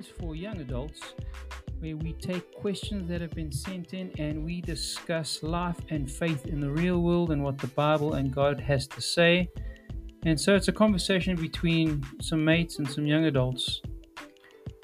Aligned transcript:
is 0.00 0.06
for 0.06 0.34
young 0.34 0.58
adults 0.60 1.00
where 1.80 1.96
we 1.96 2.14
take 2.14 2.54
questions 2.54 3.06
that 3.08 3.20
have 3.20 3.32
been 3.32 3.52
sent 3.52 3.92
in 3.92 4.10
and 4.18 4.42
we 4.42 4.62
discuss 4.62 5.42
life 5.42 5.76
and 5.90 6.10
faith 6.10 6.46
in 6.46 6.58
the 6.58 6.70
real 6.70 7.00
world 7.00 7.30
and 7.30 7.42
what 7.44 7.58
the 7.58 7.66
Bible 7.68 8.14
and 8.14 8.34
God 8.34 8.58
has 8.60 8.86
to 8.88 9.00
say. 9.02 9.48
And 10.24 10.40
so 10.40 10.54
it's 10.54 10.68
a 10.68 10.72
conversation 10.72 11.36
between 11.36 12.02
some 12.20 12.42
mates 12.42 12.78
and 12.78 12.90
some 12.90 13.06
young 13.06 13.26
adults. 13.26 13.82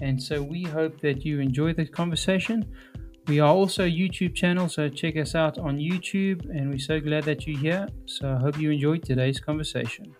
And 0.03 0.23
so 0.23 0.43
we 0.43 0.65
hope 0.65 1.01
that 1.01 1.25
you 1.25 1.41
enjoy 1.41 1.73
the 1.73 1.87
conversation. 1.87 2.67
We 3.27 3.41
are 3.41 3.55
also 3.55 3.85
a 3.85 3.91
YouTube 3.91 4.35
channel, 4.35 4.69
so 4.69 4.89
check 4.89 5.17
us 5.17 5.35
out 5.35 5.59
on 5.59 5.79
YouTube. 5.79 6.45
And 6.51 6.71
we're 6.71 6.79
so 6.79 7.01
glad 7.01 7.25
that 7.25 7.47
you're 7.47 7.59
here. 7.59 7.89
So 8.05 8.35
I 8.35 8.39
hope 8.39 8.59
you 8.59 8.71
enjoyed 8.71 9.03
today's 9.03 9.41
conversation. 9.41 10.15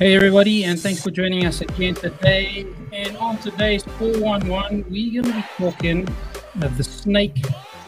Hey, 0.00 0.16
everybody, 0.16 0.64
and 0.64 0.80
thanks 0.80 1.02
for 1.02 1.10
joining 1.10 1.44
us 1.44 1.60
again 1.60 1.94
today. 1.94 2.64
And 2.90 3.18
on 3.18 3.36
today's 3.36 3.82
411, 3.98 4.86
we're 4.88 5.22
going 5.22 5.30
to 5.30 5.38
be 5.38 5.44
talking 5.58 6.08
of 6.62 6.78
the 6.78 6.82
snake, 6.82 7.44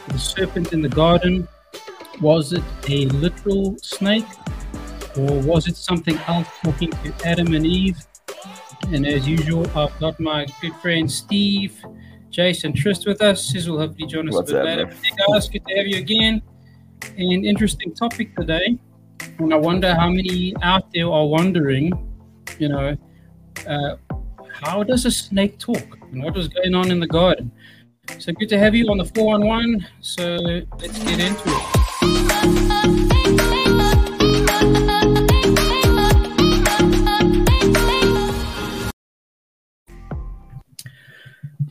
the 0.08 0.19
serpent 0.19 0.74
in 0.74 0.82
the 0.82 0.91
garden. 0.91 1.48
Was 2.20 2.52
it 2.52 2.62
a 2.91 3.06
literal 3.06 3.78
snake, 3.78 4.27
or 5.16 5.41
was 5.41 5.66
it 5.69 5.74
something 5.78 6.19
else 6.28 6.48
talking 6.62 6.91
to 6.91 7.14
Adam 7.24 7.54
and 7.54 7.64
Eve? 7.64 7.96
And 8.88 9.06
as 9.06 9.26
usual, 9.26 9.66
I've 9.74 9.98
got 9.98 10.20
my 10.20 10.47
good 10.60 10.76
friend 10.82 11.10
Steve, 11.10 11.82
Jason, 12.28 12.74
Trist 12.74 13.06
with 13.06 13.22
us. 13.22 13.42
Sis 13.42 13.66
will 13.66 13.78
hopefully 13.78 14.06
join 14.06 14.28
us 14.28 14.34
What's 14.34 14.50
a 14.50 14.56
bit 14.56 14.60
up, 14.60 14.66
later. 14.66 14.86
Hey, 15.02 15.16
guys, 15.32 15.48
good 15.48 15.64
to 15.66 15.76
have 15.78 15.86
you 15.86 15.97
again. 15.97 16.42
An 17.16 17.42
interesting 17.47 17.94
topic 17.94 18.36
today. 18.36 18.78
And 19.39 19.53
I 19.53 19.56
wonder 19.56 19.95
how 19.95 20.09
many 20.09 20.55
out 20.62 20.92
there 20.92 21.11
are 21.11 21.27
wondering, 21.27 21.92
you 22.59 22.69
know, 22.69 22.97
uh, 23.67 23.97
how 24.53 24.83
does 24.83 25.05
a 25.06 25.11
snake 25.11 25.59
talk 25.59 25.98
and 26.12 26.23
what 26.23 26.34
was 26.34 26.48
going 26.48 26.75
on 26.75 26.91
in 26.91 27.01
the 27.01 27.06
garden? 27.06 27.50
So 28.19 28.33
good 28.33 28.48
to 28.48 28.59
have 28.59 28.75
you 28.75 28.89
on 28.89 28.98
the 28.98 29.05
411. 29.05 29.87
So 30.00 30.37
let's 30.37 30.98
get 31.05 31.20
into 31.20 31.43
it. 31.47 31.73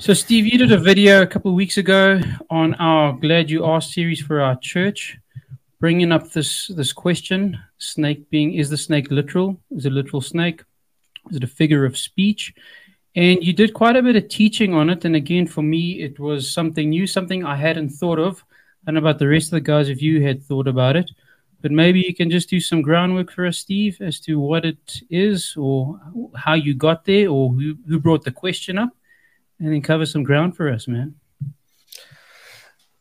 So, 0.02 0.16
Steve, 0.16 0.48
you 0.48 0.58
did 0.58 0.72
a 0.72 0.80
video 0.80 1.22
a 1.22 1.28
couple 1.28 1.52
of 1.52 1.56
weeks 1.56 1.78
ago 1.78 2.20
on 2.50 2.74
our 2.76 3.14
Glad 3.14 3.52
You 3.52 3.68
Asked 3.68 3.94
series 3.94 4.20
for 4.20 4.42
our 4.42 4.58
church, 4.60 5.20
bringing 5.82 6.14
up 6.14 6.32
this 6.32 6.68
this 6.68 6.94
question: 6.94 7.60
snake 7.78 8.30
being 8.30 8.54
is 8.54 8.70
the 8.70 8.78
snake 8.78 9.12
literal? 9.12 9.60
Is 9.72 9.86
it 9.86 9.92
a 9.92 9.96
literal 9.96 10.22
snake? 10.22 10.64
Is 11.30 11.36
it 11.38 11.44
a 11.44 11.48
figure 11.48 11.84
of 11.86 11.98
speech? 11.98 12.54
And 13.16 13.44
you 13.44 13.52
did 13.52 13.74
quite 13.74 13.98
a 13.98 14.04
bit 14.04 14.16
of 14.16 14.30
teaching 14.30 14.74
on 14.74 14.90
it. 14.90 15.04
And 15.04 15.18
again, 15.18 15.46
for 15.46 15.62
me, 15.62 16.02
it 16.02 16.18
was 16.18 16.50
something 16.50 16.90
new, 16.90 17.06
something 17.06 17.44
I 17.44 17.58
hadn't 17.58 17.90
thought 17.90 18.20
of. 18.20 18.42
And 18.88 18.98
about 18.98 19.20
the 19.20 19.28
rest 19.28 19.48
of 19.48 19.58
the 19.58 19.62
guys 19.72 19.90
if 19.90 20.02
you 20.02 20.24
had 20.24 20.42
thought 20.42 20.68
about 20.68 20.96
it, 20.96 21.12
but 21.62 21.72
maybe 21.72 22.00
you 22.00 22.16
can 22.16 22.32
just 22.32 22.50
do 22.50 22.60
some 22.60 22.82
groundwork 22.82 23.32
for 23.32 23.46
us, 23.46 23.60
Steve, 23.60 23.98
as 24.02 24.20
to 24.22 24.40
what 24.40 24.66
it 24.66 25.02
is, 25.10 25.56
or 25.56 26.00
how 26.36 26.56
you 26.56 26.74
got 26.74 27.06
there, 27.06 27.30
or 27.30 27.52
who, 27.52 27.78
who 27.88 28.00
brought 28.00 28.24
the 28.24 28.32
question 28.32 28.80
up, 28.80 28.90
and 29.60 29.72
then 29.72 29.82
cover 29.82 30.08
some 30.08 30.24
ground 30.24 30.58
for 30.58 30.68
us, 30.70 30.88
man. 30.88 31.14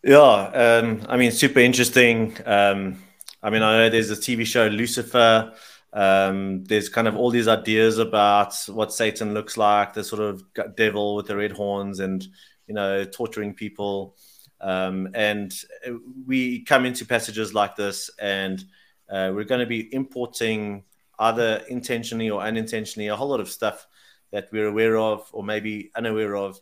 Yeah, 0.02 0.18
um, 0.18 1.02
I 1.08 1.16
mean, 1.16 1.30
super 1.30 1.60
interesting. 1.60 2.36
Um, 2.46 3.02
I 3.42 3.50
mean, 3.50 3.62
I 3.62 3.76
know 3.76 3.90
there's 3.90 4.10
a 4.10 4.16
TV 4.16 4.46
show, 4.46 4.66
Lucifer. 4.66 5.52
Um, 5.92 6.64
there's 6.64 6.88
kind 6.88 7.06
of 7.06 7.16
all 7.16 7.30
these 7.30 7.48
ideas 7.48 7.98
about 7.98 8.54
what 8.68 8.92
Satan 8.92 9.34
looks 9.34 9.56
like, 9.56 9.92
the 9.92 10.04
sort 10.04 10.22
of 10.22 10.42
devil 10.76 11.16
with 11.16 11.26
the 11.26 11.36
red 11.36 11.52
horns 11.52 12.00
and, 12.00 12.26
you 12.66 12.74
know, 12.74 13.04
torturing 13.04 13.54
people. 13.54 14.16
Um, 14.60 15.08
and 15.14 15.52
uh, 15.86 15.92
we 16.26 16.64
come 16.64 16.86
into 16.86 17.04
passages 17.04 17.52
like 17.52 17.76
this, 17.76 18.10
and 18.18 18.62
uh, 19.10 19.32
we're 19.34 19.44
going 19.44 19.60
to 19.60 19.66
be 19.66 19.92
importing 19.92 20.84
either 21.18 21.62
intentionally 21.68 22.30
or 22.30 22.40
unintentionally 22.40 23.08
a 23.08 23.16
whole 23.16 23.28
lot 23.28 23.40
of 23.40 23.50
stuff 23.50 23.86
that 24.30 24.48
we're 24.52 24.68
aware 24.68 24.96
of 24.96 25.28
or 25.32 25.44
maybe 25.44 25.90
unaware 25.94 26.36
of. 26.36 26.58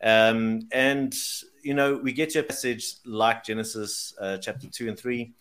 Um, 0.00 0.68
and, 0.70 1.12
you 1.66 1.74
know, 1.74 1.96
we 1.96 2.12
get 2.12 2.30
to 2.30 2.38
a 2.38 2.42
passage 2.44 2.94
like 3.04 3.42
Genesis 3.42 4.14
uh, 4.20 4.38
chapter 4.38 4.68
2 4.68 4.88
and 4.88 4.96
3, 4.96 5.34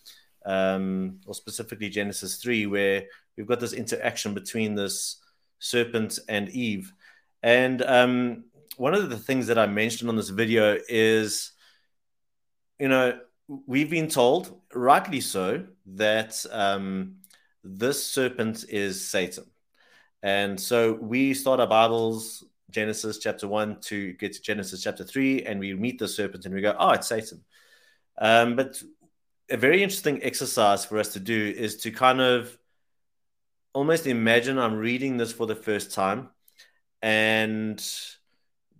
um, 0.43 1.19
or 1.27 1.35
specifically 1.35 1.87
Genesis 1.87 2.37
3, 2.37 2.65
where 2.65 3.03
we've 3.37 3.45
got 3.45 3.59
this 3.59 3.73
interaction 3.73 4.33
between 4.33 4.73
this 4.73 5.21
serpent 5.59 6.17
and 6.27 6.49
Eve. 6.49 6.91
And 7.43 7.83
um, 7.83 8.45
one 8.77 8.95
of 8.95 9.11
the 9.11 9.19
things 9.19 9.45
that 9.47 9.59
I 9.59 9.67
mentioned 9.67 10.09
on 10.09 10.15
this 10.15 10.29
video 10.29 10.79
is, 10.89 11.51
you 12.79 12.87
know, 12.87 13.19
we've 13.67 13.91
been 13.91 14.09
told, 14.09 14.59
rightly 14.73 15.21
so, 15.21 15.63
that 15.85 16.43
um, 16.51 17.17
this 17.63 18.03
serpent 18.03 18.65
is 18.67 19.07
Satan. 19.07 19.45
And 20.23 20.59
so 20.59 20.93
we 20.93 21.35
start 21.35 21.59
our 21.59 21.67
Bibles, 21.67 22.43
Genesis 22.75 23.19
chapter 23.19 23.47
1 23.47 23.79
to 23.83 24.11
get 24.13 24.33
to 24.33 24.41
Genesis 24.41 24.83
chapter 24.83 25.05
3, 25.05 25.43
and 25.43 25.61
we 25.61 25.73
meet 25.73 25.97
the 25.97 26.09
serpent 26.09 26.45
and 26.45 26.53
we 26.53 26.59
go, 26.59 26.75
oh, 26.77 26.91
it's 26.91 27.07
Satan. 27.07 27.41
Um, 28.17 28.57
but 28.57 28.83
a 29.49 29.55
very 29.55 29.81
interesting 29.81 30.21
exercise 30.21 30.83
for 30.83 30.97
us 30.97 31.13
to 31.13 31.21
do 31.21 31.53
is 31.55 31.77
to 31.77 31.91
kind 31.91 32.19
of 32.19 32.57
almost 33.73 34.07
imagine 34.07 34.59
I'm 34.59 34.75
reading 34.75 35.15
this 35.15 35.31
for 35.31 35.47
the 35.47 35.55
first 35.55 35.93
time 35.93 36.31
and 37.01 37.81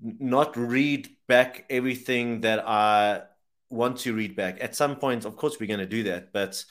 not 0.02 0.58
read 0.58 1.08
back 1.30 1.64
everything 1.70 2.42
that 2.42 2.68
I 2.68 3.22
want 3.70 4.00
to 4.00 4.14
read 4.14 4.36
back. 4.36 4.58
At 4.60 4.76
some 4.76 4.98
point, 4.98 5.24
of 5.24 5.38
course, 5.38 5.58
we're 5.58 5.68
going 5.68 5.80
to 5.80 5.86
do 5.86 6.04
that, 6.04 6.34
but 6.34 6.66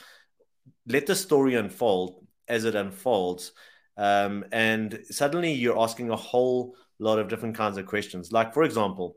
let 0.87 1.07
the 1.07 1.17
story 1.17 1.55
unfold 1.55 2.27
as 2.49 2.67
it 2.67 2.75
unfolds. 2.75 3.53
Um, 3.97 4.45
and 4.53 5.01
suddenly 5.09 5.53
you're 5.53 5.81
asking 5.81 6.11
a 6.11 6.17
whole 6.17 6.77
lot 7.03 7.19
of 7.19 7.29
different 7.29 7.57
kinds 7.57 7.77
of 7.77 7.87
questions. 7.87 8.33
Like, 8.33 8.55
for 8.55 8.63
example, 8.63 9.17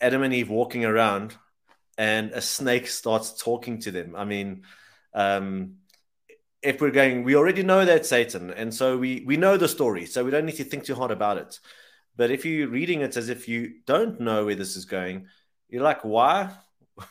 Adam 0.00 0.22
and 0.22 0.34
Eve 0.34 0.50
walking 0.50 0.84
around 0.84 1.36
and 1.98 2.32
a 2.32 2.40
snake 2.40 2.86
starts 2.86 3.42
talking 3.42 3.80
to 3.80 3.90
them. 3.90 4.14
I 4.16 4.24
mean, 4.24 4.62
um, 5.14 5.76
if 6.62 6.80
we're 6.80 6.90
going, 6.90 7.24
we 7.24 7.36
already 7.36 7.62
know 7.62 7.84
that 7.84 8.06
Satan, 8.06 8.50
and 8.50 8.72
so 8.72 8.96
we 8.96 9.24
we 9.26 9.36
know 9.36 9.56
the 9.56 9.68
story, 9.68 10.06
so 10.06 10.24
we 10.24 10.30
don't 10.30 10.46
need 10.46 10.56
to 10.56 10.64
think 10.64 10.84
too 10.84 10.94
hard 10.94 11.10
about 11.10 11.38
it. 11.38 11.58
But 12.16 12.30
if 12.30 12.44
you're 12.44 12.68
reading 12.68 13.00
it 13.00 13.16
as 13.16 13.28
if 13.28 13.48
you 13.48 13.80
don't 13.86 14.20
know 14.20 14.46
where 14.46 14.54
this 14.54 14.76
is 14.76 14.84
going, 14.84 15.26
you're 15.68 15.82
like, 15.82 16.04
why? 16.04 16.50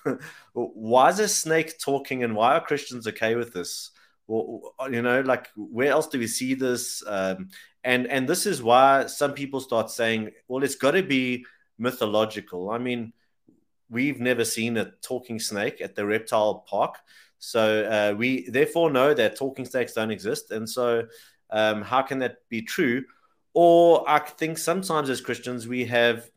why 0.53 1.09
is 1.09 1.19
a 1.19 1.27
snake 1.27 1.79
talking, 1.79 2.23
and 2.23 2.35
why 2.35 2.55
are 2.55 2.65
Christians 2.65 3.07
okay 3.07 3.35
with 3.35 3.53
this? 3.53 3.91
Well, 4.31 4.73
you 4.89 5.01
know, 5.01 5.19
like 5.19 5.49
where 5.57 5.91
else 5.91 6.07
do 6.07 6.17
we 6.17 6.27
see 6.27 6.53
this? 6.53 7.03
Um, 7.05 7.49
and 7.83 8.07
and 8.07 8.29
this 8.29 8.45
is 8.45 8.63
why 8.63 9.07
some 9.07 9.33
people 9.33 9.59
start 9.59 9.91
saying, 9.91 10.31
well, 10.47 10.63
it's 10.63 10.75
got 10.75 10.91
to 10.91 11.03
be 11.03 11.45
mythological. 11.77 12.69
I 12.69 12.77
mean, 12.77 13.11
we've 13.89 14.21
never 14.21 14.45
seen 14.45 14.77
a 14.77 14.91
talking 15.01 15.37
snake 15.37 15.81
at 15.81 15.95
the 15.95 16.05
reptile 16.05 16.63
park. 16.65 16.95
So 17.39 17.83
uh, 17.83 18.15
we 18.17 18.49
therefore 18.49 18.89
know 18.89 19.13
that 19.13 19.35
talking 19.35 19.65
snakes 19.65 19.93
don't 19.93 20.11
exist. 20.11 20.51
And 20.51 20.69
so 20.69 21.07
um, 21.49 21.81
how 21.81 22.01
can 22.01 22.19
that 22.19 22.37
be 22.47 22.61
true? 22.61 23.03
Or 23.53 24.09
I 24.09 24.19
think 24.19 24.57
sometimes 24.57 25.09
as 25.09 25.19
Christians, 25.19 25.67
we 25.67 25.83
have 25.85 26.29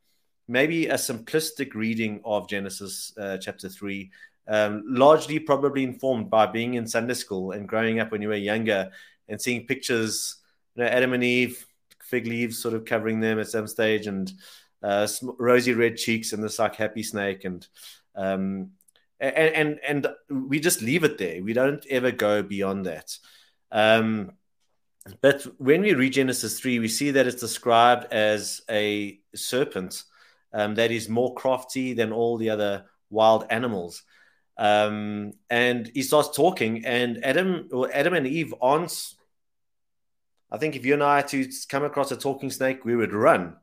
maybe 0.48 0.88
a 0.88 0.94
simplistic 0.94 1.74
reading 1.74 2.22
of 2.24 2.48
Genesis 2.48 3.12
uh, 3.16 3.38
chapter 3.38 3.68
3, 3.68 4.10
um, 4.46 4.84
largely 4.86 5.38
probably 5.38 5.84
informed 5.84 6.30
by 6.30 6.46
being 6.46 6.74
in 6.74 6.86
Sunday 6.86 7.14
school 7.14 7.52
and 7.52 7.68
growing 7.68 8.00
up 8.00 8.12
when 8.12 8.22
you 8.22 8.28
were 8.28 8.34
younger 8.34 8.90
and 9.28 9.40
seeing 9.40 9.66
pictures, 9.66 10.36
you 10.74 10.82
know, 10.82 10.88
Adam 10.88 11.12
and 11.12 11.24
Eve, 11.24 11.66
fig 12.02 12.26
leaves 12.26 12.58
sort 12.58 12.74
of 12.74 12.84
covering 12.84 13.20
them 13.20 13.38
at 13.38 13.48
some 13.48 13.66
stage 13.66 14.06
and 14.06 14.32
uh, 14.82 15.06
rosy 15.38 15.72
red 15.72 15.96
cheeks 15.96 16.32
and 16.32 16.42
this 16.42 16.58
like 16.58 16.76
happy 16.76 17.02
snake. 17.02 17.44
And 17.44 17.66
um, 18.14 18.70
and, 19.18 19.80
and 19.86 20.06
and 20.28 20.46
we 20.48 20.60
just 20.60 20.82
leave 20.82 21.04
it 21.04 21.18
there. 21.18 21.42
We 21.42 21.52
don't 21.52 21.84
ever 21.86 22.10
go 22.10 22.42
beyond 22.42 22.86
that. 22.86 23.16
Um, 23.72 24.32
but 25.20 25.42
when 25.58 25.82
we 25.82 25.94
read 25.94 26.14
Genesis 26.14 26.58
3, 26.58 26.78
we 26.78 26.88
see 26.88 27.10
that 27.12 27.26
it's 27.26 27.40
described 27.40 28.12
as 28.12 28.62
a 28.70 29.20
serpent 29.34 30.02
um, 30.52 30.76
that 30.76 30.90
is 30.90 31.08
more 31.08 31.34
crafty 31.34 31.92
than 31.92 32.12
all 32.12 32.38
the 32.38 32.50
other 32.50 32.86
wild 33.10 33.44
animals. 33.50 34.02
Um, 34.56 35.32
and 35.50 35.90
he 35.94 36.02
starts 36.02 36.36
talking, 36.36 36.84
and 36.84 37.24
Adam, 37.24 37.68
or 37.72 37.90
Adam 37.92 38.14
and 38.14 38.26
Eve 38.26 38.54
aren't. 38.60 39.14
I 40.50 40.58
think 40.58 40.76
if 40.76 40.86
you 40.86 40.94
and 40.94 41.02
I 41.02 41.16
had 41.16 41.28
to 41.28 41.48
come 41.68 41.84
across 41.84 42.12
a 42.12 42.16
talking 42.16 42.50
snake, 42.50 42.84
we 42.84 42.94
would 42.94 43.12
run. 43.12 43.56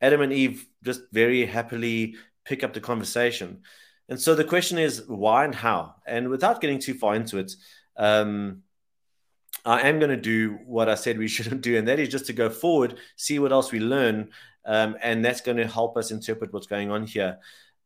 Adam 0.00 0.20
and 0.20 0.32
Eve 0.32 0.66
just 0.84 1.02
very 1.12 1.46
happily 1.46 2.16
pick 2.44 2.62
up 2.62 2.72
the 2.72 2.80
conversation. 2.80 3.62
And 4.08 4.20
so 4.20 4.34
the 4.34 4.44
question 4.44 4.78
is 4.78 5.02
why 5.08 5.44
and 5.44 5.54
how? 5.54 5.96
And 6.06 6.28
without 6.28 6.60
getting 6.60 6.78
too 6.78 6.94
far 6.94 7.16
into 7.16 7.38
it, 7.38 7.52
um, 7.96 8.62
I 9.64 9.88
am 9.88 9.98
going 9.98 10.10
to 10.10 10.16
do 10.16 10.58
what 10.64 10.88
I 10.88 10.94
said 10.94 11.18
we 11.18 11.28
shouldn't 11.36 11.62
do, 11.62 11.76
and 11.76 11.88
that 11.88 11.98
is 11.98 12.08
just 12.08 12.26
to 12.26 12.32
go 12.32 12.48
forward, 12.48 12.98
see 13.16 13.38
what 13.38 13.52
else 13.52 13.72
we 13.72 13.80
learn, 13.80 14.30
um, 14.64 14.96
and 15.02 15.24
that's 15.24 15.40
going 15.40 15.56
to 15.56 15.66
help 15.66 15.96
us 15.96 16.10
interpret 16.10 16.52
what's 16.52 16.66
going 16.66 16.90
on 16.90 17.06
here. 17.06 17.38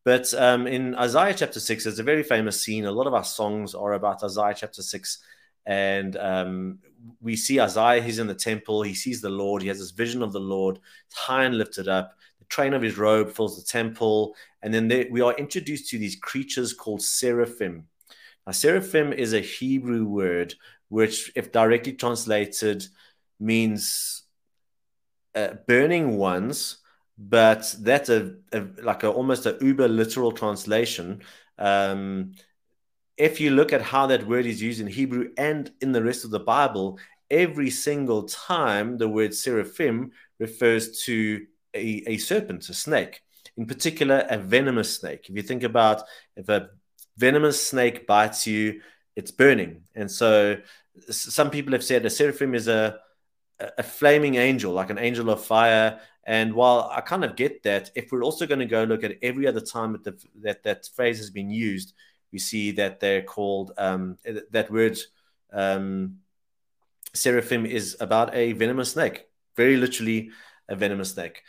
But 0.04 0.32
um, 0.34 0.66
in 0.66 0.94
Isaiah 0.94 1.34
chapter 1.34 1.60
six, 1.60 1.84
there's 1.84 1.98
a 1.98 2.02
very 2.02 2.22
famous 2.22 2.62
scene. 2.62 2.86
A 2.86 2.92
lot 2.92 3.06
of 3.06 3.14
our 3.14 3.24
songs 3.24 3.74
are 3.74 3.92
about 3.92 4.24
Isaiah 4.24 4.54
chapter 4.56 4.82
six, 4.82 5.18
and 5.66 6.16
um, 6.16 6.78
we 7.20 7.36
see 7.36 7.60
Isaiah. 7.60 8.02
He's 8.02 8.18
in 8.18 8.26
the 8.26 8.34
temple. 8.34 8.82
He 8.82 8.94
sees 8.94 9.20
the 9.20 9.28
Lord. 9.28 9.62
He 9.62 9.68
has 9.68 9.78
this 9.78 9.90
vision 9.90 10.22
of 10.22 10.32
the 10.32 10.40
Lord, 10.40 10.78
high 11.12 11.44
and 11.44 11.58
lifted 11.58 11.86
up. 11.86 12.16
The 12.38 12.46
train 12.46 12.72
of 12.72 12.82
his 12.82 12.96
robe 12.96 13.30
fills 13.30 13.56
the 13.56 13.70
temple, 13.70 14.34
and 14.62 14.72
then 14.72 14.88
we 15.10 15.20
are 15.20 15.34
introduced 15.36 15.90
to 15.90 15.98
these 15.98 16.16
creatures 16.16 16.72
called 16.72 17.02
seraphim. 17.02 17.86
Now, 18.46 18.52
seraphim 18.52 19.12
is 19.12 19.34
a 19.34 19.40
Hebrew 19.40 20.06
word 20.06 20.54
which, 20.88 21.30
if 21.36 21.52
directly 21.52 21.92
translated, 21.92 22.86
means 23.38 24.22
uh, 25.34 25.54
burning 25.68 26.16
ones, 26.16 26.78
but 27.20 27.74
that's 27.80 28.08
a, 28.08 28.34
a 28.52 28.64
like 28.82 29.02
a, 29.02 29.10
almost 29.10 29.44
a 29.44 29.58
uber 29.60 29.88
literal 29.88 30.32
translation. 30.32 31.20
Um, 31.58 32.32
if 33.18 33.40
you 33.40 33.50
look 33.50 33.74
at 33.74 33.82
how 33.82 34.06
that 34.06 34.26
word 34.26 34.46
is 34.46 34.62
used 34.62 34.80
in 34.80 34.86
Hebrew 34.86 35.28
and 35.36 35.70
in 35.82 35.92
the 35.92 36.02
rest 36.02 36.24
of 36.24 36.30
the 36.30 36.40
Bible, 36.40 36.98
every 37.30 37.68
single 37.68 38.22
time 38.22 38.96
the 38.96 39.08
word 39.08 39.34
seraphim 39.34 40.12
refers 40.38 41.02
to 41.02 41.46
a, 41.74 42.02
a 42.06 42.16
serpent, 42.16 42.66
a 42.70 42.74
snake, 42.74 43.20
in 43.58 43.66
particular, 43.66 44.26
a 44.30 44.38
venomous 44.38 44.96
snake. 44.96 45.28
If 45.28 45.36
you 45.36 45.42
think 45.42 45.62
about 45.62 46.04
if 46.36 46.48
a 46.48 46.70
venomous 47.18 47.64
snake 47.64 48.06
bites 48.06 48.46
you, 48.46 48.80
it's 49.14 49.30
burning. 49.30 49.82
And 49.94 50.10
so 50.10 50.56
some 51.10 51.50
people 51.50 51.72
have 51.72 51.84
said 51.84 52.06
a 52.06 52.10
seraphim 52.10 52.54
is 52.54 52.66
a 52.66 52.98
a 53.76 53.82
flaming 53.82 54.36
angel, 54.36 54.72
like 54.72 54.88
an 54.88 54.98
angel 54.98 55.28
of 55.28 55.44
fire. 55.44 56.00
And 56.24 56.54
while 56.54 56.90
I 56.92 57.00
kind 57.00 57.24
of 57.24 57.36
get 57.36 57.62
that, 57.62 57.90
if 57.94 58.12
we're 58.12 58.24
also 58.24 58.46
going 58.46 58.60
to 58.60 58.66
go 58.66 58.84
look 58.84 59.04
at 59.04 59.16
every 59.22 59.46
other 59.46 59.60
time 59.60 59.92
that 59.92 60.04
the, 60.04 60.16
that, 60.42 60.62
that 60.64 60.88
phrase 60.94 61.18
has 61.18 61.30
been 61.30 61.50
used, 61.50 61.94
we 62.32 62.38
see 62.38 62.72
that 62.72 63.00
they're 63.00 63.22
called 63.22 63.72
um, 63.78 64.18
that 64.50 64.70
word 64.70 64.98
um, 65.52 66.18
seraphim 67.14 67.66
is 67.66 67.96
about 68.00 68.34
a 68.34 68.52
venomous 68.52 68.92
snake, 68.92 69.26
very 69.56 69.76
literally 69.76 70.30
a 70.68 70.76
venomous 70.76 71.12
snake. 71.12 71.42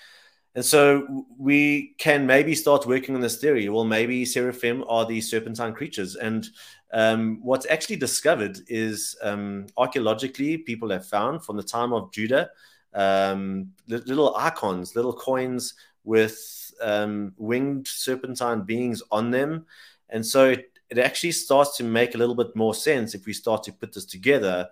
And 0.53 0.65
so 0.65 1.25
we 1.37 1.95
can 1.97 2.25
maybe 2.25 2.55
start 2.55 2.85
working 2.85 3.15
on 3.15 3.21
this 3.21 3.37
theory. 3.37 3.69
Well, 3.69 3.85
maybe 3.85 4.25
seraphim 4.25 4.83
are 4.87 5.05
these 5.05 5.29
serpentine 5.29 5.73
creatures. 5.73 6.15
And 6.15 6.45
um, 6.91 7.39
what's 7.41 7.65
actually 7.69 7.95
discovered 7.95 8.59
is 8.67 9.15
um, 9.21 9.67
archaeologically, 9.77 10.57
people 10.57 10.89
have 10.89 11.05
found 11.05 11.45
from 11.45 11.55
the 11.55 11.63
time 11.63 11.93
of 11.93 12.11
Judah 12.11 12.49
um, 12.93 13.71
little 13.87 14.35
icons, 14.35 14.95
little 14.95 15.13
coins 15.13 15.73
with 16.03 16.73
um, 16.81 17.33
winged 17.37 17.87
serpentine 17.87 18.63
beings 18.63 19.01
on 19.11 19.31
them. 19.31 19.65
And 20.09 20.25
so 20.25 20.49
it, 20.49 20.71
it 20.89 20.97
actually 20.97 21.31
starts 21.31 21.77
to 21.77 21.83
make 21.83 22.15
a 22.15 22.17
little 22.17 22.35
bit 22.35 22.55
more 22.55 22.75
sense 22.75 23.15
if 23.15 23.25
we 23.25 23.33
start 23.33 23.63
to 23.63 23.73
put 23.73 23.93
this 23.93 24.05
together 24.05 24.69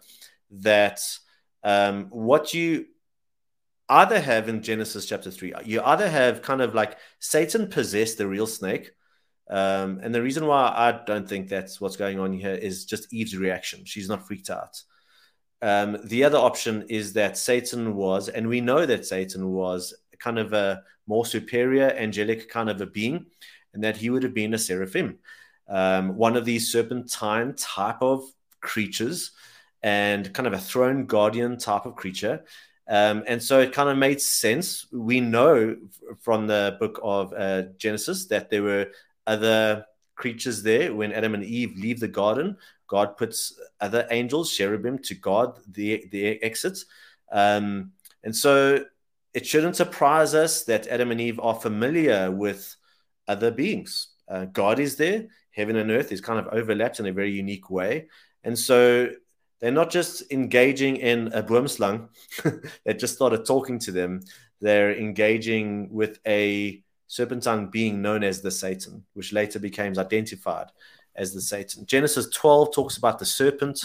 that 0.51 1.01
um, 1.63 2.07
what 2.09 2.53
you 2.53 2.87
either 3.87 4.19
have 4.19 4.49
in 4.49 4.61
Genesis 4.61 5.05
chapter 5.05 5.31
3, 5.31 5.53
you 5.65 5.81
either 5.81 6.09
have 6.09 6.41
kind 6.41 6.61
of 6.61 6.75
like 6.75 6.97
Satan 7.19 7.67
possessed 7.67 8.17
the 8.17 8.27
real 8.27 8.47
snake. 8.47 8.91
Um, 9.49 9.99
and 10.03 10.13
the 10.13 10.21
reason 10.21 10.45
why 10.45 10.71
I 10.75 10.99
don't 11.05 11.27
think 11.27 11.49
that's 11.49 11.81
what's 11.81 11.95
going 11.95 12.19
on 12.19 12.33
here 12.33 12.53
is 12.53 12.85
just 12.85 13.11
Eve's 13.11 13.35
reaction. 13.35 13.83
She's 13.85 14.07
not 14.07 14.27
freaked 14.27 14.51
out. 14.51 14.83
Um, 15.61 15.97
the 16.03 16.23
other 16.23 16.37
option 16.37 16.85
is 16.89 17.13
that 17.13 17.37
Satan 17.37 17.95
was, 17.95 18.29
and 18.29 18.47
we 18.47 18.61
know 18.61 18.85
that 18.85 19.05
Satan 19.05 19.51
was 19.51 19.93
kind 20.17 20.39
of 20.39 20.53
a 20.53 20.83
more 21.07 21.25
superior 21.25 21.89
angelic 21.89 22.49
kind 22.49 22.69
of 22.69 22.79
a 22.81 22.85
being, 22.85 23.25
and 23.73 23.83
that 23.83 23.97
he 23.97 24.09
would 24.09 24.23
have 24.23 24.33
been 24.33 24.53
a 24.53 24.57
seraphim, 24.57 25.19
um, 25.67 26.15
one 26.15 26.35
of 26.35 26.45
these 26.45 26.71
serpentine 26.71 27.55
type 27.55 28.01
of 28.01 28.23
creatures, 28.61 29.31
and 29.83 30.33
kind 30.33 30.47
of 30.47 30.53
a 30.53 30.59
throne 30.59 31.05
guardian 31.05 31.57
type 31.57 31.85
of 31.85 31.95
creature. 31.95 32.43
Um, 32.87 33.23
and 33.27 33.41
so 33.41 33.59
it 33.59 33.71
kind 33.71 33.89
of 33.89 33.97
made 33.97 34.19
sense. 34.19 34.87
We 34.91 35.19
know 35.19 35.75
from 36.21 36.47
the 36.47 36.75
book 36.79 36.99
of 37.03 37.33
uh, 37.33 37.63
Genesis 37.77 38.25
that 38.27 38.49
there 38.49 38.63
were 38.63 38.87
other 39.27 39.85
creatures 40.15 40.63
there 40.63 40.93
when 40.93 41.13
Adam 41.13 41.35
and 41.35 41.43
Eve 41.43 41.77
leave 41.77 41.99
the 41.99 42.07
garden. 42.07 42.57
God 42.89 43.15
puts 43.15 43.57
other 43.79 44.07
angels, 44.11 44.51
cherubim, 44.51 44.97
to 44.99 45.15
guard 45.15 45.51
the, 45.67 46.05
the 46.11 46.43
exits. 46.43 46.85
Um, 47.31 47.91
and 48.23 48.35
so 48.35 48.83
it 49.33 49.45
shouldn't 49.45 49.75
surprise 49.75 50.33
us 50.33 50.63
that 50.63 50.87
Adam 50.87 51.11
and 51.11 51.21
Eve 51.21 51.39
are 51.39 51.55
familiar 51.55 52.31
with 52.31 52.75
other 53.27 53.51
beings. 53.51 54.09
Uh, 54.27 54.45
God 54.45 54.79
is 54.79 54.95
there, 54.95 55.27
heaven 55.51 55.75
and 55.75 55.91
earth 55.91 56.11
is 56.11 56.19
kind 56.19 56.39
of 56.39 56.51
overlapped 56.51 56.99
in 56.99 57.05
a 57.05 57.13
very 57.13 57.31
unique 57.31 57.69
way. 57.69 58.07
And 58.43 58.57
so 58.57 59.09
they're 59.59 59.71
not 59.71 59.91
just 59.91 60.31
engaging 60.31 60.97
in 60.97 61.27
a 61.33 61.43
boomslang 61.43 62.09
that 62.85 62.99
just 62.99 63.15
started 63.15 63.45
talking 63.45 63.77
to 63.79 63.91
them. 63.91 64.21
They're 64.61 64.97
engaging 64.97 65.93
with 65.93 66.19
a 66.25 66.83
serpentine 67.07 67.67
being 67.67 68.01
known 68.01 68.23
as 68.23 68.41
the 68.41 68.51
Satan, 68.51 69.03
which 69.13 69.31
later 69.31 69.59
becomes 69.59 69.97
identified 69.97 70.67
as 71.19 71.33
the 71.33 71.41
Satan. 71.41 71.85
Genesis 71.85 72.29
12 72.29 72.73
talks 72.73 72.97
about 72.97 73.19
the 73.19 73.25
serpent. 73.25 73.83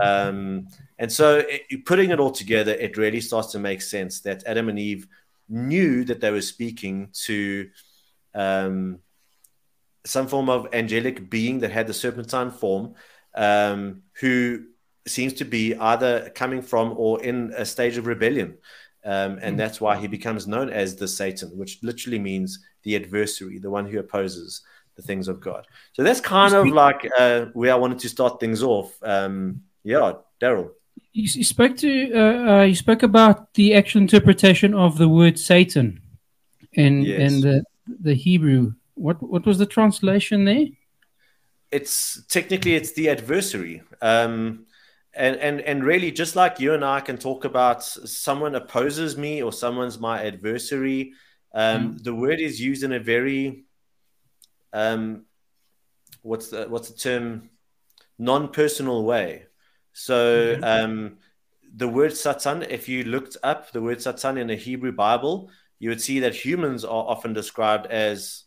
Um, 0.00 0.68
and 0.98 1.10
so, 1.10 1.42
it, 1.48 1.84
putting 1.86 2.10
it 2.10 2.20
all 2.20 2.30
together, 2.30 2.72
it 2.72 2.96
really 2.96 3.20
starts 3.20 3.50
to 3.52 3.58
make 3.58 3.82
sense 3.82 4.20
that 4.20 4.44
Adam 4.46 4.68
and 4.68 4.78
Eve 4.78 5.08
knew 5.48 6.04
that 6.04 6.20
they 6.20 6.30
were 6.30 6.42
speaking 6.42 7.08
to 7.24 7.70
um, 8.34 8.98
some 10.04 10.28
form 10.28 10.48
of 10.48 10.68
angelic 10.72 11.30
being 11.30 11.60
that 11.60 11.70
had 11.70 11.86
the 11.86 11.94
serpentine 11.94 12.50
form, 12.50 12.94
um, 13.34 14.02
who 14.20 14.64
seems 15.06 15.32
to 15.32 15.44
be 15.44 15.74
either 15.74 16.30
coming 16.34 16.60
from 16.60 16.94
or 16.96 17.22
in 17.22 17.52
a 17.56 17.64
stage 17.64 17.96
of 17.96 18.06
rebellion. 18.06 18.58
Um, 19.04 19.38
and 19.40 19.58
that's 19.58 19.80
why 19.80 19.96
he 19.96 20.06
becomes 20.06 20.46
known 20.46 20.68
as 20.68 20.96
the 20.96 21.08
Satan, 21.08 21.56
which 21.56 21.78
literally 21.82 22.18
means 22.18 22.58
the 22.82 22.96
adversary, 22.96 23.58
the 23.58 23.70
one 23.70 23.86
who 23.86 23.98
opposes 23.98 24.62
the 24.98 25.02
things 25.02 25.28
of 25.28 25.40
God. 25.40 25.66
So 25.92 26.02
that's 26.02 26.20
kind 26.20 26.54
of 26.54 26.66
like 26.66 27.08
uh, 27.16 27.46
where 27.54 27.72
I 27.72 27.76
wanted 27.76 28.00
to 28.00 28.08
start 28.08 28.40
things 28.40 28.62
off. 28.62 28.92
Um, 29.02 29.62
yeah, 29.84 30.14
Daryl. 30.42 30.70
You, 31.12 31.22
you, 31.32 31.44
spoke 31.44 31.76
to 31.78 32.12
uh, 32.12 32.50
uh, 32.50 32.62
you 32.64 32.74
spoke 32.74 33.04
about 33.04 33.54
the 33.54 33.74
actual 33.74 34.02
interpretation 34.02 34.74
of 34.74 34.98
the 34.98 35.08
word 35.08 35.38
Satan 35.38 36.02
in 36.72 37.02
yes. 37.02 37.32
in 37.32 37.40
the 37.40 37.64
the 37.86 38.14
Hebrew. 38.14 38.74
What 38.94 39.22
what 39.22 39.46
was 39.46 39.58
the 39.58 39.66
translation 39.66 40.44
there? 40.44 40.66
It's 41.70 42.24
technically 42.26 42.74
it's 42.74 42.92
the 42.92 43.08
adversary. 43.08 43.82
Um, 44.02 44.66
and 45.14 45.36
and 45.36 45.60
and 45.60 45.84
really 45.84 46.12
just 46.12 46.36
like 46.36 46.60
you 46.60 46.74
and 46.74 46.84
i 46.84 47.00
can 47.00 47.16
talk 47.16 47.44
about 47.46 47.82
someone 47.82 48.54
opposes 48.54 49.16
me 49.16 49.42
or 49.42 49.50
someone's 49.52 49.98
my 49.98 50.22
adversary 50.22 51.12
um, 51.54 51.94
mm. 51.94 52.04
the 52.04 52.14
word 52.14 52.40
is 52.40 52.60
used 52.60 52.84
in 52.84 52.92
a 52.92 53.00
very 53.00 53.64
um, 54.72 55.24
what's 56.22 56.50
the 56.50 56.66
what's 56.68 56.90
the 56.90 56.98
term 56.98 57.50
non-personal 58.18 59.04
way 59.04 59.44
so 59.92 60.56
mm-hmm. 60.56 60.64
um, 60.64 61.16
the 61.76 61.88
word 61.88 62.16
satan 62.16 62.62
if 62.62 62.88
you 62.88 63.04
looked 63.04 63.36
up 63.42 63.70
the 63.72 63.80
word 63.80 64.02
satan 64.02 64.36
in 64.38 64.48
the 64.48 64.56
hebrew 64.56 64.92
bible 64.92 65.50
you 65.78 65.88
would 65.88 66.00
see 66.00 66.20
that 66.20 66.34
humans 66.34 66.84
are 66.84 67.04
often 67.04 67.32
described 67.32 67.86
as 67.86 68.44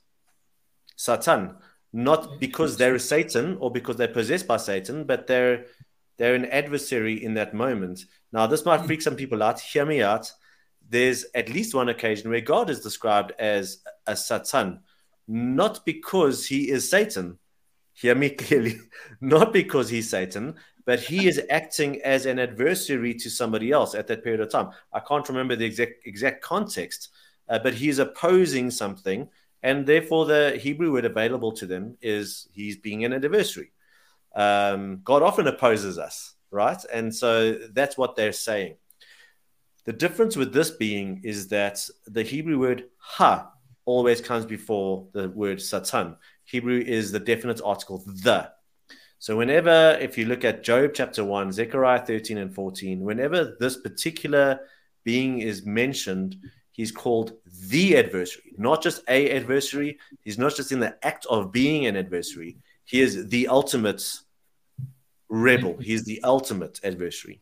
satan 0.96 1.56
not 1.94 2.40
because 2.40 2.78
they're 2.78 3.00
satan 3.00 3.58
or 3.60 3.72
because 3.72 3.96
they're 3.96 4.08
possessed 4.08 4.48
by 4.48 4.58
satan 4.58 5.06
but 5.06 5.28
they're 5.28 5.66
they're 6.22 6.36
an 6.36 6.46
adversary 6.46 7.24
in 7.24 7.34
that 7.34 7.56
moment. 7.56 8.06
Now, 8.32 8.46
this 8.46 8.64
might 8.64 8.86
freak 8.86 9.02
some 9.02 9.16
people 9.16 9.42
out. 9.42 9.60
Hear 9.60 9.88
me 9.88 10.04
out. 10.04 10.32
There's 10.88 11.26
at 11.34 11.50
least 11.50 11.74
one 11.74 11.90
occasion 11.90 12.30
where 12.30 12.42
God 12.42 12.70
is 12.70 12.82
described 12.82 13.32
as 13.40 13.80
a 14.06 14.16
Satan, 14.16 14.82
not 15.28 15.86
because 15.86 16.48
he 16.48 16.70
is 16.70 16.90
Satan. 16.90 17.40
Hear 17.94 18.16
me 18.16 18.30
clearly. 18.42 18.80
Not 19.20 19.54
because 19.54 19.90
he's 19.90 20.10
Satan, 20.10 20.56
but 20.86 21.00
he 21.00 21.28
is 21.28 21.42
acting 21.50 22.02
as 22.02 22.26
an 22.26 22.40
adversary 22.40 23.14
to 23.16 23.30
somebody 23.30 23.72
else 23.72 23.96
at 23.96 24.08
that 24.08 24.24
period 24.24 24.42
of 24.42 24.50
time. 24.50 24.70
I 24.92 25.00
can't 25.00 25.28
remember 25.28 25.56
the 25.56 25.66
exact 25.66 26.06
exact 26.06 26.42
context, 26.42 27.10
uh, 27.50 27.60
but 27.60 27.76
he 27.76 27.90
is 27.90 28.00
opposing 28.00 28.72
something, 28.72 29.30
and 29.64 29.86
therefore 29.86 30.26
the 30.26 30.60
Hebrew 30.62 30.92
word 30.92 31.06
available 31.06 31.52
to 31.54 31.66
them 31.66 31.98
is 32.02 32.48
he's 32.54 32.78
being 32.78 33.06
an 33.06 33.14
adversary. 33.14 33.72
Um, 34.36 35.02
God 35.04 35.22
often 35.22 35.48
opposes 35.48 35.98
us, 35.98 36.36
right? 36.52 36.84
And 36.92 37.14
so 37.14 37.54
that's 37.74 37.98
what 37.98 38.16
they're 38.16 38.32
saying. 38.32 38.76
The 39.86 39.94
difference 39.94 40.36
with 40.36 40.54
this 40.54 40.72
being 40.72 41.22
is 41.24 41.48
that 41.50 41.88
the 42.06 42.24
Hebrew 42.24 42.60
word 42.60 42.86
ha 42.98 43.52
always 43.92 44.22
comes 44.22 44.46
before 44.46 45.08
the 45.12 45.30
word 45.30 45.62
satan. 45.62 46.16
Hebrew 46.46 46.80
is 46.80 47.12
the 47.12 47.20
definite 47.20 47.62
article 47.64 48.04
the. 48.06 48.52
So, 49.20 49.38
whenever, 49.38 49.98
if 50.02 50.18
you 50.18 50.26
look 50.26 50.44
at 50.44 50.64
Job 50.64 50.92
chapter 50.96 51.24
1, 51.24 51.52
Zechariah 51.52 52.04
13 52.04 52.38
and 52.40 52.54
14, 52.54 53.02
whenever 53.02 53.56
this 53.60 53.78
particular 53.78 54.62
being 55.04 55.42
is 55.42 55.66
mentioned, 55.66 56.38
he's 56.72 56.92
called 56.92 57.34
the 57.70 57.98
adversary, 57.98 58.54
not 58.58 58.82
just 58.82 59.04
a 59.08 59.30
adversary. 59.30 60.00
He's 60.22 60.40
not 60.40 60.56
just 60.56 60.72
in 60.72 60.80
the 60.80 60.98
act 61.06 61.28
of 61.30 61.52
being 61.52 61.86
an 61.86 61.96
adversary, 61.96 62.58
he 62.86 63.02
is 63.02 63.28
the 63.28 63.48
ultimate 63.48 64.04
rebel, 65.30 65.78
he's 65.78 66.04
the 66.04 66.22
ultimate 66.24 66.80
adversary. 66.84 67.42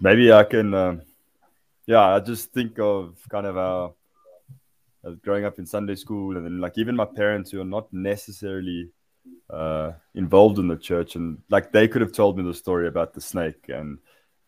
Maybe 0.00 0.32
I 0.32 0.44
can, 0.44 0.74
um, 0.74 1.02
yeah, 1.86 2.16
I 2.16 2.20
just 2.20 2.52
think 2.52 2.78
of 2.78 3.16
kind 3.28 3.46
of 3.46 3.56
our 3.56 3.92
growing 5.22 5.44
up 5.44 5.58
in 5.58 5.66
Sunday 5.66 5.94
school, 5.94 6.36
and 6.36 6.44
then 6.44 6.60
like 6.60 6.78
even 6.78 6.96
my 6.96 7.04
parents 7.04 7.50
who 7.50 7.60
are 7.60 7.64
not 7.64 7.92
necessarily 7.92 8.90
uh, 9.48 9.92
involved 10.14 10.58
in 10.58 10.68
the 10.68 10.76
church, 10.76 11.16
and 11.16 11.38
like 11.50 11.72
they 11.72 11.88
could 11.88 12.02
have 12.02 12.12
told 12.12 12.36
me 12.36 12.44
the 12.44 12.54
story 12.54 12.88
about 12.88 13.14
the 13.14 13.20
snake 13.20 13.68
and 13.68 13.98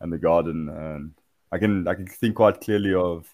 and 0.01 0.11
the 0.11 0.17
garden, 0.17 0.69
and 0.69 1.11
I 1.51 1.57
can 1.57 1.87
I 1.87 1.95
can 1.95 2.07
think 2.07 2.35
quite 2.35 2.61
clearly 2.61 2.93
of, 2.93 3.33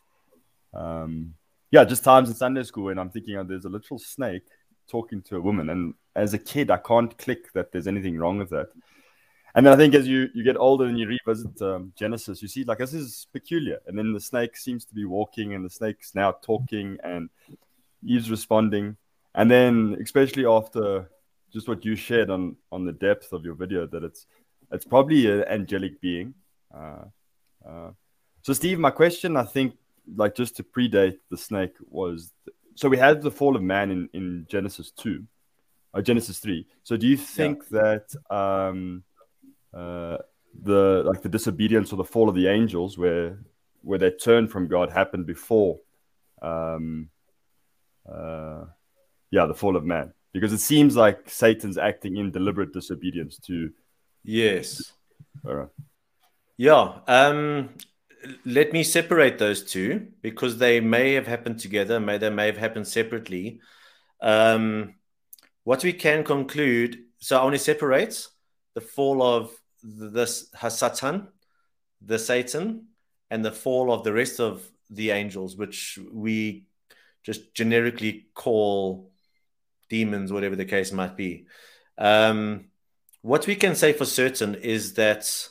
um, 0.74 1.34
yeah, 1.72 1.84
just 1.84 2.04
times 2.04 2.30
in 2.30 2.36
Sunday 2.36 2.64
school 2.64 2.86
when 2.86 3.00
I'm 3.00 3.10
thinking, 3.10 3.38
oh, 3.38 3.44
there's 3.44 3.66
a 3.66 3.70
literal 3.70 4.00
snake 4.00 4.48
talking 4.90 5.22
to 5.24 5.38
a 5.38 5.42
woman, 5.42 5.70
and 5.70 5.94
as 6.16 6.34
a 6.34 6.40
kid, 6.40 6.72
I 6.72 6.78
can't 6.78 7.18
click 7.18 7.54
that 7.54 7.72
there's 7.72 7.88
anything 7.88 8.18
wrong 8.18 8.38
with 8.40 8.50
that. 8.50 8.70
And 9.56 9.66
then 9.66 9.74
I 9.74 9.78
think 9.78 9.96
as 9.96 10.08
you, 10.08 10.30
you 10.34 10.44
get 10.44 10.58
older 10.58 10.86
and 10.86 10.98
you 11.00 11.08
revisit 11.08 11.62
um, 11.62 11.92
Genesis, 11.96 12.42
you 12.42 12.48
see 12.48 12.64
like 12.64 12.78
this 12.78 12.94
is 12.94 13.28
peculiar. 13.34 13.80
And 13.88 13.98
then 13.98 14.14
the 14.14 14.20
snake 14.20 14.56
seems 14.56 14.86
to 14.86 14.94
be 14.94 15.06
walking, 15.06 15.54
and 15.54 15.66
the 15.66 15.70
snake's 15.70 16.14
now 16.14 16.32
talking, 16.32 16.98
and 17.04 17.30
Eve's 18.06 18.30
responding. 18.30 18.96
And 19.36 19.50
then, 19.50 19.98
especially 20.02 20.46
after 20.46 21.10
just 21.52 21.68
what 21.68 21.84
you 21.84 21.96
shared 21.96 22.30
on 22.30 22.56
on 22.72 22.86
the 22.86 22.92
depth 22.92 23.34
of 23.34 23.44
your 23.44 23.56
video 23.56 23.88
that 23.88 24.04
it's 24.04 24.28
it's 24.72 24.86
probably 24.86 25.30
an 25.32 25.44
angelic 25.46 26.00
being. 26.00 26.34
Uh, 26.74 27.06
uh, 27.68 27.92
so, 28.42 28.54
Steve, 28.54 28.80
my 28.80 28.92
question, 28.92 29.36
I 29.36 29.44
think, 29.44 29.76
like 30.16 30.36
just 30.36 30.56
to 30.58 30.64
predate 30.64 31.18
the 31.30 31.38
snake, 31.38 31.74
was 31.90 32.32
so 32.76 32.88
we 32.88 32.98
had 32.98 33.22
the 33.22 33.32
fall 33.32 33.56
of 33.56 33.62
man 33.62 33.92
in 33.92 34.10
in 34.14 34.46
Genesis 34.50 34.92
two, 34.92 35.26
or 35.94 36.02
Genesis 36.02 36.40
three. 36.40 36.68
So, 36.84 36.98
do 36.98 37.08
you 37.08 37.18
think 37.18 37.64
yeah. 37.72 37.82
that 37.82 38.36
um, 38.36 39.04
uh, 39.74 40.18
the 40.64 41.04
like 41.06 41.22
the 41.22 41.30
disobedience 41.30 41.94
or 41.94 41.98
the 41.98 42.04
fall 42.04 42.30
of 42.30 42.36
the 42.36 42.48
angels, 42.48 42.98
where 42.98 43.40
where 43.82 44.00
they 44.00 44.12
turned 44.12 44.52
from 44.52 44.68
God, 44.68 44.90
happened 44.90 45.26
before? 45.26 45.80
Um, 46.42 47.10
uh, 48.12 48.66
yeah, 49.32 49.46
the 49.46 49.54
fall 49.54 49.76
of 49.76 49.86
man 49.86 50.14
because 50.34 50.54
it 50.54 50.60
seems 50.60 50.96
like 50.96 51.30
Satan's 51.30 51.78
acting 51.78 52.18
in 52.18 52.32
deliberate 52.32 52.74
disobedience 52.74 53.38
to. 53.40 53.72
Yes. 54.24 54.94
All 55.46 55.56
right. 55.56 55.70
Yeah. 56.58 57.00
Um, 57.08 57.70
let 58.46 58.74
me 58.74 58.84
separate 58.84 59.40
those 59.40 59.64
two 59.64 60.08
because 60.22 60.58
they 60.58 60.82
may 60.82 61.14
have 61.14 61.26
happened 61.28 61.60
together, 61.60 62.00
may 62.00 62.18
they 62.18 62.30
may 62.30 62.48
have 62.48 62.58
happened 62.58 62.88
separately. 62.88 63.62
Um, 64.22 64.96
what 65.64 65.84
we 65.84 65.94
can 65.94 66.24
conclude, 66.24 67.00
so 67.20 67.38
I 67.38 67.42
only 67.42 67.58
separates 67.58 68.30
the 68.80 68.86
fall 68.86 69.22
of 69.22 69.52
this 69.84 70.50
Hasatan, 70.56 71.28
the 72.02 72.18
Satan, 72.18 72.88
and 73.30 73.44
the 73.44 73.52
fall 73.52 73.92
of 73.92 74.04
the 74.04 74.14
rest 74.14 74.40
of 74.40 74.64
the 74.90 75.12
angels, 75.12 75.58
which 75.58 76.00
we 76.14 76.66
just 77.22 77.54
generically 77.54 78.28
call 78.34 79.12
demons, 79.90 80.32
whatever 80.32 80.56
the 80.56 80.72
case 80.76 80.94
might 80.94 81.18
be. 81.18 81.46
Um, 81.98 82.70
what 83.22 83.48
we 83.48 83.56
can 83.56 83.76
say 83.76 83.92
for 83.92 84.06
certain 84.06 84.56
is 84.56 84.94
that 84.94 85.50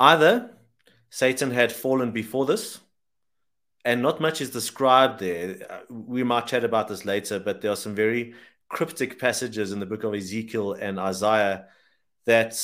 either 0.00 0.50
Satan 1.10 1.52
had 1.52 1.70
fallen 1.70 2.10
before 2.10 2.46
this, 2.46 2.80
and 3.84 4.02
not 4.02 4.20
much 4.20 4.40
is 4.40 4.50
described 4.50 5.20
there. 5.20 5.84
We 5.88 6.24
might 6.24 6.48
chat 6.48 6.64
about 6.64 6.88
this 6.88 7.04
later, 7.04 7.38
but 7.38 7.60
there 7.60 7.70
are 7.70 7.76
some 7.76 7.94
very 7.94 8.34
cryptic 8.74 9.18
passages 9.18 9.72
in 9.72 9.80
the 9.80 9.86
book 9.86 10.04
of 10.04 10.14
Ezekiel 10.14 10.74
and 10.74 10.98
Isaiah 10.98 11.66
that, 12.26 12.54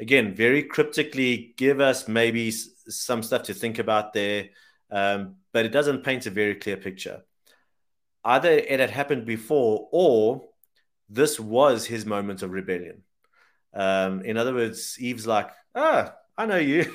again, 0.00 0.34
very 0.34 0.64
cryptically 0.64 1.54
give 1.56 1.80
us 1.80 2.08
maybe 2.08 2.50
some 2.50 3.22
stuff 3.22 3.44
to 3.44 3.54
think 3.54 3.78
about 3.78 4.12
there, 4.12 4.48
um, 4.90 5.36
but 5.52 5.66
it 5.66 5.70
doesn't 5.70 6.02
paint 6.02 6.26
a 6.26 6.30
very 6.30 6.56
clear 6.56 6.76
picture 6.76 7.22
either 8.24 8.50
it 8.50 8.80
had 8.80 8.90
happened 8.90 9.24
before 9.24 9.88
or 9.90 10.48
this 11.08 11.40
was 11.40 11.86
his 11.86 12.04
moment 12.04 12.42
of 12.42 12.50
rebellion. 12.50 13.02
Um, 13.72 14.22
in 14.22 14.36
other 14.36 14.52
words, 14.52 14.96
Eve's 14.98 15.26
like, 15.26 15.50
ah, 15.74 16.14
I 16.36 16.46
know 16.46 16.56
you. 16.56 16.94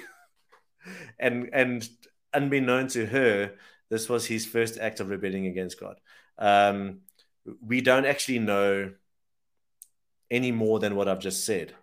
and 1.20 1.50
and 1.54 1.88
unbeknown 2.34 2.88
to 2.90 3.06
her, 3.06 3.54
this 3.90 4.10
was 4.10 4.26
his 4.26 4.46
first 4.46 4.78
act 4.78 5.00
of 5.00 5.10
rebelling 5.10 5.48
against 5.48 5.80
God. 5.80 6.00
Um, 6.38 7.00
we 7.62 7.82
don't 7.82 8.06
actually 8.06 8.40
know 8.40 8.92
any 10.32 10.52
more 10.52 10.80
than 10.80 10.96
what 10.96 11.08
I've 11.08 11.20
just 11.20 11.46
said. 11.46 11.74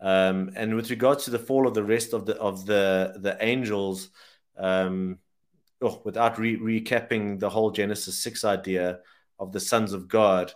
Um, 0.00 0.50
and 0.56 0.74
with 0.74 0.90
regards 0.90 1.24
to 1.24 1.30
the 1.30 1.38
fall 1.38 1.66
of 1.66 1.74
the 1.74 1.84
rest 1.84 2.12
of 2.12 2.26
the 2.26 2.36
of 2.36 2.66
the 2.66 3.14
the 3.18 3.36
angels, 3.40 4.10
um, 4.58 5.18
oh, 5.80 6.02
without 6.04 6.38
re- 6.38 6.58
recapping 6.58 7.38
the 7.38 7.48
whole 7.48 7.70
Genesis 7.70 8.18
6 8.22 8.44
idea 8.44 8.98
of 9.38 9.52
the 9.52 9.60
sons 9.60 9.92
of 9.92 10.08
God, 10.08 10.52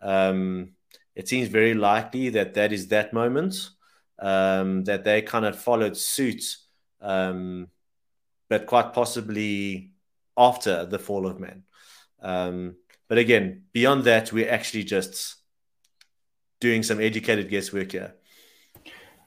um, 0.00 0.72
it 1.14 1.28
seems 1.28 1.48
very 1.48 1.74
likely 1.74 2.30
that 2.30 2.54
that 2.54 2.72
is 2.72 2.88
that 2.88 3.12
moment, 3.12 3.70
um, 4.18 4.82
that 4.84 5.04
they 5.04 5.22
kind 5.22 5.44
of 5.44 5.58
followed 5.58 5.96
suit, 5.96 6.56
um, 7.00 7.68
but 8.48 8.66
quite 8.66 8.92
possibly 8.92 9.92
after 10.36 10.84
the 10.86 10.98
fall 10.98 11.26
of 11.26 11.38
man. 11.38 11.62
But 13.08 13.18
again, 13.18 13.62
beyond 13.72 14.04
that, 14.04 14.32
we're 14.32 14.50
actually 14.50 14.84
just 14.84 15.36
doing 16.60 16.82
some 16.82 17.00
educated 17.00 17.48
guesswork 17.48 17.92
here. 17.92 18.14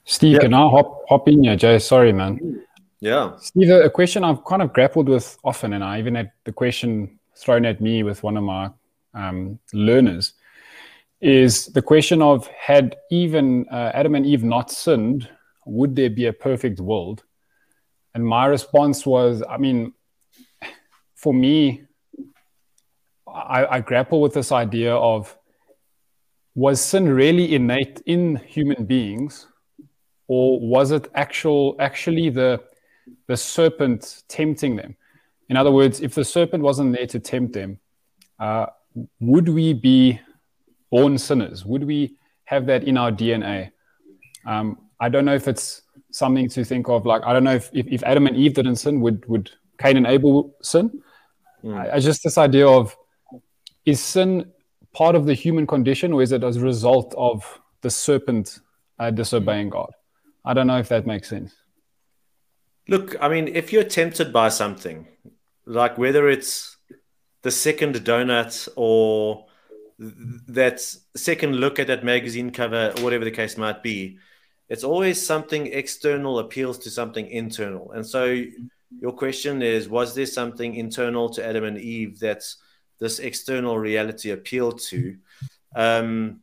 Steve, 0.05 0.39
can 0.39 0.53
I 0.53 0.69
hop, 0.69 1.03
hop 1.09 1.27
in 1.27 1.43
here, 1.43 1.55
Jay? 1.55 1.79
Sorry, 1.79 2.11
man. 2.11 2.63
Yeah. 3.00 3.38
Steve, 3.38 3.69
a 3.69 3.89
question 3.89 4.23
I've 4.23 4.43
kind 4.45 4.61
of 4.61 4.73
grappled 4.73 5.09
with 5.09 5.38
often, 5.43 5.73
and 5.73 5.83
I 5.83 6.00
even 6.00 6.15
had 6.15 6.31
the 6.43 6.51
question 6.51 7.19
thrown 7.35 7.65
at 7.65 7.81
me 7.81 8.03
with 8.03 8.21
one 8.21 8.38
of 8.38 8.43
my 8.43 8.69
um, 9.13 9.59
learners, 9.73 10.33
is 11.19 11.67
the 11.67 11.81
question 11.81 12.21
of 12.21 12.47
had 12.47 12.95
even 13.09 13.67
uh, 13.69 13.91
Adam 13.93 14.15
and 14.15 14.25
Eve 14.25 14.43
not 14.43 14.71
sinned, 14.71 15.29
would 15.65 15.95
there 15.95 16.09
be 16.09 16.25
a 16.25 16.33
perfect 16.33 16.79
world? 16.79 17.23
And 18.13 18.25
my 18.25 18.45
response 18.45 19.05
was, 19.05 19.43
I 19.47 19.57
mean, 19.57 19.93
for 21.15 21.33
me, 21.33 21.83
I, 23.33 23.77
I 23.77 23.79
grapple 23.81 24.21
with 24.21 24.33
this 24.33 24.51
idea 24.51 24.95
of 24.95 25.35
was 26.53 26.81
sin 26.81 27.07
really 27.07 27.55
innate 27.55 28.01
in 28.05 28.35
human 28.35 28.85
beings, 28.85 29.47
or 30.27 30.59
was 30.59 30.91
it 30.91 31.09
actual 31.15 31.75
actually 31.79 32.29
the 32.29 32.61
the 33.27 33.38
serpent 33.38 34.23
tempting 34.27 34.75
them. 34.75 34.95
In 35.50 35.57
other 35.57 35.71
words, 35.71 36.01
if 36.01 36.15
the 36.15 36.23
serpent 36.23 36.63
wasn't 36.63 36.95
there 36.95 37.07
to 37.07 37.19
tempt 37.19 37.53
them, 37.53 37.79
uh, 38.39 38.67
would 39.19 39.50
we 39.50 39.73
be 39.73 40.19
born 40.89 41.17
sinners? 41.17 41.65
Would 41.65 41.83
we 41.83 42.15
have 42.45 42.65
that 42.67 42.83
in 42.83 42.97
our 42.97 43.11
DNA? 43.11 43.71
Um, 44.45 44.77
I 45.00 45.09
don't 45.09 45.25
know 45.25 45.35
if 45.35 45.47
it's 45.47 45.83
something 46.11 46.50
to 46.50 46.63
think 46.63 46.89
of. 46.89 47.05
Like, 47.05 47.23
I 47.25 47.33
don't 47.33 47.43
know 47.43 47.55
if, 47.55 47.69
if, 47.73 47.88
if 47.88 48.03
Adam 48.03 48.27
and 48.27 48.35
Eve 48.35 48.53
didn't 48.53 48.77
sin, 48.77 49.01
would, 49.01 49.25
would 49.27 49.51
Cain 49.77 49.97
and 49.97 50.07
Abel 50.07 50.55
sin? 50.61 51.01
Mm. 51.63 51.77
I, 51.77 51.95
I 51.95 52.00
just 52.00 52.23
this 52.23 52.38
idea 52.38 52.67
of 52.67 52.95
is 53.85 54.00
sin 54.00 54.51
part 54.93 55.15
of 55.15 55.25
the 55.25 55.33
human 55.33 55.65
condition 55.65 56.13
or 56.13 56.21
is 56.21 56.31
it 56.31 56.43
as 56.43 56.57
a 56.57 56.61
result 56.61 57.13
of 57.17 57.59
the 57.81 57.89
serpent 57.89 58.59
uh, 59.00 59.11
disobeying 59.11 59.69
God? 59.69 59.91
I 60.43 60.53
don't 60.53 60.67
know 60.67 60.77
if 60.77 60.89
that 60.89 61.05
makes 61.05 61.29
sense. 61.29 61.55
Look, 62.88 63.15
I 63.21 63.29
mean, 63.29 63.47
if 63.47 63.71
you're 63.71 63.83
tempted 63.83 64.33
by 64.33 64.50
something, 64.50 65.07
like 65.65 65.97
whether 65.97 66.29
it's 66.29 66.77
the 67.43 67.51
second 67.51 67.95
donut 67.95 68.67
or 68.75 69.45
that 70.00 70.79
second 71.15 71.55
look 71.55 71.79
at 71.79 71.88
that 71.88 72.03
magazine 72.03 72.51
cover, 72.51 72.93
or 72.97 73.03
whatever 73.03 73.23
the 73.23 73.31
case 73.31 73.55
might 73.55 73.83
be, 73.83 74.17
it's 74.67 74.83
always 74.83 75.23
something 75.23 75.67
external 75.67 76.39
appeals 76.39 76.79
to 76.79 76.89
something 76.89 77.27
internal. 77.27 77.91
And 77.91 78.05
so 78.05 78.43
your 79.00 79.11
question 79.11 79.61
is 79.61 79.88
was 79.88 80.15
there 80.15 80.25
something 80.25 80.75
internal 80.75 81.29
to 81.29 81.45
Adam 81.45 81.63
and 81.63 81.77
Eve 81.77 82.19
that 82.19 82.43
this 83.01 83.20
external 83.20 83.77
reality 83.77 84.29
appeal 84.29 84.72
to? 84.72 85.17
Um, 85.75 86.39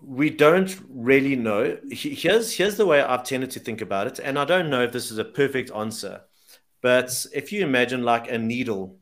we 0.00 0.30
don't 0.30 0.78
really 0.88 1.34
know. 1.34 1.78
Here's 1.90 2.52
here's 2.52 2.76
the 2.76 2.86
way 2.86 3.00
I've 3.00 3.24
tended 3.24 3.50
to 3.52 3.60
think 3.60 3.80
about 3.80 4.06
it, 4.06 4.20
and 4.20 4.38
I 4.38 4.44
don't 4.44 4.70
know 4.70 4.82
if 4.82 4.92
this 4.92 5.10
is 5.10 5.18
a 5.18 5.24
perfect 5.24 5.72
answer, 5.72 6.20
but 6.82 7.26
if 7.32 7.50
you 7.50 7.64
imagine 7.64 8.04
like 8.04 8.30
a 8.30 8.38
needle 8.38 8.98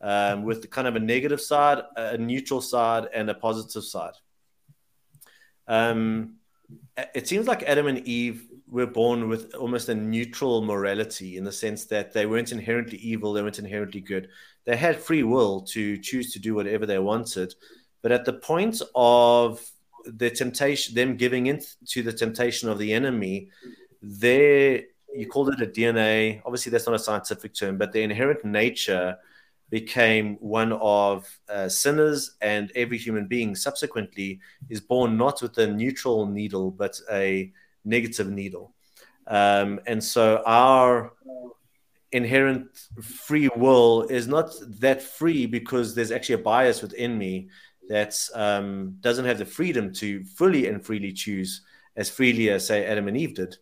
um, 0.00 0.44
with 0.44 0.70
kind 0.70 0.86
of 0.86 0.94
a 0.94 1.00
negative 1.00 1.40
side, 1.40 1.82
a 1.96 2.16
neutral 2.16 2.60
side, 2.60 3.08
and 3.12 3.28
a 3.28 3.34
positive 3.34 3.84
side. 3.84 4.14
Um, 5.66 6.36
it 7.14 7.26
seems 7.26 7.48
like 7.48 7.64
Adam 7.64 7.88
and 7.88 8.06
Eve 8.06 8.46
were 8.68 8.86
born 8.86 9.28
with 9.28 9.54
almost 9.54 9.88
a 9.88 9.94
neutral 9.94 10.62
morality 10.62 11.36
in 11.36 11.44
the 11.44 11.52
sense 11.52 11.84
that 11.86 12.12
they 12.12 12.26
weren't 12.26 12.52
inherently 12.52 12.98
evil, 12.98 13.32
they 13.32 13.42
weren't 13.42 13.58
inherently 13.58 14.00
good. 14.00 14.28
They 14.64 14.76
had 14.76 14.96
free 15.00 15.22
will 15.22 15.62
to 15.62 15.98
choose 15.98 16.32
to 16.32 16.40
do 16.40 16.54
whatever 16.54 16.86
they 16.86 16.98
wanted, 16.98 17.54
but 18.02 18.12
at 18.12 18.24
the 18.24 18.32
point 18.32 18.82
of 18.94 19.64
the 20.04 20.30
temptation, 20.30 20.94
them 20.94 21.16
giving 21.16 21.46
in 21.46 21.60
to 21.88 22.02
the 22.02 22.12
temptation 22.12 22.68
of 22.68 22.78
the 22.78 22.92
enemy, 22.92 23.50
their 24.02 24.82
you 25.14 25.26
called 25.26 25.48
it 25.48 25.62
a 25.62 25.66
DNA. 25.66 26.42
Obviously, 26.44 26.70
that's 26.70 26.86
not 26.86 26.94
a 26.94 26.98
scientific 26.98 27.54
term, 27.54 27.78
but 27.78 27.92
the 27.92 28.02
inherent 28.02 28.44
nature 28.44 29.16
became 29.70 30.36
one 30.36 30.72
of 30.74 31.26
uh, 31.48 31.68
sinners, 31.68 32.36
and 32.40 32.70
every 32.74 32.98
human 32.98 33.26
being 33.26 33.54
subsequently 33.54 34.38
is 34.68 34.80
born 34.80 35.16
not 35.16 35.42
with 35.42 35.56
a 35.58 35.66
neutral 35.66 36.26
needle, 36.26 36.70
but 36.70 37.00
a 37.10 37.52
negative 37.86 38.28
needle. 38.28 38.74
Um, 39.26 39.80
and 39.86 40.02
so 40.02 40.42
our 40.46 41.12
inherent 42.12 42.68
free 43.02 43.48
will 43.56 44.02
is 44.02 44.28
not 44.28 44.50
that 44.80 45.02
free 45.02 45.46
because 45.46 45.94
there's 45.94 46.12
actually 46.12 46.36
a 46.36 46.38
bias 46.38 46.82
within 46.82 47.18
me 47.18 47.48
that 47.88 48.16
um, 48.34 48.96
doesn't 49.00 49.24
have 49.24 49.38
the 49.38 49.44
freedom 49.44 49.92
to 49.94 50.24
fully 50.24 50.66
and 50.68 50.84
freely 50.84 51.12
choose 51.12 51.62
as 51.96 52.10
freely 52.10 52.50
as, 52.50 52.66
say, 52.66 52.84
Adam 52.84 53.08
and 53.08 53.16
Eve 53.16 53.34
did. 53.34 53.56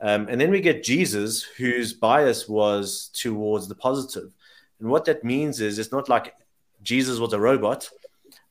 Um, 0.00 0.26
and 0.28 0.40
then 0.40 0.50
we 0.50 0.60
get 0.60 0.82
Jesus, 0.82 1.42
whose 1.42 1.92
bias 1.92 2.48
was 2.48 3.10
towards 3.12 3.68
the 3.68 3.74
positive. 3.74 4.32
And 4.80 4.88
what 4.88 5.04
that 5.04 5.24
means 5.24 5.60
is 5.60 5.78
it's 5.78 5.92
not 5.92 6.08
like 6.08 6.34
Jesus 6.82 7.18
was 7.18 7.34
a 7.34 7.40
robot 7.40 7.88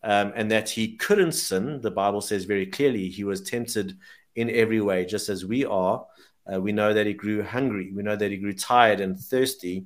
um, 0.04 0.32
and 0.36 0.52
that 0.52 0.70
he 0.70 0.96
couldn't 0.96 1.32
sin. 1.32 1.82
The 1.82 1.92
Bible 1.92 2.22
says 2.22 2.46
very 2.46 2.68
clearly 2.68 3.10
he 3.10 3.24
was 3.24 3.42
tempted 3.42 3.98
in 4.36 4.50
every 4.50 4.82
way, 4.82 5.06
just 5.06 5.30
as 5.30 5.46
we 5.46 5.66
are. 5.66 6.06
Uh, 6.52 6.60
we 6.60 6.72
know 6.72 6.94
that 6.94 7.06
he 7.06 7.14
grew 7.14 7.44
hungry. 7.44 7.92
We 7.94 8.04
know 8.04 8.16
that 8.16 8.32
he 8.32 8.38
grew 8.38 8.54
tired 8.54 9.02
and 9.02 9.20
thirsty. 9.20 9.86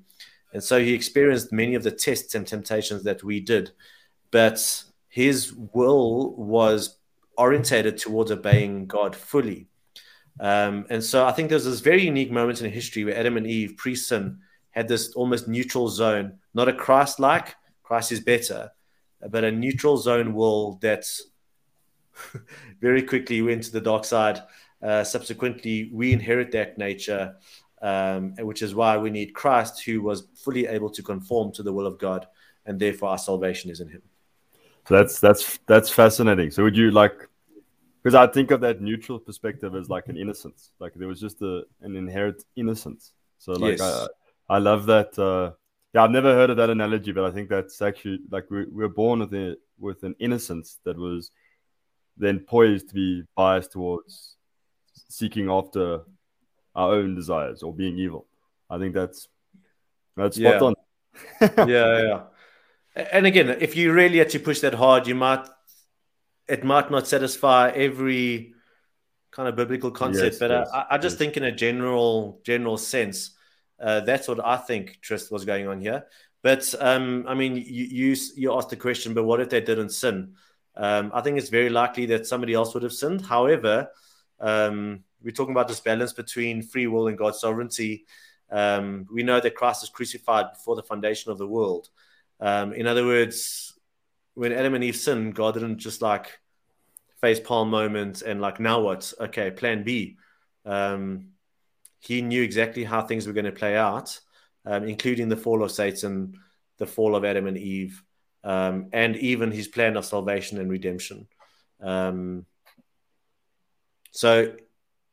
And 0.54 0.64
so 0.64 0.80
he 0.80 0.94
experienced 0.94 1.52
many 1.52 1.76
of 1.76 1.84
the 1.84 1.92
tests 1.92 2.36
and 2.36 2.46
temptations 2.46 3.04
that 3.04 3.24
we 3.24 3.40
did. 3.40 3.72
But 4.32 4.84
his 5.10 5.54
will 5.54 6.36
was 6.36 6.98
orientated 7.38 7.98
towards 7.98 8.32
obeying 8.32 8.88
God 8.88 9.16
fully. 9.16 9.68
Um, 10.40 10.86
and 10.90 11.04
so 11.04 11.26
I 11.26 11.32
think 11.32 11.50
there's 11.50 11.66
this 11.66 11.80
very 11.80 12.04
unique 12.04 12.32
moment 12.32 12.62
in 12.62 12.72
history 12.72 13.04
where 13.04 13.18
Adam 13.18 13.38
and 13.38 13.48
Eve, 13.48 13.76
pre 13.78 13.96
sin, 13.96 14.40
had 14.72 14.88
this 14.88 15.14
almost 15.14 15.48
neutral 15.48 15.88
zone, 15.88 16.40
not 16.54 16.68
a 16.68 16.74
Christ 16.74 17.20
like, 17.20 17.56
Christ 17.84 18.12
is 18.12 18.20
better, 18.20 18.72
but 19.30 19.44
a 19.44 19.52
neutral 19.52 19.98
zone 19.98 20.34
will 20.34 20.80
that 20.82 21.06
very 22.82 23.02
quickly 23.02 23.42
went 23.42 23.64
to 23.64 23.72
the 23.72 23.82
dark 23.82 24.06
side. 24.06 24.42
Uh, 24.82 25.04
subsequently, 25.04 25.90
we 25.94 26.12
inherit 26.12 26.52
that 26.52 26.78
nature, 26.78 27.36
um, 27.82 28.36
which 28.40 28.62
is 28.62 28.76
why 28.76 28.98
we 28.98 29.10
need 29.10 29.34
Christ, 29.34 29.84
who 29.84 30.02
was 30.02 30.28
fully 30.36 30.68
able 30.68 30.90
to 30.90 31.02
conform 31.02 31.52
to 31.54 31.64
the 31.64 31.72
will 31.72 31.88
of 31.88 31.98
God, 31.98 32.28
and 32.66 32.80
therefore 32.80 33.10
our 33.10 33.18
salvation 33.18 33.72
is 33.72 33.80
in 33.80 33.90
Him. 33.90 34.02
So 34.88 34.98
that's 34.98 35.20
that's 35.20 35.60
that's 35.66 35.90
fascinating. 35.90 36.52
So 36.52 36.64
would 36.64 36.76
you 36.76 36.92
like 36.92 37.30
because 38.04 38.16
I 38.16 38.28
think 38.28 38.52
of 38.52 38.60
that 38.62 38.82
neutral 38.82 39.18
perspective 39.18 39.76
as 39.76 39.90
like 39.90 40.10
an 40.10 40.18
innocence, 40.18 40.72
like 40.80 40.94
there 40.96 41.08
was 41.08 41.22
just 41.22 41.42
a, 41.42 41.64
an 41.82 41.96
inherent 41.96 42.44
innocence. 42.58 43.14
So 43.38 43.54
like 43.54 43.78
yes. 43.78 44.08
I, 44.50 44.56
I 44.56 44.58
love 44.58 44.86
that. 44.88 45.18
Uh, 45.18 45.54
yeah, 45.94 46.04
I've 46.04 46.12
never 46.12 46.34
heard 46.34 46.50
of 46.50 46.58
that 46.58 46.70
analogy, 46.70 47.14
but 47.14 47.24
I 47.24 47.32
think 47.32 47.50
that's 47.50 47.82
actually 47.82 48.20
like 48.30 48.50
we, 48.52 48.66
we 48.66 48.84
were 48.84 48.90
born 48.90 49.20
with 49.20 49.34
a, 49.34 49.56
with 49.80 50.04
an 50.04 50.16
innocence 50.20 50.80
that 50.84 50.98
was 50.98 51.32
then 52.18 52.40
poised 52.40 52.90
to 52.90 52.94
be 52.94 53.24
biased 53.36 53.72
towards 53.72 54.36
seeking 55.10 55.50
after 55.50 56.02
our 56.76 56.94
own 56.94 57.16
desires 57.16 57.64
or 57.64 57.74
being 57.74 57.98
evil. 57.98 58.28
I 58.70 58.78
think 58.78 58.94
that's 58.94 59.28
that's 60.16 60.38
spot 60.38 60.54
yeah. 60.54 60.62
on. 60.62 60.76
yeah, 61.70 62.02
yeah. 62.02 62.22
And 63.12 63.26
again, 63.26 63.50
if 63.50 63.76
you 63.76 63.92
really 63.92 64.20
had 64.20 64.30
to 64.30 64.40
push 64.40 64.60
that 64.62 64.74
hard, 64.74 65.08
you 65.08 65.16
might 65.16 65.48
it 66.48 66.64
might 66.64 66.92
not 66.92 67.08
satisfy 67.08 67.70
every 67.70 68.54
kind 69.32 69.50
of 69.50 69.56
biblical 69.56 69.92
concept, 69.92 70.34
yes, 70.34 70.40
but 70.40 70.52
yes, 70.52 70.70
I, 70.72 70.86
I, 70.92 70.98
just 70.98 71.14
yes. 71.14 71.20
think 71.20 71.38
in 71.38 71.44
a 71.44 71.52
general 71.52 72.42
general 72.44 72.78
sense, 72.78 73.32
uh, 73.82 74.02
that's 74.02 74.28
what 74.28 74.44
I 74.46 74.58
think 74.58 75.00
Trist 75.02 75.32
was 75.32 75.46
going 75.46 75.68
on 75.68 75.82
here. 75.82 76.06
But 76.44 76.74
um, 76.80 77.26
I 77.28 77.34
mean, 77.34 77.56
you, 77.56 77.64
you, 77.64 78.16
you 78.36 78.54
asked 78.54 78.70
the 78.70 78.76
question, 78.76 79.14
but 79.14 79.24
what 79.24 79.40
if 79.40 79.50
they 79.50 79.62
didn't 79.62 79.90
sin? 79.90 80.34
Um, 80.76 81.12
I 81.14 81.22
think 81.22 81.38
it's 81.38 81.50
very 81.50 81.70
likely 81.70 82.08
that 82.08 82.28
somebody 82.28 82.54
else 82.54 82.74
would 82.74 82.84
have 82.84 82.94
sinned. 82.94 83.26
However, 83.26 83.90
um, 84.40 85.04
we're 85.22 85.32
talking 85.32 85.54
about 85.54 85.68
this 85.68 85.80
balance 85.80 86.14
between 86.14 86.62
free 86.62 86.88
will 86.88 87.08
and 87.08 87.18
God's 87.18 87.40
sovereignty. 87.40 88.06
Um, 88.52 89.08
we 89.12 89.24
know 89.24 89.40
that 89.40 89.56
Christ 89.56 89.82
was 89.82 89.90
crucified 89.90 90.52
before 90.54 90.76
the 90.76 90.84
foundation 90.84 91.32
of 91.32 91.38
the 91.38 91.48
world. 91.48 91.90
Um, 92.40 92.74
in 92.74 92.88
other 92.88 93.06
words, 93.06 93.78
when 94.34 94.52
Adam 94.52 94.74
and 94.74 94.84
Eve 94.84 94.96
sinned, 94.96 95.36
God 95.36 95.54
didn't 95.54 95.78
just 95.78 96.02
like 96.02 96.40
face 97.22 97.40
palm 97.40 97.70
moment 97.70 98.22
and 98.22 98.42
like 98.42 98.60
now 98.60 98.82
what? 98.82 99.14
Okay, 99.20 99.52
plan 99.52 99.84
B. 99.84 100.18
Um, 100.66 101.30
he 102.00 102.22
knew 102.22 102.44
exactly 102.44 102.84
how 102.84 103.02
things 103.02 103.26
were 103.26 103.34
going 103.34 103.46
to 103.46 103.52
play 103.52 103.78
out, 103.78 104.20
um, 104.66 104.84
including 104.84 105.30
the 105.30 105.38
fall 105.38 105.64
of 105.64 105.72
Satan, 105.72 106.38
the 106.80 106.86
fall 106.86 107.16
of 107.16 107.24
Adam 107.24 107.48
and 107.48 107.58
Eve, 107.58 108.04
um, 108.44 108.90
and 108.94 109.16
even 109.18 109.52
his 109.52 109.68
plan 109.68 109.98
of 109.98 110.06
salvation 110.06 110.60
and 110.60 110.70
redemption. 110.70 111.28
Um, 111.82 112.46
so, 114.12 114.54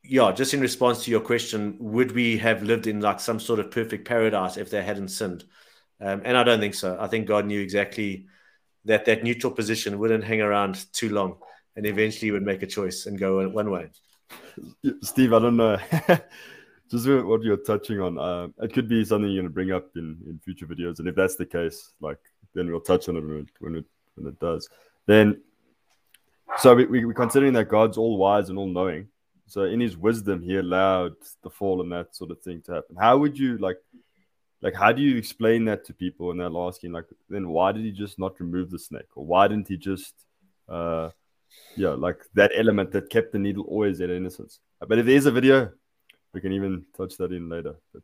yeah, 0.03 0.31
just 0.31 0.53
in 0.53 0.61
response 0.61 1.05
to 1.05 1.11
your 1.11 1.21
question, 1.21 1.77
would 1.79 2.11
we 2.11 2.37
have 2.37 2.63
lived 2.63 2.87
in 2.87 3.01
like 3.01 3.19
some 3.19 3.39
sort 3.39 3.59
of 3.59 3.71
perfect 3.71 4.07
paradise 4.07 4.57
if 4.57 4.69
they 4.69 4.83
hadn't 4.83 5.09
sinned? 5.09 5.43
Um, 5.99 6.21
and 6.25 6.35
I 6.35 6.43
don't 6.43 6.59
think 6.59 6.75
so. 6.75 6.97
I 6.99 7.07
think 7.07 7.27
God 7.27 7.45
knew 7.45 7.59
exactly 7.59 8.25
that 8.85 9.05
that 9.05 9.23
neutral 9.23 9.53
position 9.53 9.99
wouldn't 9.99 10.23
hang 10.23 10.41
around 10.41 10.85
too 10.93 11.09
long 11.09 11.37
and 11.75 11.85
eventually 11.85 12.31
would 12.31 12.43
make 12.43 12.63
a 12.63 12.67
choice 12.67 13.05
and 13.05 13.19
go 13.19 13.47
one 13.49 13.69
way. 13.69 13.89
Steve, 15.01 15.33
I 15.33 15.39
don't 15.39 15.57
know. 15.57 15.77
Just 16.89 17.07
what 17.07 17.43
you're 17.43 17.57
touching 17.57 18.01
on, 18.01 18.17
uh, 18.17 18.47
it 18.61 18.73
could 18.73 18.89
be 18.89 19.05
something 19.05 19.31
you're 19.31 19.43
going 19.43 19.49
to 19.49 19.53
bring 19.53 19.71
up 19.71 19.89
in, 19.95 20.17
in 20.27 20.39
future 20.43 20.65
videos. 20.65 20.99
And 20.99 21.07
if 21.07 21.15
that's 21.15 21.35
the 21.35 21.45
case, 21.45 21.93
like, 22.01 22.19
then 22.53 22.69
we'll 22.69 22.81
touch 22.81 23.09
on 23.09 23.17
it 23.17 23.21
when 23.21 23.39
it, 23.39 23.49
when 23.59 23.75
it, 23.75 23.85
when 24.15 24.27
it 24.27 24.39
does. 24.39 24.69
Then, 25.05 25.41
so 26.57 26.75
we, 26.75 26.85
we, 26.85 27.05
we're 27.05 27.13
considering 27.13 27.53
that 27.53 27.69
God's 27.69 27.97
all 27.97 28.17
wise 28.17 28.49
and 28.49 28.57
all 28.57 28.67
knowing. 28.67 29.07
So 29.47 29.63
in 29.63 29.79
his 29.79 29.97
wisdom, 29.97 30.41
he 30.41 30.57
allowed 30.57 31.15
the 31.43 31.49
fall 31.49 31.81
and 31.81 31.91
that 31.91 32.15
sort 32.15 32.31
of 32.31 32.41
thing 32.41 32.61
to 32.63 32.73
happen. 32.75 32.95
How 32.99 33.17
would 33.17 33.37
you 33.37 33.57
like 33.57 33.77
like 34.61 34.75
how 34.75 34.91
do 34.91 35.01
you 35.01 35.17
explain 35.17 35.65
that 35.65 35.83
to 35.85 35.93
people 35.93 36.27
when 36.27 36.37
they're 36.37 36.57
asking 36.57 36.91
like 36.91 37.05
then 37.29 37.49
why 37.49 37.71
did 37.71 37.83
he 37.83 37.91
just 37.91 38.19
not 38.19 38.39
remove 38.39 38.69
the 38.69 38.79
snake 38.79 39.07
or 39.15 39.25
why 39.25 39.47
didn't 39.47 39.67
he 39.67 39.77
just 39.77 40.13
uh 40.69 41.09
yeah 41.75 41.89
like 41.89 42.21
that 42.33 42.51
element 42.55 42.91
that 42.91 43.09
kept 43.09 43.31
the 43.31 43.39
needle 43.39 43.65
always 43.67 43.99
at 44.01 44.09
innocence 44.09 44.59
but 44.87 44.97
if 44.97 45.05
there's 45.05 45.25
a 45.25 45.31
video 45.31 45.69
we 46.33 46.41
can 46.41 46.53
even 46.53 46.85
touch 46.95 47.17
that 47.17 47.31
in 47.31 47.49
later 47.49 47.75
but 47.93 48.03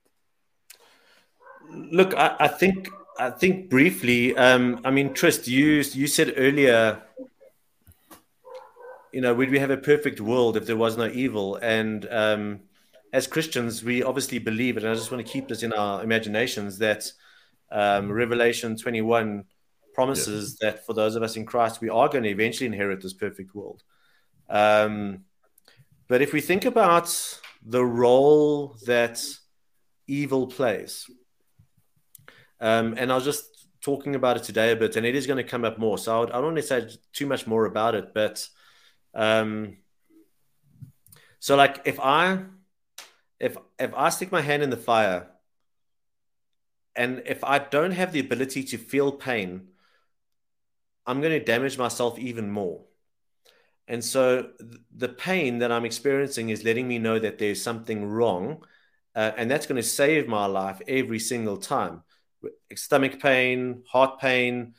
look 1.72 2.14
i, 2.16 2.36
I 2.40 2.48
think 2.48 2.90
i 3.20 3.30
think 3.30 3.70
briefly 3.70 4.36
um 4.38 4.80
i 4.84 4.92
mean 4.92 5.14
trist 5.14 5.48
you 5.48 5.84
you 5.94 6.08
said 6.08 6.34
earlier 6.38 7.02
you 9.12 9.22
know 9.22 9.34
would 9.34 9.50
we 9.50 9.60
have 9.60 9.72
a 9.72 9.78
perfect 9.78 10.22
world 10.22 10.58
if 10.58 10.66
there 10.66 10.78
was 10.78 10.98
no 10.98 11.08
evil 11.08 11.56
and 11.56 12.08
um 12.12 12.60
as 13.14 13.28
Christians, 13.28 13.84
we 13.84 14.04
obviously 14.04 14.40
believe 14.40 14.78
it, 14.78 14.84
and 14.84 14.92
I 14.92 14.96
just 14.96 15.12
want 15.12 15.26
to 15.26 15.32
keep 15.32 15.48
this 15.48 15.64
in 15.64 15.74
our 15.74 16.04
imaginations 16.04 16.78
that 16.80 17.12
um, 17.72 18.12
Revelation 18.12 18.78
21 18.78 19.46
promises 19.94 20.58
yeah. 20.62 20.72
that 20.72 20.86
for 20.86 20.94
those 20.94 21.16
of 21.16 21.24
us 21.24 21.36
in 21.36 21.46
Christ, 21.46 21.82
we 21.82 21.90
are 21.90 22.10
going 22.10 22.24
to 22.24 22.30
eventually 22.30 22.68
inherit 22.68 23.02
this 23.02 23.14
perfect 23.14 23.56
world. 23.56 23.84
Um, 24.50 25.26
but 26.08 26.22
if 26.22 26.34
we 26.34 26.42
think 26.42 26.66
about 26.66 27.40
the 27.66 27.84
role 27.84 28.78
that 28.86 29.24
evil 30.08 30.48
plays, 30.48 31.10
um, 32.60 32.96
and 32.98 33.12
I 33.12 33.16
was 33.16 33.26
just 33.26 33.68
talking 33.82 34.16
about 34.16 34.38
it 34.38 34.44
today 34.44 34.72
a 34.72 34.76
bit, 34.76 34.96
and 34.96 35.06
it 35.06 35.16
is 35.16 35.28
going 35.28 35.38
to 35.38 35.50
come 35.50 35.66
up 35.66 35.78
more. 35.78 35.98
So 35.98 36.16
I, 36.16 36.20
would, 36.20 36.32
I 36.32 36.34
don't 36.36 36.46
want 36.46 36.58
to 36.58 36.64
say 36.64 36.90
too 37.14 37.26
much 37.26 37.48
more 37.48 37.66
about 37.66 37.96
it, 37.96 38.14
but 38.14 38.48
um, 39.14 39.78
so 41.40 41.56
like 41.56 41.82
if 41.86 42.00
I 42.00 42.44
if 43.40 43.58
if 43.80 43.94
I 43.94 44.10
stick 44.10 44.32
my 44.32 44.42
hand 44.42 44.64
in 44.64 44.70
the 44.70 44.78
fire, 44.78 45.28
and 46.96 47.24
if 47.26 47.44
I 47.44 47.60
don't 47.60 47.92
have 47.92 48.12
the 48.12 48.20
ability 48.20 48.64
to 48.66 48.78
feel 48.78 49.12
pain, 49.12 49.68
I'm 51.06 51.22
going 51.22 51.38
to 51.38 51.44
damage 51.44 51.78
myself 51.78 52.18
even 52.20 52.50
more. 52.50 52.82
And 53.88 54.04
so 54.04 54.50
the 54.94 55.08
pain 55.08 55.60
that 55.60 55.72
I'm 55.72 55.86
experiencing 55.86 56.50
is 56.50 56.66
letting 56.66 56.88
me 56.88 57.00
know 57.00 57.20
that 57.20 57.38
there's 57.38 57.62
something 57.62 58.06
wrong. 58.06 58.64
Uh, 59.16 59.32
and 59.38 59.50
that's 59.50 59.66
going 59.66 59.82
to 59.82 59.88
save 59.88 60.28
my 60.28 60.46
life 60.46 60.82
every 60.88 61.20
single 61.20 61.58
time. 61.58 62.04
Stomach 62.76 63.20
pain, 63.20 63.84
heart 63.88 64.20
pain, 64.20 64.74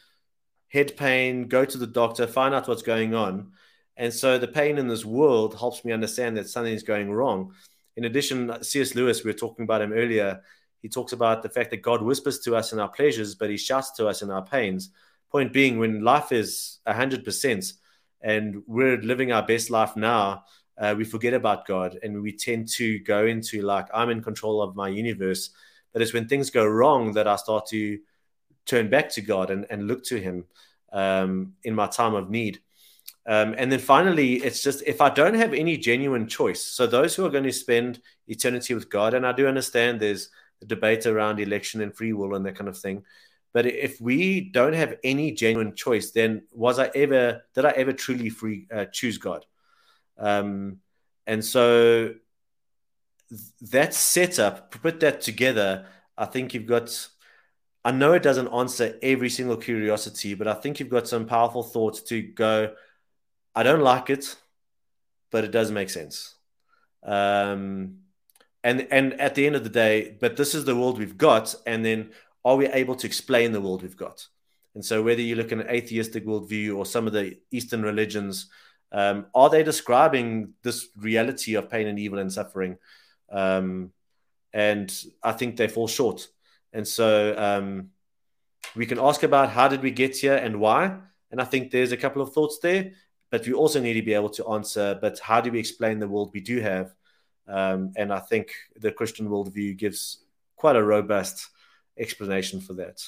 head 0.68 0.96
pain, 0.96 1.48
go 1.48 1.64
to 1.64 1.78
the 1.78 1.86
doctor, 1.86 2.26
find 2.26 2.54
out 2.54 2.68
what's 2.68 2.82
going 2.82 3.14
on. 3.14 3.52
And 3.96 4.12
so 4.12 4.38
the 4.38 4.48
pain 4.48 4.78
in 4.78 4.86
this 4.86 5.04
world 5.04 5.58
helps 5.58 5.84
me 5.84 5.92
understand 5.92 6.36
that 6.36 6.48
something 6.48 6.72
is 6.72 6.82
going 6.82 7.10
wrong. 7.10 7.52
In 7.96 8.04
addition, 8.04 8.62
C.S. 8.62 8.94
Lewis, 8.94 9.24
we 9.24 9.30
were 9.30 9.38
talking 9.38 9.64
about 9.64 9.82
him 9.82 9.92
earlier, 9.92 10.40
he 10.82 10.88
talks 10.88 11.12
about 11.12 11.42
the 11.42 11.48
fact 11.48 11.70
that 11.70 11.82
God 11.82 12.02
whispers 12.02 12.38
to 12.40 12.54
us 12.54 12.72
in 12.72 12.78
our 12.78 12.88
pleasures, 12.88 13.34
but 13.34 13.50
he 13.50 13.56
shouts 13.56 13.90
to 13.92 14.06
us 14.06 14.22
in 14.22 14.30
our 14.30 14.44
pains. 14.44 14.90
Point 15.30 15.52
being, 15.52 15.78
when 15.78 16.04
life 16.04 16.30
is 16.30 16.78
100%, 16.86 17.72
and 18.20 18.62
we're 18.66 18.98
living 18.98 19.32
our 19.32 19.44
best 19.44 19.70
life 19.70 19.96
now, 19.96 20.44
uh, 20.78 20.94
we 20.96 21.04
forget 21.04 21.34
about 21.34 21.66
God 21.66 21.98
and 22.02 22.22
we 22.22 22.32
tend 22.32 22.68
to 22.68 22.98
go 23.00 23.26
into 23.26 23.62
like, 23.62 23.88
I'm 23.92 24.10
in 24.10 24.22
control 24.22 24.62
of 24.62 24.76
my 24.76 24.88
universe. 24.88 25.50
But 25.92 26.02
it's 26.02 26.12
when 26.12 26.28
things 26.28 26.50
go 26.50 26.66
wrong 26.66 27.12
that 27.12 27.26
I 27.26 27.36
start 27.36 27.66
to 27.68 27.98
turn 28.66 28.90
back 28.90 29.10
to 29.10 29.22
God 29.22 29.50
and, 29.50 29.66
and 29.70 29.86
look 29.86 30.04
to 30.04 30.20
Him 30.20 30.44
um, 30.92 31.54
in 31.64 31.74
my 31.74 31.86
time 31.86 32.14
of 32.14 32.30
need. 32.30 32.60
Um, 33.26 33.54
and 33.58 33.70
then 33.70 33.78
finally, 33.78 34.34
it's 34.36 34.62
just 34.62 34.82
if 34.86 35.00
I 35.00 35.10
don't 35.10 35.34
have 35.34 35.52
any 35.52 35.76
genuine 35.76 36.28
choice. 36.28 36.62
So 36.62 36.86
those 36.86 37.14
who 37.14 37.26
are 37.26 37.30
going 37.30 37.44
to 37.44 37.52
spend 37.52 38.00
eternity 38.26 38.74
with 38.74 38.88
God, 38.88 39.14
and 39.14 39.26
I 39.26 39.32
do 39.32 39.46
understand 39.46 40.00
there's 40.00 40.30
a 40.62 40.64
debate 40.64 41.06
around 41.06 41.38
election 41.38 41.80
and 41.80 41.94
free 41.94 42.12
will 42.12 42.34
and 42.34 42.44
that 42.46 42.56
kind 42.56 42.68
of 42.68 42.78
thing. 42.78 43.04
But 43.52 43.66
if 43.66 44.00
we 44.00 44.40
don't 44.40 44.74
have 44.74 44.96
any 45.04 45.32
genuine 45.32 45.74
choice, 45.74 46.10
then 46.10 46.42
was 46.52 46.78
I 46.78 46.90
ever 46.94 47.42
did 47.54 47.64
I 47.64 47.70
ever 47.70 47.92
truly 47.92 48.28
free 48.30 48.66
uh, 48.72 48.86
choose 48.86 49.18
God? 49.18 49.46
Um, 50.18 50.78
and 51.26 51.44
so 51.44 52.14
that 53.60 53.94
setup, 53.94 54.70
put 54.70 55.00
that 55.00 55.20
together, 55.20 55.86
I 56.16 56.26
think 56.26 56.54
you've 56.54 56.66
got. 56.66 57.08
I 57.84 57.92
know 57.92 58.12
it 58.12 58.22
doesn't 58.22 58.48
answer 58.48 58.98
every 59.02 59.30
single 59.30 59.56
curiosity, 59.56 60.34
but 60.34 60.48
I 60.48 60.54
think 60.54 60.78
you've 60.80 60.88
got 60.88 61.08
some 61.08 61.26
powerful 61.26 61.62
thoughts 61.62 62.02
to 62.04 62.20
go. 62.20 62.74
I 63.54 63.62
don't 63.62 63.82
like 63.82 64.10
it, 64.10 64.36
but 65.30 65.44
it 65.44 65.52
does 65.52 65.70
make 65.70 65.90
sense. 65.90 66.34
Um, 67.02 67.98
and 68.64 68.88
and 68.90 69.14
at 69.14 69.34
the 69.34 69.46
end 69.46 69.56
of 69.56 69.64
the 69.64 69.70
day, 69.70 70.16
but 70.20 70.36
this 70.36 70.54
is 70.54 70.64
the 70.64 70.76
world 70.76 70.98
we've 70.98 71.16
got, 71.16 71.54
and 71.66 71.84
then 71.84 72.10
are 72.44 72.56
we 72.56 72.66
able 72.66 72.96
to 72.96 73.06
explain 73.06 73.52
the 73.52 73.60
world 73.60 73.82
we've 73.82 73.96
got? 73.96 74.26
And 74.74 74.84
so, 74.84 75.02
whether 75.02 75.20
you 75.20 75.36
look 75.36 75.52
at 75.52 75.58
an 75.58 75.68
atheistic 75.68 76.26
worldview 76.26 76.76
or 76.76 76.86
some 76.86 77.06
of 77.06 77.12
the 77.12 77.38
Eastern 77.50 77.82
religions, 77.82 78.48
um, 78.92 79.26
are 79.34 79.50
they 79.50 79.62
describing 79.62 80.54
this 80.62 80.88
reality 80.96 81.54
of 81.54 81.70
pain 81.70 81.86
and 81.86 81.98
evil 81.98 82.18
and 82.18 82.32
suffering? 82.32 82.78
Um, 83.30 83.92
and 84.52 84.92
I 85.22 85.32
think 85.32 85.56
they 85.56 85.68
fall 85.68 85.88
short. 85.88 86.28
And 86.72 86.86
so, 86.86 87.36
um, 87.36 87.90
we 88.74 88.86
can 88.86 88.98
ask 88.98 89.22
about 89.22 89.50
how 89.50 89.68
did 89.68 89.82
we 89.82 89.90
get 89.90 90.16
here 90.16 90.36
and 90.36 90.60
why. 90.60 90.96
And 91.30 91.40
I 91.40 91.44
think 91.44 91.70
there's 91.70 91.92
a 91.92 91.96
couple 91.96 92.22
of 92.22 92.32
thoughts 92.32 92.58
there, 92.58 92.92
but 93.30 93.46
we 93.46 93.52
also 93.52 93.80
need 93.80 93.94
to 93.94 94.02
be 94.02 94.14
able 94.14 94.30
to 94.30 94.48
answer. 94.48 94.98
But 95.00 95.18
how 95.18 95.40
do 95.40 95.50
we 95.50 95.58
explain 95.58 95.98
the 95.98 96.08
world 96.08 96.30
we 96.32 96.40
do 96.40 96.60
have? 96.60 96.94
Um, 97.46 97.92
and 97.96 98.12
I 98.12 98.18
think 98.18 98.52
the 98.76 98.92
Christian 98.92 99.28
worldview 99.28 99.76
gives 99.76 100.24
quite 100.56 100.76
a 100.76 100.82
robust 100.82 101.48
explanation 101.98 102.60
for 102.60 102.74
that. 102.74 103.02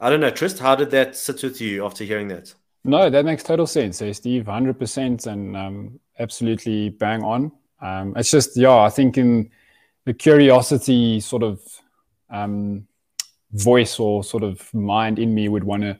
I 0.00 0.10
don't 0.10 0.20
know, 0.20 0.30
Trist, 0.30 0.58
how 0.58 0.74
did 0.74 0.90
that 0.90 1.16
sit 1.16 1.42
with 1.42 1.60
you 1.60 1.84
after 1.84 2.04
hearing 2.04 2.28
that? 2.28 2.52
No, 2.84 3.08
that 3.08 3.24
makes 3.24 3.42
total 3.42 3.66
sense, 3.66 4.02
Steve, 4.12 4.44
100% 4.44 5.26
and 5.26 5.56
um, 5.56 6.00
absolutely 6.18 6.90
bang 6.90 7.22
on. 7.22 7.52
Um, 7.80 8.14
it's 8.16 8.30
just, 8.30 8.56
yeah, 8.56 8.76
I 8.76 8.90
think 8.90 9.18
in 9.18 9.50
the 10.04 10.14
curiosity 10.14 11.20
sort 11.20 11.42
of 11.42 11.60
um, 12.30 12.86
voice 13.52 13.98
or 13.98 14.24
sort 14.24 14.42
of 14.42 14.72
mind 14.74 15.18
in 15.18 15.34
me 15.34 15.48
would 15.48 15.64
want 15.64 15.82
to, 15.82 15.98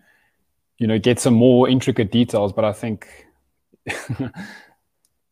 you 0.78 0.86
know, 0.86 0.98
get 0.98 1.20
some 1.20 1.34
more 1.34 1.68
intricate 1.68 2.10
details, 2.10 2.52
but 2.52 2.64
I 2.64 2.72
think. 2.72 3.06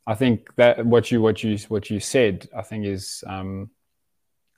I 0.07 0.14
think 0.14 0.55
that 0.57 0.85
what 0.85 1.11
you 1.11 1.23
what 1.23 1.45
you 1.45 1.57
what 1.68 1.88
you 1.88 2.01
said, 2.01 2.49
I 2.57 2.62
think 2.62 2.87
is 2.87 3.23
um, 3.27 3.71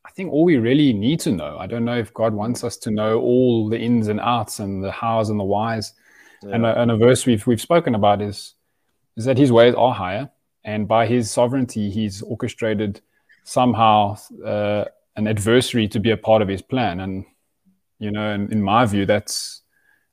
I 0.04 0.10
think 0.10 0.32
all 0.32 0.44
we 0.44 0.56
really 0.56 0.92
need 0.92 1.20
to 1.20 1.32
know. 1.32 1.58
I 1.58 1.66
don't 1.66 1.84
know 1.84 1.98
if 1.98 2.14
God 2.14 2.32
wants 2.32 2.64
us 2.64 2.76
to 2.78 2.90
know 2.90 3.20
all 3.20 3.68
the 3.68 3.78
ins 3.78 4.08
and 4.08 4.20
outs 4.20 4.58
and 4.58 4.82
the 4.82 4.90
hows 4.90 5.30
and 5.30 5.38
the 5.38 5.44
whys. 5.44 5.92
Yeah. 6.42 6.54
And, 6.54 6.66
a, 6.66 6.80
and 6.80 6.90
a 6.90 6.96
verse 6.96 7.26
we've 7.26 7.46
we've 7.46 7.60
spoken 7.60 7.94
about 7.94 8.22
is 8.22 8.54
is 9.16 9.24
that 9.24 9.38
His 9.38 9.52
ways 9.52 9.74
are 9.74 9.92
higher, 9.92 10.30
and 10.64 10.88
by 10.88 11.06
His 11.06 11.30
sovereignty, 11.30 11.90
He's 11.90 12.22
orchestrated 12.22 13.00
somehow 13.44 14.16
uh, 14.44 14.84
an 15.16 15.26
adversary 15.26 15.88
to 15.88 16.00
be 16.00 16.10
a 16.10 16.16
part 16.16 16.42
of 16.42 16.48
His 16.48 16.62
plan. 16.62 17.00
And 17.00 17.24
you 17.98 18.10
know, 18.10 18.32
in, 18.32 18.52
in 18.52 18.62
my 18.62 18.84
view, 18.86 19.06
that's 19.06 19.62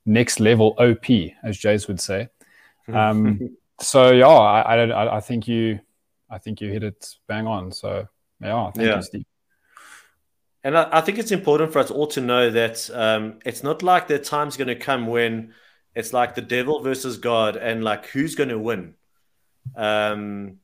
next 0.06 0.40
level 0.40 0.76
OP, 0.78 1.06
as 1.44 1.58
Jays 1.58 1.88
would 1.88 2.00
say. 2.00 2.30
Um, 2.92 3.56
so 3.82 4.12
yeah, 4.12 4.28
I, 4.28 4.86
I, 4.86 5.18
I 5.18 5.20
think 5.20 5.48
you 5.48 5.80
I 6.30 6.38
think 6.38 6.62
you 6.62 6.72
hit 6.72 6.84
it 6.84 7.16
bang 7.28 7.48
on. 7.48 7.72
So 7.72 8.08
yeah, 8.42 8.72
thank 8.72 8.88
yeah. 8.88 8.96
you, 8.98 9.02
Steve. 9.02 9.26
And 10.64 10.78
I, 10.78 10.90
I, 10.92 11.02
think 11.02 11.18
it's 11.18 11.32
important 11.32 11.74
for 11.74 11.80
us 11.80 11.90
all 11.90 12.06
to 12.08 12.22
know 12.22 12.52
that 12.52 12.88
um, 12.94 13.40
it's 13.46 13.64
not 13.64 13.82
like 13.82 14.08
the 14.08 14.20
time's 14.20 14.58
going 14.58 14.68
to 14.68 14.76
come 14.76 15.08
when 15.08 15.54
it's 15.96 16.14
like 16.14 16.36
the 16.36 16.42
devil 16.42 16.82
versus 16.82 17.18
God 17.18 17.56
and 17.56 17.84
like 17.84 18.08
who's 18.08 18.36
going 18.36 18.50
to 18.50 18.60
win. 18.60 18.96
Um, 19.76 20.58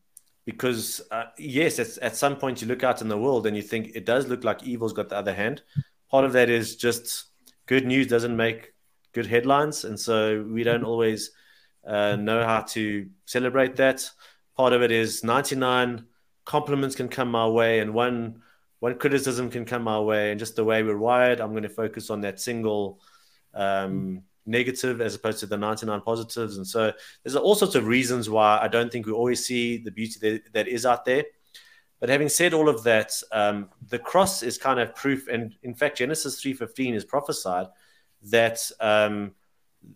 because 0.45 1.01
uh, 1.11 1.25
yes, 1.37 1.99
at 2.01 2.15
some 2.15 2.37
point 2.37 2.61
you 2.61 2.67
look 2.67 2.83
out 2.83 3.01
in 3.01 3.09
the 3.09 3.17
world 3.17 3.45
and 3.45 3.55
you 3.55 3.61
think 3.61 3.91
it 3.95 4.05
does 4.05 4.27
look 4.27 4.43
like 4.43 4.63
evil's 4.63 4.93
got 4.93 5.09
the 5.09 5.17
other 5.17 5.33
hand. 5.33 5.61
Part 6.09 6.23
of 6.23 6.33
that 6.33 6.49
is 6.49 6.77
just 6.77 7.25
good 7.65 7.85
news 7.85 8.07
doesn't 8.07 8.35
make 8.35 8.73
good 9.11 9.25
headlines, 9.25 9.83
and 9.83 9.99
so 9.99 10.45
we 10.49 10.63
don't 10.63 10.85
always 10.85 11.31
uh, 11.85 12.15
know 12.15 12.45
how 12.45 12.61
to 12.61 13.09
celebrate 13.25 13.75
that. 13.75 14.09
Part 14.55 14.71
of 14.71 14.81
it 14.81 14.91
is 14.91 15.23
99 15.23 16.05
compliments 16.45 16.95
can 16.95 17.09
come 17.09 17.29
my 17.29 17.47
way, 17.47 17.79
and 17.79 17.93
one 17.93 18.41
one 18.79 18.97
criticism 18.97 19.49
can 19.49 19.65
come 19.65 19.87
our 19.87 20.03
way, 20.03 20.31
and 20.31 20.39
just 20.39 20.55
the 20.55 20.63
way 20.63 20.81
we're 20.81 20.97
wired, 20.97 21.41
I'm 21.41 21.51
going 21.51 21.63
to 21.63 21.69
focus 21.69 22.09
on 22.09 22.21
that 22.21 22.39
single 22.39 23.01
um, 23.53 24.21
negative 24.47 25.01
as 25.01 25.15
opposed 25.15 25.39
to 25.39 25.45
the 25.45 25.57
99 25.57 26.01
positives. 26.01 26.57
And 26.57 26.65
so 26.65 26.91
there's 27.23 27.35
all 27.35 27.55
sorts 27.55 27.75
of 27.75 27.87
reasons 27.87 28.29
why 28.29 28.59
I 28.61 28.67
don't 28.67 28.91
think 28.91 29.05
we 29.05 29.11
always 29.11 29.45
see 29.45 29.77
the 29.77 29.91
beauty 29.91 30.19
that, 30.21 30.53
that 30.53 30.67
is 30.67 30.85
out 30.85 31.05
there. 31.05 31.25
But 31.99 32.09
having 32.09 32.29
said 32.29 32.53
all 32.53 32.69
of 32.69 32.83
that, 32.83 33.11
um, 33.31 33.69
the 33.89 33.99
cross 33.99 34.43
is 34.43 34.57
kind 34.57 34.79
of 34.79 34.95
proof, 34.95 35.27
and 35.27 35.55
in 35.63 35.73
fact, 35.73 35.97
Genesis 35.97 36.39
3:15 36.41 36.93
is 36.93 37.03
prophesied 37.03 37.67
that 38.23 38.59
um, 38.79 39.31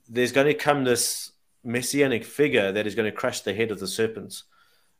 there's 0.09 0.31
going 0.31 0.47
to 0.47 0.53
come 0.53 0.83
this 0.83 1.31
messianic 1.63 2.25
figure 2.25 2.71
that 2.71 2.87
is 2.87 2.95
going 2.95 3.09
to 3.09 3.15
crush 3.15 3.41
the 3.41 3.53
head 3.53 3.71
of 3.71 3.79
the 3.79 3.87
serpent. 3.87 4.41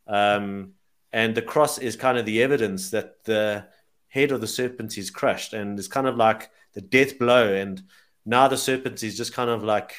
Um, 0.08 0.74
and 1.12 1.36
the 1.36 1.42
cross 1.42 1.78
is 1.78 1.96
kind 1.96 2.18
of 2.18 2.26
the 2.26 2.44
evidence 2.44 2.92
that 2.92 3.24
the 3.24 3.66
head 4.08 4.32
of 4.32 4.42
the 4.42 4.48
serpent 4.48 4.98
is 4.98 5.10
crushed 5.10 5.54
and 5.54 5.78
it's 5.80 5.88
kind 5.88 6.08
of 6.08 6.18
like 6.18 6.50
the 6.74 6.82
death 6.82 7.18
blow 7.18 7.54
and 7.54 7.82
now 8.26 8.48
the 8.48 8.58
serpent 8.58 9.04
is 9.04 9.18
just 9.18 9.34
kind 9.34 9.50
of 9.50 9.64
like 9.64 9.94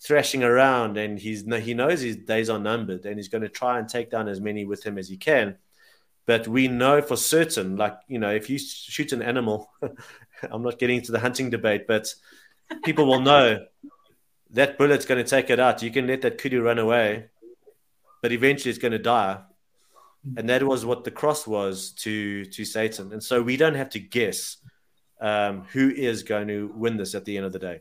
thrashing 0.00 0.44
around 0.44 0.98
and 0.98 1.18
he's 1.18 1.44
he 1.62 1.74
knows 1.74 2.00
his 2.00 2.16
days 2.16 2.50
are 2.50 2.58
numbered 2.58 3.06
and 3.06 3.16
he's 3.16 3.28
going 3.28 3.42
to 3.42 3.48
try 3.48 3.78
and 3.78 3.88
take 3.88 4.10
down 4.10 4.28
as 4.28 4.40
many 4.40 4.64
with 4.64 4.84
him 4.84 4.98
as 4.98 5.08
he 5.08 5.16
can. 5.16 5.56
But 6.26 6.48
we 6.48 6.68
know 6.68 7.02
for 7.02 7.16
certain 7.16 7.76
like 7.76 7.96
you 8.08 8.18
know 8.18 8.30
if 8.30 8.50
you 8.50 8.58
shoot 8.58 9.12
an 9.12 9.22
animal 9.22 9.70
i'm 10.50 10.62
not 10.62 10.78
getting 10.78 10.96
into 10.96 11.12
the 11.12 11.20
hunting 11.20 11.50
debate 11.50 11.86
but 11.86 12.14
people 12.82 13.06
will 13.06 13.20
know 13.20 13.64
that 14.50 14.78
bullet's 14.78 15.06
going 15.06 15.22
to 15.22 15.28
take 15.28 15.50
it 15.50 15.60
out. 15.60 15.82
You 15.82 15.90
can 15.90 16.06
let 16.06 16.22
that 16.22 16.38
kudu 16.38 16.62
run 16.62 16.78
away 16.78 17.26
but 18.24 18.32
eventually 18.32 18.70
it's 18.70 18.78
going 18.78 18.92
to 18.92 18.98
die. 18.98 19.38
And 20.38 20.48
that 20.48 20.62
was 20.62 20.86
what 20.86 21.04
the 21.04 21.10
cross 21.10 21.46
was 21.46 21.90
to 22.04 22.46
to 22.46 22.64
Satan. 22.64 23.12
And 23.12 23.22
so 23.22 23.42
we 23.42 23.58
don't 23.58 23.74
have 23.74 23.90
to 23.90 23.98
guess 23.98 24.56
um, 25.24 25.64
who 25.72 25.88
is 25.90 26.22
going 26.22 26.48
to 26.48 26.70
win 26.76 26.98
this 26.98 27.14
at 27.14 27.24
the 27.24 27.38
end 27.38 27.46
of 27.46 27.52
the 27.52 27.58
day. 27.58 27.80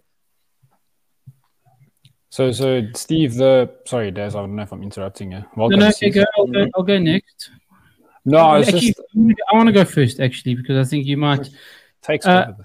So, 2.30 2.52
so 2.52 2.88
Steve, 2.96 3.36
the 3.36 3.70
sorry, 3.86 4.12
Des, 4.12 4.28
I 4.28 4.30
don't 4.30 4.56
know 4.56 4.64
if 4.64 4.72
I'm 4.72 4.82
interrupting 4.82 5.34
you. 5.34 5.44
Welcome 5.58 5.80
no, 5.80 5.92
no, 6.02 6.10
go, 6.10 6.24
I'll 6.38 6.48
go. 6.48 6.66
I'll 6.76 6.84
go 6.84 6.98
next. 6.98 7.52
No, 8.26 8.56
actually, 8.56 8.80
just... 8.80 9.02
I 9.52 9.56
want 9.58 9.68
to 9.68 9.74
go 9.74 9.84
first 9.84 10.22
actually 10.22 10.56
because 10.56 10.88
I 10.88 10.90
think 10.90 11.06
you 11.06 11.18
might 11.18 11.50
take. 12.02 12.26
Uh, 12.26 12.46
over 12.48 12.64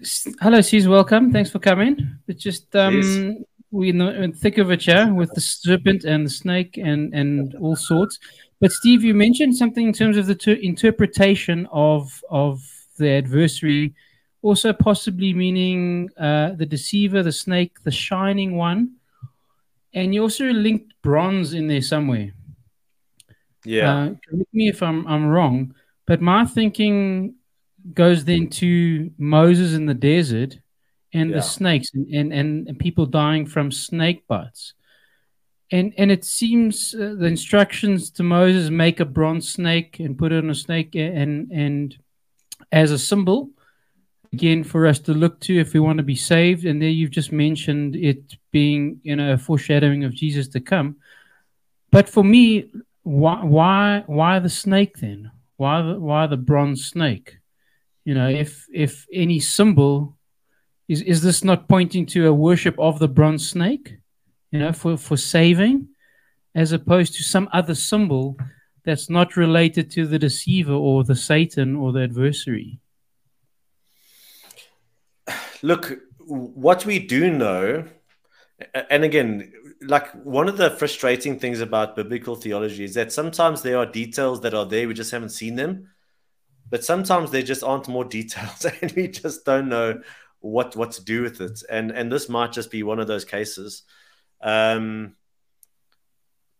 this. 0.00 0.34
Hello, 0.40 0.60
C's 0.62 0.88
welcome. 0.88 1.30
Thanks 1.30 1.50
for 1.50 1.58
coming. 1.58 2.18
It's 2.26 2.42
just 2.42 2.74
um, 2.74 3.02
Yes. 3.02 3.44
we 3.70 3.90
in 3.90 3.98
the 3.98 4.22
in 4.22 4.30
the 4.30 4.36
thick 4.36 4.56
of 4.56 4.70
it, 4.70 4.86
yeah, 4.86 5.10
with 5.10 5.32
the 5.34 5.40
serpent 5.42 6.04
and 6.04 6.24
the 6.24 6.30
snake 6.30 6.78
and 6.78 7.14
and 7.14 7.54
all 7.56 7.76
sorts. 7.76 8.18
But 8.58 8.72
Steve, 8.72 9.04
you 9.04 9.12
mentioned 9.12 9.54
something 9.54 9.86
in 9.86 9.92
terms 9.92 10.16
of 10.16 10.26
the 10.26 10.34
ter- 10.34 10.52
interpretation 10.52 11.68
of 11.70 12.24
of 12.30 12.64
the 12.96 13.10
adversary, 13.10 13.94
also 14.42 14.72
possibly 14.72 15.32
meaning 15.32 16.08
uh, 16.18 16.52
the 16.52 16.66
deceiver, 16.66 17.22
the 17.22 17.32
snake, 17.32 17.82
the 17.82 17.90
shining 17.90 18.56
one, 18.56 18.92
and 19.94 20.14
you 20.14 20.22
also 20.22 20.46
linked 20.46 20.92
bronze 21.02 21.54
in 21.54 21.66
there 21.66 21.82
somewhere. 21.82 22.32
Yeah. 23.64 23.94
Uh, 23.94 24.06
correct 24.28 24.52
me 24.54 24.68
if 24.68 24.82
I'm 24.82 25.06
I'm 25.06 25.26
wrong, 25.26 25.74
but 26.06 26.20
my 26.20 26.44
thinking 26.44 27.34
goes 27.94 28.24
then 28.24 28.48
to 28.48 29.10
Moses 29.18 29.74
in 29.74 29.86
the 29.86 29.94
desert 29.94 30.58
and 31.12 31.30
Yeah. 31.30 31.36
the 31.36 31.42
snakes 31.42 31.90
and, 31.94 32.06
and, 32.12 32.32
and, 32.32 32.68
and 32.68 32.78
people 32.78 33.06
dying 33.06 33.46
from 33.46 33.70
snake 33.72 34.26
bites. 34.26 34.74
And 35.72 35.92
and 35.98 36.10
it 36.12 36.24
seems 36.24 36.94
uh, 36.94 37.14
the 37.18 37.26
instructions 37.26 38.10
to 38.12 38.22
Moses 38.22 38.70
make 38.70 39.00
a 39.00 39.04
bronze 39.04 39.48
snake 39.52 39.98
and 39.98 40.16
put 40.18 40.30
it 40.32 40.44
on 40.44 40.50
a 40.50 40.54
snake 40.54 40.94
and 40.94 41.50
and 41.50 41.96
as 42.72 42.90
a 42.90 42.98
symbol 42.98 43.50
again 44.32 44.64
for 44.64 44.86
us 44.86 44.98
to 44.98 45.12
look 45.12 45.40
to 45.40 45.58
if 45.58 45.72
we 45.72 45.80
want 45.80 45.98
to 45.98 46.02
be 46.02 46.16
saved. 46.16 46.64
And 46.64 46.80
there 46.80 46.88
you've 46.88 47.10
just 47.10 47.32
mentioned 47.32 47.96
it 47.96 48.36
being 48.50 49.00
you 49.02 49.16
know 49.16 49.32
a 49.32 49.38
foreshadowing 49.38 50.04
of 50.04 50.14
Jesus 50.14 50.48
to 50.48 50.60
come. 50.60 50.96
But 51.90 52.08
for 52.08 52.24
me, 52.24 52.70
why 53.02 53.44
why 53.44 54.04
why 54.06 54.38
the 54.38 54.50
snake 54.50 54.98
then? 54.98 55.30
Why 55.56 55.82
the 55.82 55.98
why 55.98 56.26
the 56.26 56.36
bronze 56.36 56.84
snake? 56.86 57.38
You 58.04 58.14
know, 58.14 58.28
if 58.28 58.66
if 58.72 59.06
any 59.12 59.40
symbol 59.40 60.16
is 60.88 61.02
is 61.02 61.22
this 61.22 61.42
not 61.42 61.68
pointing 61.68 62.06
to 62.06 62.26
a 62.26 62.34
worship 62.34 62.78
of 62.78 62.98
the 62.98 63.08
bronze 63.08 63.48
snake? 63.48 63.96
You 64.52 64.58
know, 64.60 64.72
for 64.72 64.96
for 64.96 65.16
saving, 65.16 65.88
as 66.54 66.72
opposed 66.72 67.14
to 67.14 67.22
some 67.22 67.48
other 67.52 67.74
symbol 67.74 68.36
that's 68.86 69.10
not 69.10 69.36
related 69.36 69.90
to 69.90 70.06
the 70.06 70.18
deceiver 70.18 70.72
or 70.72 71.04
the 71.04 71.16
Satan 71.16 71.76
or 71.76 71.92
the 71.92 72.04
adversary. 72.04 72.78
Look, 75.60 75.98
what 76.20 76.86
we 76.86 77.00
do 77.00 77.30
know, 77.30 77.84
and 78.88 79.04
again, 79.04 79.52
like 79.82 80.10
one 80.24 80.48
of 80.48 80.56
the 80.56 80.70
frustrating 80.70 81.38
things 81.38 81.60
about 81.60 81.96
biblical 81.96 82.36
theology 82.36 82.84
is 82.84 82.94
that 82.94 83.12
sometimes 83.12 83.62
there 83.62 83.76
are 83.76 83.86
details 83.86 84.40
that 84.42 84.54
are 84.54 84.64
there, 84.64 84.86
we 84.86 84.94
just 84.94 85.10
haven't 85.10 85.30
seen 85.30 85.56
them. 85.56 85.90
But 86.68 86.84
sometimes 86.84 87.30
there 87.30 87.42
just 87.42 87.62
aren't 87.62 87.88
more 87.88 88.04
details, 88.18 88.64
and 88.64 88.92
we 88.92 89.08
just 89.08 89.44
don't 89.44 89.68
know 89.68 90.00
what 90.40 90.76
what 90.76 90.92
to 90.92 91.04
do 91.04 91.22
with 91.22 91.40
it. 91.40 91.62
And 91.68 91.90
and 91.90 92.10
this 92.10 92.28
might 92.28 92.52
just 92.52 92.70
be 92.70 92.82
one 92.82 92.98
of 92.98 93.06
those 93.06 93.24
cases. 93.24 93.82
Um, 94.40 95.16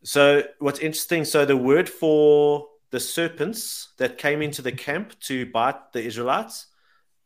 so 0.07 0.45
what's 0.61 0.79
interesting? 0.79 1.25
So 1.25 1.45
the 1.45 1.57
word 1.57 1.88
for 1.88 2.69
the 2.92 3.01
serpents 3.01 3.88
that 3.99 4.19
came 4.19 4.40
into 4.40 4.62
the 4.62 4.71
camp 4.71 5.19
to 5.23 5.47
bite 5.47 5.92
the 5.92 6.01
Israelites 6.01 6.69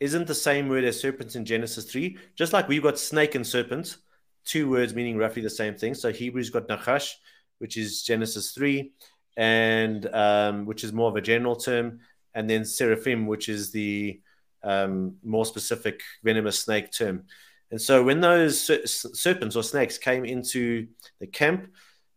isn't 0.00 0.26
the 0.26 0.34
same 0.34 0.66
word 0.66 0.84
as 0.84 0.98
serpents 0.98 1.36
in 1.36 1.44
Genesis 1.44 1.84
3. 1.84 2.16
Just 2.36 2.54
like 2.54 2.68
we've 2.68 2.82
got 2.82 2.98
snake 2.98 3.34
and 3.34 3.46
serpent, 3.46 3.98
two 4.46 4.70
words 4.70 4.94
meaning 4.94 5.18
roughly 5.18 5.42
the 5.42 5.50
same 5.50 5.74
thing. 5.74 5.92
So 5.92 6.10
Hebrews 6.10 6.48
got 6.48 6.68
nachash, 6.68 7.12
which 7.58 7.76
is 7.76 8.02
Genesis 8.02 8.52
3, 8.52 8.90
and 9.36 10.06
um, 10.14 10.64
which 10.64 10.82
is 10.82 10.90
more 10.90 11.10
of 11.10 11.16
a 11.16 11.20
general 11.20 11.56
term, 11.56 12.00
and 12.32 12.48
then 12.48 12.64
seraphim, 12.64 13.26
which 13.26 13.50
is 13.50 13.72
the 13.72 14.22
um, 14.62 15.16
more 15.22 15.44
specific 15.44 16.00
venomous 16.24 16.60
snake 16.60 16.92
term. 16.92 17.24
And 17.70 17.80
so 17.80 18.02
when 18.02 18.22
those 18.22 18.58
ser- 18.58 18.86
serpents 18.86 19.54
or 19.54 19.62
snakes 19.62 19.98
came 19.98 20.24
into 20.24 20.88
the 21.18 21.26
camp, 21.26 21.68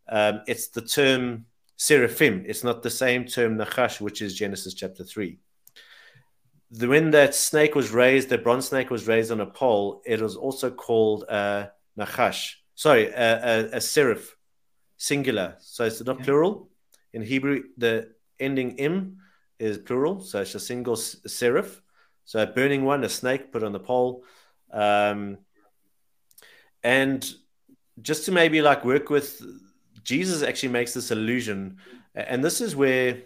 um, 0.09 0.41
it's 0.47 0.69
the 0.69 0.81
term 0.81 1.45
seraphim. 1.77 2.45
It's 2.47 2.63
not 2.63 2.83
the 2.83 2.89
same 2.89 3.25
term 3.25 3.57
nachash, 3.57 4.01
which 4.01 4.21
is 4.21 4.35
Genesis 4.35 4.73
chapter 4.73 5.03
3 5.03 5.37
the, 6.73 6.87
when 6.87 7.11
that 7.11 7.35
snake 7.35 7.75
was 7.75 7.91
raised, 7.91 8.29
the 8.29 8.37
bronze 8.37 8.67
snake 8.69 8.89
was 8.89 9.07
raised 9.07 9.31
on 9.31 9.39
a 9.39 9.45
pole, 9.45 10.01
it 10.05 10.19
was 10.19 10.35
also 10.35 10.71
called 10.71 11.23
uh, 11.29 11.67
nachash. 11.97 12.55
Sorry, 12.75 13.07
a, 13.07 13.69
a, 13.73 13.77
a 13.77 13.81
seraph, 13.81 14.35
singular. 14.97 15.55
So 15.59 15.85
it's 15.85 16.03
not 16.03 16.23
plural. 16.23 16.69
In 17.13 17.21
Hebrew, 17.21 17.63
the 17.77 18.09
ending 18.39 18.77
im 18.77 19.17
is 19.59 19.77
plural. 19.77 20.21
So 20.21 20.41
it's 20.41 20.55
a 20.55 20.59
single 20.59 20.95
seraph. 20.95 21.81
So 22.25 22.41
a 22.41 22.47
burning 22.47 22.83
one, 22.83 23.03
a 23.03 23.09
snake 23.09 23.51
put 23.51 23.63
on 23.63 23.71
the 23.71 23.79
pole. 23.79 24.23
Um, 24.71 25.37
and 26.81 27.31
just 28.01 28.25
to 28.25 28.31
maybe 28.31 28.63
like 28.63 28.83
work 28.83 29.11
with, 29.11 29.39
Jesus 30.03 30.43
actually 30.43 30.69
makes 30.69 30.93
this 30.93 31.11
allusion. 31.11 31.77
And 32.13 32.43
this 32.43 32.61
is 32.61 32.75
where 32.75 33.23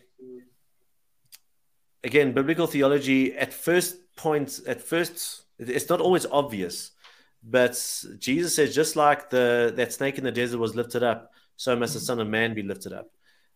again, 2.03 2.31
biblical 2.31 2.67
theology 2.67 3.35
at 3.35 3.53
first 3.53 4.15
point, 4.15 4.59
at 4.65 4.81
first, 4.81 5.43
it's 5.59 5.89
not 5.89 6.01
always 6.01 6.25
obvious, 6.25 6.91
but 7.43 7.73
Jesus 8.17 8.55
says, 8.55 8.73
just 8.73 8.95
like 8.95 9.29
the 9.29 9.73
that 9.75 9.93
snake 9.93 10.17
in 10.17 10.23
the 10.23 10.31
desert 10.31 10.59
was 10.59 10.75
lifted 10.75 11.03
up, 11.03 11.31
so 11.55 11.75
must 11.75 11.93
the 11.93 11.99
Son 11.99 12.19
of 12.19 12.27
Man 12.27 12.53
be 12.53 12.63
lifted 12.63 12.93
up. 12.93 13.09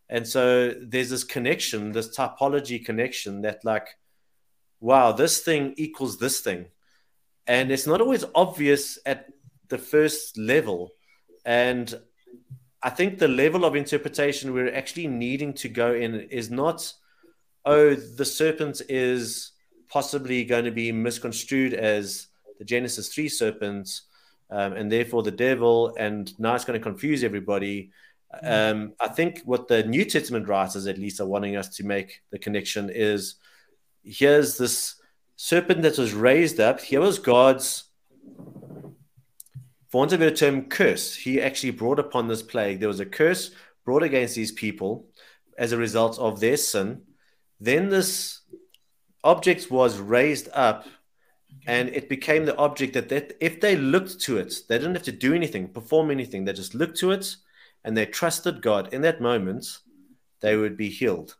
And 0.09 0.27
so 0.27 0.73
there's 0.81 1.09
this 1.09 1.23
connection, 1.23 1.93
this 1.93 2.15
typology 2.15 2.83
connection 2.83 3.41
that, 3.43 3.63
like, 3.63 3.87
wow, 4.81 5.13
this 5.13 5.39
thing 5.39 5.73
equals 5.77 6.17
this 6.19 6.41
thing. 6.41 6.65
And 7.47 7.71
it's 7.71 7.87
not 7.87 8.01
always 8.01 8.25
obvious 8.35 8.99
at 9.05 9.27
the 9.69 9.77
first 9.77 10.37
level. 10.37 10.91
And 11.45 11.93
I 12.83 12.89
think 12.89 13.19
the 13.19 13.27
level 13.27 13.65
of 13.65 13.75
interpretation 13.75 14.53
we're 14.53 14.73
actually 14.73 15.07
needing 15.07 15.53
to 15.55 15.69
go 15.69 15.93
in 15.93 16.15
is 16.15 16.49
not 16.49 16.93
oh, 17.65 17.93
the 17.93 18.25
serpent 18.25 18.81
is 18.89 19.51
possibly 19.89 20.43
going 20.43 20.65
to 20.65 20.71
be 20.71 20.91
misconstrued 20.91 21.73
as 21.73 22.27
the 22.59 22.65
Genesis 22.65 23.13
3 23.13 23.29
serpent, 23.29 24.01
um, 24.49 24.73
and 24.73 24.91
therefore 24.91 25.23
the 25.23 25.31
devil, 25.31 25.95
and 25.97 26.37
now 26.39 26.55
it's 26.55 26.65
going 26.65 26.79
to 26.79 26.83
confuse 26.83 27.23
everybody. 27.23 27.91
Um, 28.43 28.93
I 28.99 29.09
think 29.09 29.41
what 29.45 29.67
the 29.67 29.83
New 29.83 30.05
Testament 30.05 30.47
writers, 30.47 30.87
at 30.87 30.97
least, 30.97 31.19
are 31.19 31.27
wanting 31.27 31.55
us 31.55 31.69
to 31.77 31.85
make 31.85 32.21
the 32.31 32.39
connection 32.39 32.89
is 32.89 33.35
here's 34.03 34.57
this 34.57 34.95
serpent 35.35 35.81
that 35.81 35.97
was 35.97 36.13
raised 36.13 36.59
up, 36.59 36.79
here 36.79 37.01
was 37.01 37.19
God's, 37.19 37.85
for 39.91 39.99
want 39.99 40.13
of 40.13 40.21
a 40.21 40.31
term, 40.31 40.69
curse. 40.69 41.13
He 41.13 41.39
actually 41.39 41.71
brought 41.71 41.99
upon 41.99 42.27
this 42.27 42.41
plague. 42.41 42.79
There 42.79 42.87
was 42.87 42.99
a 42.99 43.05
curse 43.05 43.51
brought 43.85 44.03
against 44.03 44.35
these 44.35 44.51
people 44.51 45.05
as 45.57 45.71
a 45.71 45.77
result 45.77 46.17
of 46.17 46.39
their 46.39 46.57
sin 46.57 47.01
then 47.61 47.89
this 47.89 48.39
object 49.23 49.69
was 49.69 49.99
raised 49.99 50.49
up 50.51 50.87
and 51.67 51.89
it 51.89 52.09
became 52.09 52.45
the 52.45 52.57
object 52.57 52.93
that 52.93 53.37
if 53.39 53.61
they 53.61 53.75
looked 53.75 54.19
to 54.21 54.37
it, 54.37 54.63
they 54.67 54.79
didn't 54.79 54.95
have 54.95 55.03
to 55.03 55.11
do 55.11 55.35
anything, 55.35 55.67
perform 55.67 56.09
anything. 56.09 56.43
They 56.43 56.53
just 56.53 56.73
looked 56.73 56.97
to 56.97 57.11
it 57.11 57.35
and 57.83 57.95
they 57.95 58.07
trusted 58.07 58.63
God. 58.63 58.91
In 58.91 59.01
that 59.01 59.21
moment, 59.21 59.77
they 60.39 60.55
would 60.55 60.75
be 60.75 60.89
healed. 60.89 61.35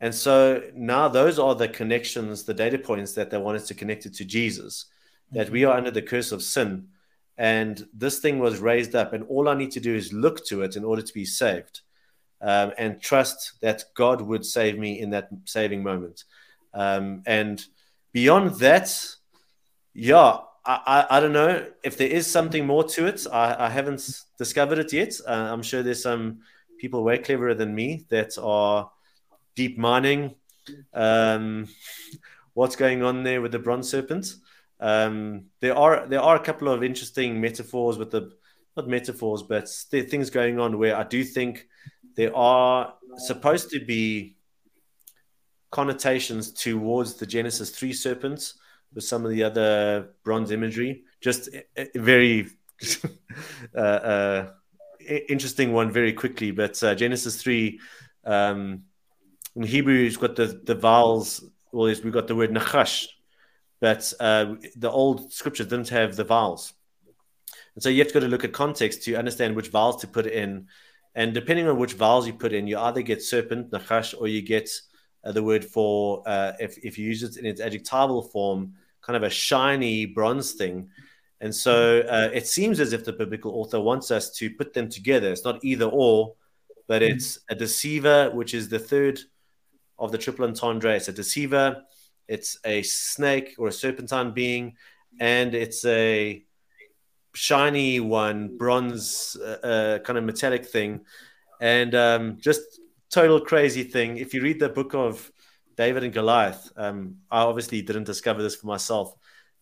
And 0.00 0.14
so 0.14 0.62
now 0.76 1.08
those 1.08 1.40
are 1.40 1.56
the 1.56 1.68
connections, 1.68 2.44
the 2.44 2.54
data 2.54 2.78
points 2.78 3.14
that 3.14 3.30
they 3.30 3.38
wanted 3.38 3.64
to 3.64 3.74
connect 3.74 4.06
it 4.06 4.14
to 4.14 4.24
Jesus, 4.24 4.86
that 5.32 5.50
we 5.50 5.64
are 5.64 5.76
under 5.76 5.90
the 5.90 6.02
curse 6.02 6.30
of 6.30 6.42
sin. 6.42 6.88
And 7.42 7.84
this 7.92 8.20
thing 8.20 8.38
was 8.38 8.60
raised 8.60 8.94
up, 8.94 9.12
and 9.12 9.24
all 9.24 9.48
I 9.48 9.54
need 9.54 9.72
to 9.72 9.80
do 9.80 9.92
is 9.92 10.12
look 10.12 10.46
to 10.46 10.62
it 10.62 10.76
in 10.76 10.84
order 10.84 11.02
to 11.02 11.12
be 11.12 11.24
saved 11.24 11.80
um, 12.40 12.70
and 12.78 13.02
trust 13.02 13.54
that 13.62 13.82
God 13.94 14.20
would 14.20 14.46
save 14.46 14.78
me 14.78 15.00
in 15.00 15.10
that 15.10 15.28
saving 15.44 15.82
moment. 15.82 16.22
Um, 16.72 17.24
and 17.26 17.60
beyond 18.12 18.60
that, 18.60 18.96
yeah, 19.92 20.38
I, 20.64 20.80
I, 20.86 21.16
I, 21.16 21.20
don't 21.20 21.32
know 21.32 21.66
if 21.82 21.96
there 21.96 22.06
is 22.06 22.30
something 22.30 22.64
more 22.64 22.84
to 22.84 23.06
it. 23.06 23.26
I, 23.32 23.66
I 23.66 23.70
haven't 23.70 24.22
discovered 24.38 24.78
it 24.78 24.92
yet. 24.92 25.14
Uh, 25.26 25.48
I'm 25.52 25.64
sure 25.64 25.82
there's 25.82 26.00
some 26.00 26.42
people 26.78 27.02
way 27.02 27.18
cleverer 27.18 27.54
than 27.54 27.74
me 27.74 28.06
that 28.10 28.38
are 28.38 28.88
deep 29.56 29.78
mining 29.78 30.36
um, 30.94 31.66
what's 32.54 32.76
going 32.76 33.02
on 33.02 33.24
there 33.24 33.42
with 33.42 33.50
the 33.50 33.58
bronze 33.58 33.88
serpent. 33.88 34.36
Um, 34.82 35.44
there 35.60 35.76
are 35.76 36.06
there 36.08 36.20
are 36.20 36.34
a 36.34 36.44
couple 36.44 36.68
of 36.68 36.82
interesting 36.82 37.40
metaphors 37.40 37.98
with 37.98 38.10
the 38.10 38.32
not 38.76 38.88
metaphors, 38.88 39.42
but 39.42 39.68
things 39.68 40.28
going 40.28 40.58
on 40.58 40.78
where 40.78 40.96
I 40.96 41.04
do 41.04 41.22
think 41.22 41.68
there 42.16 42.34
are 42.36 42.94
supposed 43.16 43.70
to 43.70 43.84
be 43.84 44.36
connotations 45.70 46.52
towards 46.52 47.14
the 47.14 47.26
Genesis 47.26 47.70
3 47.70 47.92
serpents 47.92 48.54
with 48.94 49.04
some 49.04 49.24
of 49.24 49.30
the 49.30 49.42
other 49.42 50.10
bronze 50.24 50.50
imagery. 50.50 51.04
Just 51.20 51.48
a, 51.76 51.96
a 51.96 51.98
very 51.98 52.48
uh, 53.74 53.78
uh, 53.78 54.50
interesting 55.28 55.72
one, 55.72 55.90
very 55.90 56.12
quickly. 56.12 56.50
But 56.50 56.82
uh, 56.82 56.94
Genesis 56.94 57.40
3, 57.40 57.80
um, 58.24 58.82
in 59.56 59.62
Hebrew, 59.62 60.04
it's 60.04 60.16
got 60.16 60.36
the, 60.36 60.46
the 60.46 60.74
vowels, 60.74 61.44
well, 61.72 61.86
we've 61.86 62.12
got 62.12 62.26
the 62.26 62.36
word 62.36 62.50
nachash, 62.50 63.06
but 63.82 64.12
uh, 64.20 64.54
the 64.76 64.88
old 64.88 65.32
scripture 65.32 65.64
didn't 65.64 65.88
have 65.88 66.14
the 66.14 66.22
vowels. 66.22 66.72
And 67.74 67.82
so 67.82 67.88
you 67.88 67.98
have 67.98 68.06
to 68.06 68.14
go 68.14 68.20
to 68.20 68.28
look 68.28 68.44
at 68.44 68.52
context 68.52 69.02
to 69.02 69.16
understand 69.16 69.56
which 69.56 69.70
vowels 69.70 70.00
to 70.02 70.06
put 70.06 70.26
in. 70.26 70.68
And 71.16 71.34
depending 71.34 71.66
on 71.66 71.78
which 71.78 71.94
vowels 71.94 72.24
you 72.28 72.32
put 72.32 72.52
in, 72.52 72.68
you 72.68 72.78
either 72.78 73.02
get 73.02 73.24
serpent, 73.24 73.72
nachash, 73.72 74.14
or 74.16 74.28
you 74.28 74.40
get 74.40 74.70
uh, 75.24 75.32
the 75.32 75.42
word 75.42 75.64
for, 75.64 76.22
uh, 76.26 76.52
if, 76.60 76.78
if 76.78 76.96
you 76.96 77.08
use 77.08 77.24
it 77.24 77.36
in 77.36 77.44
its 77.44 77.60
adjectival 77.60 78.22
form, 78.22 78.74
kind 79.00 79.16
of 79.16 79.24
a 79.24 79.30
shiny 79.30 80.06
bronze 80.06 80.52
thing. 80.52 80.88
And 81.40 81.52
so 81.52 82.02
uh, 82.02 82.30
it 82.32 82.46
seems 82.46 82.78
as 82.78 82.92
if 82.92 83.04
the 83.04 83.12
biblical 83.12 83.50
author 83.56 83.80
wants 83.80 84.12
us 84.12 84.30
to 84.36 84.48
put 84.48 84.74
them 84.74 84.90
together. 84.90 85.32
It's 85.32 85.44
not 85.44 85.58
either 85.64 85.86
or, 85.86 86.36
but 86.86 87.02
mm-hmm. 87.02 87.16
it's 87.16 87.40
a 87.48 87.56
deceiver, 87.56 88.30
which 88.30 88.54
is 88.54 88.68
the 88.68 88.78
third 88.78 89.18
of 89.98 90.12
the 90.12 90.18
triple 90.18 90.44
entendre. 90.44 90.94
It's 90.94 91.08
a 91.08 91.12
deceiver, 91.12 91.82
it's 92.28 92.58
a 92.64 92.82
snake 92.82 93.54
or 93.58 93.68
a 93.68 93.72
serpentine 93.72 94.32
being, 94.32 94.76
and 95.20 95.54
it's 95.54 95.84
a 95.84 96.44
shiny 97.34 98.00
one, 98.00 98.56
bronze, 98.56 99.36
uh, 99.40 99.66
uh, 99.66 99.98
kind 100.00 100.18
of 100.18 100.24
metallic 100.24 100.66
thing, 100.66 101.00
and 101.60 101.94
um, 101.94 102.38
just 102.40 102.80
total 103.10 103.40
crazy 103.40 103.84
thing. 103.84 104.16
If 104.16 104.34
you 104.34 104.42
read 104.42 104.60
the 104.60 104.68
book 104.68 104.94
of 104.94 105.30
David 105.76 106.04
and 106.04 106.12
Goliath, 106.12 106.70
um, 106.76 107.16
I 107.30 107.40
obviously 107.42 107.82
didn't 107.82 108.04
discover 108.04 108.42
this 108.42 108.56
for 108.56 108.66
myself, 108.66 109.14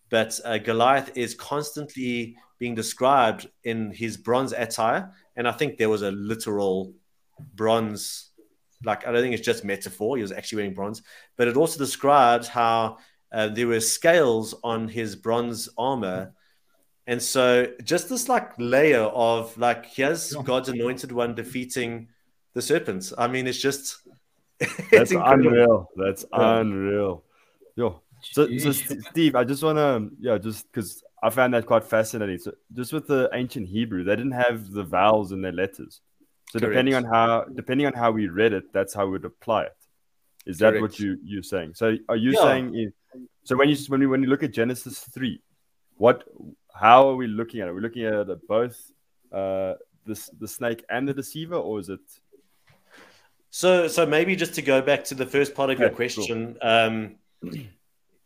but 0.09 0.39
uh, 0.45 0.59
Goliath 0.59 1.17
is 1.17 1.35
constantly 1.35 2.37
being 2.59 2.75
described 2.75 3.49
in 3.65 3.91
his 3.91 4.17
bronze 4.17 4.53
attire, 4.53 5.13
and 5.37 5.49
I 5.49 5.53
think 5.53 5.79
there 5.79 5.89
was 5.89 6.03
a 6.03 6.11
literal 6.11 6.93
bronze. 7.55 8.30
Like 8.85 9.07
I 9.07 9.13
don't 9.13 9.23
think 9.23 9.35
it's 9.35 9.45
just 9.45 9.65
metaphor. 9.65 10.17
He 10.17 10.23
was 10.23 10.33
actually 10.33 10.57
wearing 10.63 10.75
bronze, 10.75 11.03
but 11.37 11.49
it 11.49 11.57
also 11.57 11.79
describes 11.79 12.49
how 12.49 12.99
uh, 13.33 13.49
there 13.49 13.67
were 13.67 13.81
scales 13.81 14.55
on 14.65 14.89
his 14.89 15.17
bronze 15.17 15.69
armor 15.79 16.33
and 17.11 17.21
so 17.21 17.67
just 17.83 18.09
this 18.09 18.29
like 18.29 18.53
layer 18.59 19.03
of 19.03 19.59
like 19.59 19.85
here's 19.87 20.33
yeah. 20.33 20.43
God's 20.43 20.69
anointed 20.69 21.11
one 21.11 21.35
defeating 21.35 22.07
the 22.55 22.63
serpents. 22.63 23.13
I 23.19 23.27
mean, 23.27 23.49
it's 23.49 23.59
just 23.59 23.99
it's 24.61 24.91
that's 24.91 25.11
unreal. 25.11 25.89
That's 25.97 26.25
yeah. 26.33 26.59
unreal. 26.61 27.25
Yo. 27.75 28.01
So, 28.23 28.47
so 28.59 28.71
Steve, 28.71 29.35
I 29.35 29.43
just 29.43 29.63
want 29.65 29.79
to 29.79 30.09
yeah, 30.21 30.39
just 30.39 30.71
because 30.71 31.03
I 31.21 31.31
found 31.31 31.53
that 31.55 31.67
quite 31.67 31.83
fascinating. 31.83 32.39
So 32.39 32.53
just 32.75 32.93
with 32.93 33.09
the 33.09 33.29
ancient 33.33 33.67
Hebrew, 33.67 34.05
they 34.05 34.15
didn't 34.15 34.33
have 34.33 34.71
the 34.71 34.85
vowels 34.85 35.33
in 35.33 35.43
their 35.43 35.53
letters. 35.53 36.01
So 36.51 36.59
Correct. 36.59 36.73
depending 36.73 36.95
on 36.95 37.05
how 37.05 37.45
depending 37.45 37.87
on 37.87 37.93
how 37.93 38.11
we 38.11 38.27
read 38.27 38.53
it, 38.53 38.73
that's 38.73 38.93
how 38.93 39.07
we'd 39.07 39.25
apply 39.25 39.65
it. 39.65 39.77
Is 40.47 40.59
that 40.59 40.71
Correct. 40.71 40.83
what 40.83 40.99
you 40.99 41.17
you're 41.23 41.45
saying? 41.45 41.75
So 41.75 41.97
are 42.09 42.17
you 42.17 42.33
yeah. 42.33 42.43
saying? 42.43 42.93
So 43.45 43.57
when 43.57 43.69
you 43.69 43.77
when 43.89 44.01
we 44.01 44.07
when 44.07 44.23
you 44.23 44.29
look 44.29 44.43
at 44.43 44.53
Genesis 44.53 44.99
three, 44.99 45.43
what 45.97 46.25
how 46.75 47.09
are 47.09 47.15
we 47.15 47.29
looking 47.29 47.61
at 47.61 47.69
it? 47.69 47.71
We're 47.71 47.77
we 47.77 47.83
looking 47.83 48.05
at 48.05 48.29
it 48.29 48.49
both 48.49 48.77
uh, 49.33 49.75
the 50.07 50.31
the 50.41 50.49
snake 50.49 50.85
and 50.91 51.07
the 51.09 51.15
deceiver, 51.15 51.55
or 51.55 51.79
is 51.79 51.89
it? 51.89 52.01
So, 53.51 53.89
so 53.89 54.07
maybe 54.07 54.37
just 54.37 54.55
to 54.55 54.63
go 54.63 54.81
back 54.81 55.05
to 55.05 55.15
the 55.15 55.27
first 55.27 55.55
part 55.55 55.71
of 55.71 55.77
okay, 55.77 55.85
your 55.85 55.91
question, 55.91 56.57
cool. 56.61 56.71
um, 56.71 57.17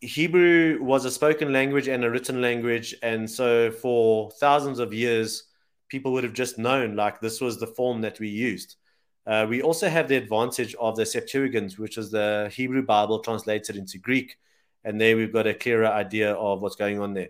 Hebrew 0.01 0.79
was 0.83 1.07
a 1.07 1.11
spoken 1.11 1.51
language 1.53 1.89
and 1.89 2.05
a 2.05 2.11
written 2.11 2.43
language, 2.43 2.95
and 3.03 3.31
so 3.31 3.71
for 3.71 4.31
thousands 4.33 4.79
of 4.79 4.93
years, 4.93 5.45
people 5.88 6.12
would 6.12 6.25
have 6.25 6.33
just 6.33 6.59
known 6.59 6.97
like 6.97 7.20
this 7.20 7.40
was 7.40 7.59
the 7.59 7.66
form 7.66 8.01
that 8.03 8.20
we 8.20 8.29
used. 8.29 8.77
Uh, 9.27 9.47
we 9.49 9.62
also 9.62 9.88
have 9.88 10.09
the 10.09 10.16
advantage 10.16 10.75
of 10.75 10.97
the 10.97 11.07
Septuagint, 11.07 11.79
which 11.79 11.97
is 11.97 12.11
the 12.11 12.51
Hebrew 12.55 12.83
Bible 12.83 13.20
translated 13.20 13.77
into 13.77 13.99
Greek, 13.99 14.37
and 14.85 15.01
there 15.01 15.16
we've 15.16 15.33
got 15.33 15.47
a 15.47 15.55
clearer 15.55 15.87
idea 15.87 16.33
of 16.33 16.61
what's 16.61 16.77
going 16.77 17.01
on 17.01 17.14
there. 17.14 17.29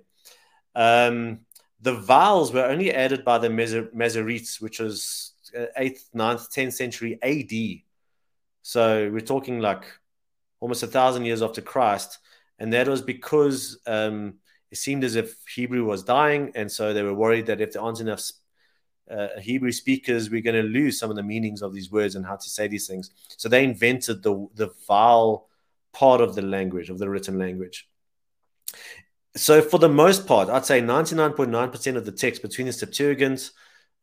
Um, 0.75 1.41
the 1.81 1.95
vowels 1.95 2.53
were 2.53 2.65
only 2.65 2.93
added 2.93 3.25
by 3.25 3.39
the 3.39 3.49
Masoretes, 3.49 4.61
which 4.61 4.81
was 4.81 5.33
8th, 5.55 6.11
9th, 6.15 6.53
10th 6.53 6.73
century 6.73 7.19
AD. 7.23 7.83
So 8.63 9.11
we're 9.11 9.21
talking 9.21 9.61
like 9.61 9.85
almost 10.61 10.83
a 10.83 10.87
thousand 10.87 11.27
years 11.27 11.43
after 11.43 11.61
Christ. 11.61 12.19
And 12.59 12.73
that 12.73 12.89
was 12.89 13.03
because 13.03 13.79
um, 13.87 14.35
it 14.71 14.79
seemed 14.79 15.05
as 15.05 15.15
if 15.15 15.37
Hebrew 15.55 15.85
was 15.85 16.03
dying. 16.03 16.53
And 16.55 16.73
so 16.73 16.95
they 16.95 17.03
were 17.03 17.15
worried 17.15 17.47
that 17.47 17.61
if 17.61 17.73
there 17.73 17.83
aren't 17.83 18.01
enough 18.01 18.23
uh, 19.11 19.41
Hebrew 19.41 19.73
speakers, 19.73 20.31
we're 20.31 20.43
going 20.43 20.63
to 20.63 20.69
lose 20.69 20.99
some 20.99 21.11
of 21.11 21.17
the 21.17 21.23
meanings 21.23 21.63
of 21.63 21.75
these 21.75 21.91
words 21.91 22.15
and 22.15 22.25
how 22.25 22.37
to 22.37 22.49
say 22.49 22.69
these 22.69 22.87
things. 22.87 23.11
So 23.37 23.49
they 23.49 23.65
invented 23.65 24.23
the, 24.23 24.49
the 24.55 24.71
vowel 24.89 25.49
part 25.93 26.21
of 26.21 26.35
the 26.35 26.43
language, 26.43 26.91
of 26.91 26.99
the 26.99 27.09
written 27.09 27.39
language 27.39 27.89
so 29.37 29.61
for 29.61 29.79
the 29.79 29.89
most 29.89 30.27
part, 30.27 30.49
I'd 30.49 30.65
say 30.65 30.81
99.9% 30.81 31.97
of 31.97 32.05
the 32.05 32.13
text 32.13 32.43
between 32.43 32.67
the 32.67 32.73
Septuagint 32.73 33.51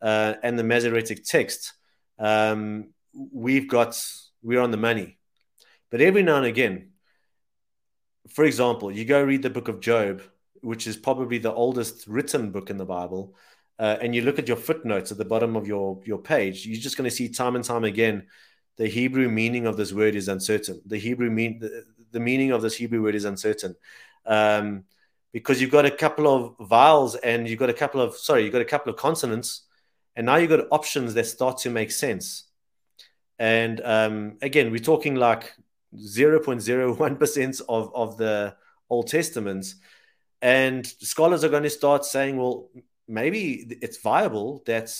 uh, 0.02 0.34
and 0.44 0.60
the 0.60 0.64
Masoretic 0.64 1.24
text, 1.24 1.74
um, 2.20 2.90
we've 3.14 3.68
got, 3.68 4.02
we're 4.44 4.62
on 4.62 4.72
the 4.72 4.78
money. 4.78 5.18
But 5.90 6.02
every 6.02 6.24
now 6.24 6.38
and 6.38 6.46
again, 6.46 6.92
for 8.30 8.46
example, 8.46 8.92
you 8.92 9.06
go 9.06 9.24
read 9.24 9.42
the 9.42 9.50
book 9.50 9.68
of 9.68 9.80
Job, 9.80 10.22
which 10.62 10.86
is 10.86 10.98
probably 10.98 11.38
the 11.38 11.54
oldest 11.54 12.08
written 12.08 12.52
book 12.52 12.70
in 12.70 12.78
the 12.78 12.86
Bible, 12.86 13.36
uh, 13.80 13.98
and 14.02 14.14
you 14.14 14.22
look 14.22 14.40
at 14.40 14.48
your 14.48 14.58
footnotes 14.58 15.12
at 15.12 15.18
the 15.18 15.26
bottom 15.26 15.56
of 15.56 15.68
your, 15.68 16.00
your 16.06 16.20
page, 16.20 16.66
you're 16.66 16.80
just 16.80 16.98
going 16.98 17.10
to 17.10 17.16
see 17.16 17.30
time 17.30 17.56
and 17.56 17.66
time 17.66 17.84
again 17.84 18.28
the 18.78 18.88
Hebrew 18.88 19.30
meaning 19.30 19.68
of 19.68 19.78
this 19.78 19.94
word 19.94 20.16
is 20.16 20.28
uncertain. 20.28 20.82
The 20.86 20.98
Hebrew 20.98 21.30
mean 21.30 21.60
the, 21.60 21.84
the 22.12 22.20
meaning 22.20 22.52
of 22.52 22.62
this 22.62 22.76
Hebrew 22.76 23.04
word 23.04 23.16
is 23.16 23.26
uncertain. 23.26 23.76
Um, 24.26 24.86
because 25.34 25.62
you've 25.62 25.72
got 25.72 25.86
a 25.86 25.92
couple 25.92 26.28
of 26.28 26.68
vowels 26.68 27.16
and 27.16 27.48
you've 27.48 27.60
got 27.60 27.70
a 27.70 27.74
couple 27.74 28.02
of 28.02 28.16
sorry 28.16 28.44
you've 28.44 28.54
got 28.54 28.62
a 28.62 28.66
couple 28.66 28.92
of 28.92 28.98
consonants 28.98 29.64
and 30.16 30.26
now 30.26 30.36
you've 30.36 30.50
got 30.50 30.68
options 30.72 31.14
that 31.14 31.26
start 31.26 31.58
to 31.60 31.70
make 31.70 31.92
sense 31.92 32.46
and 33.40 33.82
um, 33.82 34.38
again 34.42 34.72
we're 34.72 34.80
talking 34.80 35.16
like 35.16 35.54
0.01% 35.96 37.62
of, 37.68 37.96
of 37.96 38.18
the 38.18 38.56
old 38.90 39.08
testaments 39.08 39.76
and 40.42 40.86
scholars 40.86 41.44
are 41.44 41.50
going 41.50 41.64
to 41.64 41.70
start 41.70 42.06
saying 42.06 42.38
well 42.38 42.70
maybe 43.12 43.78
it's 43.82 44.02
viable 44.02 44.64
that 44.66 44.94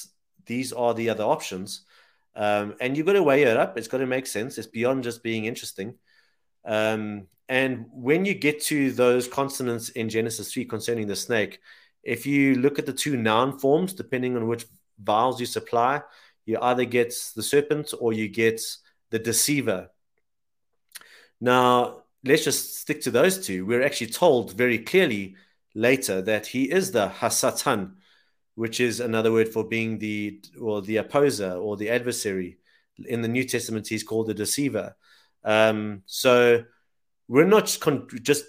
these 0.46 0.74
are 0.74 0.94
the 0.94 1.10
other 1.10 1.24
options 1.24 1.86
um, 2.36 2.76
and 2.80 2.96
you've 2.96 3.06
got 3.06 3.14
to 3.14 3.24
weigh 3.24 3.44
it 3.44 3.58
up 3.58 3.78
it's 3.78 3.88
got 3.88 4.00
to 4.00 4.06
make 4.06 4.28
sense 4.28 4.58
it's 4.58 4.68
beyond 4.68 5.04
just 5.04 5.24
being 5.24 5.46
interesting 5.46 5.96
um, 6.66 7.28
and 7.52 7.88
when 7.92 8.24
you 8.24 8.34
get 8.34 8.62
to 8.64 8.92
those 8.92 9.28
consonants 9.28 9.90
in 9.90 10.08
Genesis 10.08 10.54
3 10.54 10.64
concerning 10.64 11.08
the 11.08 11.18
snake, 11.18 11.60
if 12.02 12.26
you 12.26 12.56
look 12.56 12.80
at 12.80 12.86
the 12.86 12.94
two 12.94 13.18
noun 13.18 13.60
forms, 13.60 13.94
depending 13.94 14.38
on 14.38 14.48
which 14.48 14.66
vowels 14.98 15.38
you 15.38 15.46
supply, 15.46 16.02
you 16.46 16.58
either 16.62 16.86
get 16.86 17.14
the 17.36 17.44
serpent 17.44 17.94
or 18.00 18.14
you 18.14 18.30
get 18.30 18.62
the 19.10 19.20
deceiver. 19.20 19.90
Now, 21.42 22.04
let's 22.24 22.46
just 22.46 22.80
stick 22.80 23.02
to 23.02 23.12
those 23.12 23.46
two. 23.46 23.66
We're 23.66 23.84
actually 23.84 24.12
told 24.12 24.54
very 24.54 24.80
clearly 24.80 25.36
later 25.76 26.22
that 26.22 26.48
he 26.48 26.72
is 26.72 26.92
the 26.92 27.10
Hasatan, 27.10 27.96
which 28.62 28.80
is 28.80 29.00
another 29.00 29.32
word 29.32 29.50
for 29.50 29.64
being 29.64 29.98
the 29.98 30.40
or 30.62 30.84
the 30.84 30.98
opposer 30.98 31.54
or 31.54 31.76
the 31.76 31.90
adversary. 31.90 32.60
In 33.08 33.24
the 33.24 33.28
New 33.28 33.44
Testament, 33.44 33.88
he's 33.88 34.04
called 34.04 34.28
the 34.28 34.36
deceiver. 34.36 34.96
Um, 35.44 36.04
so 36.06 36.64
we're 37.28 37.48
not 37.56 37.66
just, 37.66 37.82
con- 37.82 38.08
just 38.22 38.46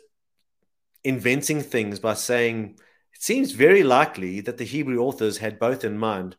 inventing 1.02 1.62
things 1.62 1.98
by 1.98 2.12
saying 2.12 2.78
it 3.14 3.22
seems 3.22 3.52
very 3.52 3.82
likely 3.82 4.42
that 4.42 4.58
the 4.58 4.66
Hebrew 4.66 4.98
authors 4.98 5.38
had 5.38 5.58
both 5.58 5.82
in 5.82 5.96
mind, 5.96 6.36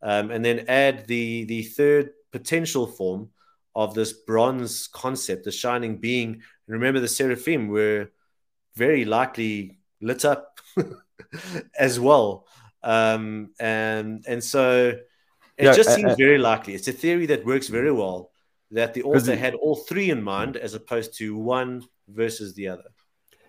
um, 0.00 0.30
and 0.30 0.42
then 0.42 0.64
add 0.66 1.06
the 1.06 1.44
the 1.44 1.64
third 1.64 2.12
potential 2.32 2.86
form 2.86 3.28
of 3.74 3.92
this 3.92 4.14
bronze 4.14 4.86
concept, 4.86 5.44
the 5.44 5.52
shining 5.52 5.98
being. 5.98 6.30
And 6.66 6.72
Remember, 6.78 7.00
the 7.00 7.16
seraphim 7.18 7.68
were 7.68 8.12
very 8.76 9.04
likely 9.04 9.80
lit 10.00 10.24
up 10.24 10.58
as 11.78 12.00
well, 12.00 12.46
um, 12.82 13.50
and 13.58 14.24
and 14.26 14.42
so 14.42 14.98
it 15.56 15.64
yeah, 15.64 15.72
just 15.72 15.94
seems 15.94 16.14
very 16.16 16.38
likely. 16.38 16.74
It's 16.74 16.88
a 16.88 16.92
theory 16.92 17.26
that 17.26 17.44
works 17.44 17.68
very 17.68 17.92
well 17.92 18.30
that 18.70 18.94
the 18.94 19.02
author 19.02 19.36
had 19.36 19.54
all 19.54 19.76
three 19.76 20.10
in 20.10 20.22
mind 20.22 20.56
as 20.56 20.74
opposed 20.74 21.16
to 21.18 21.36
one 21.36 21.82
versus 22.08 22.54
the 22.54 22.68
other. 22.68 22.84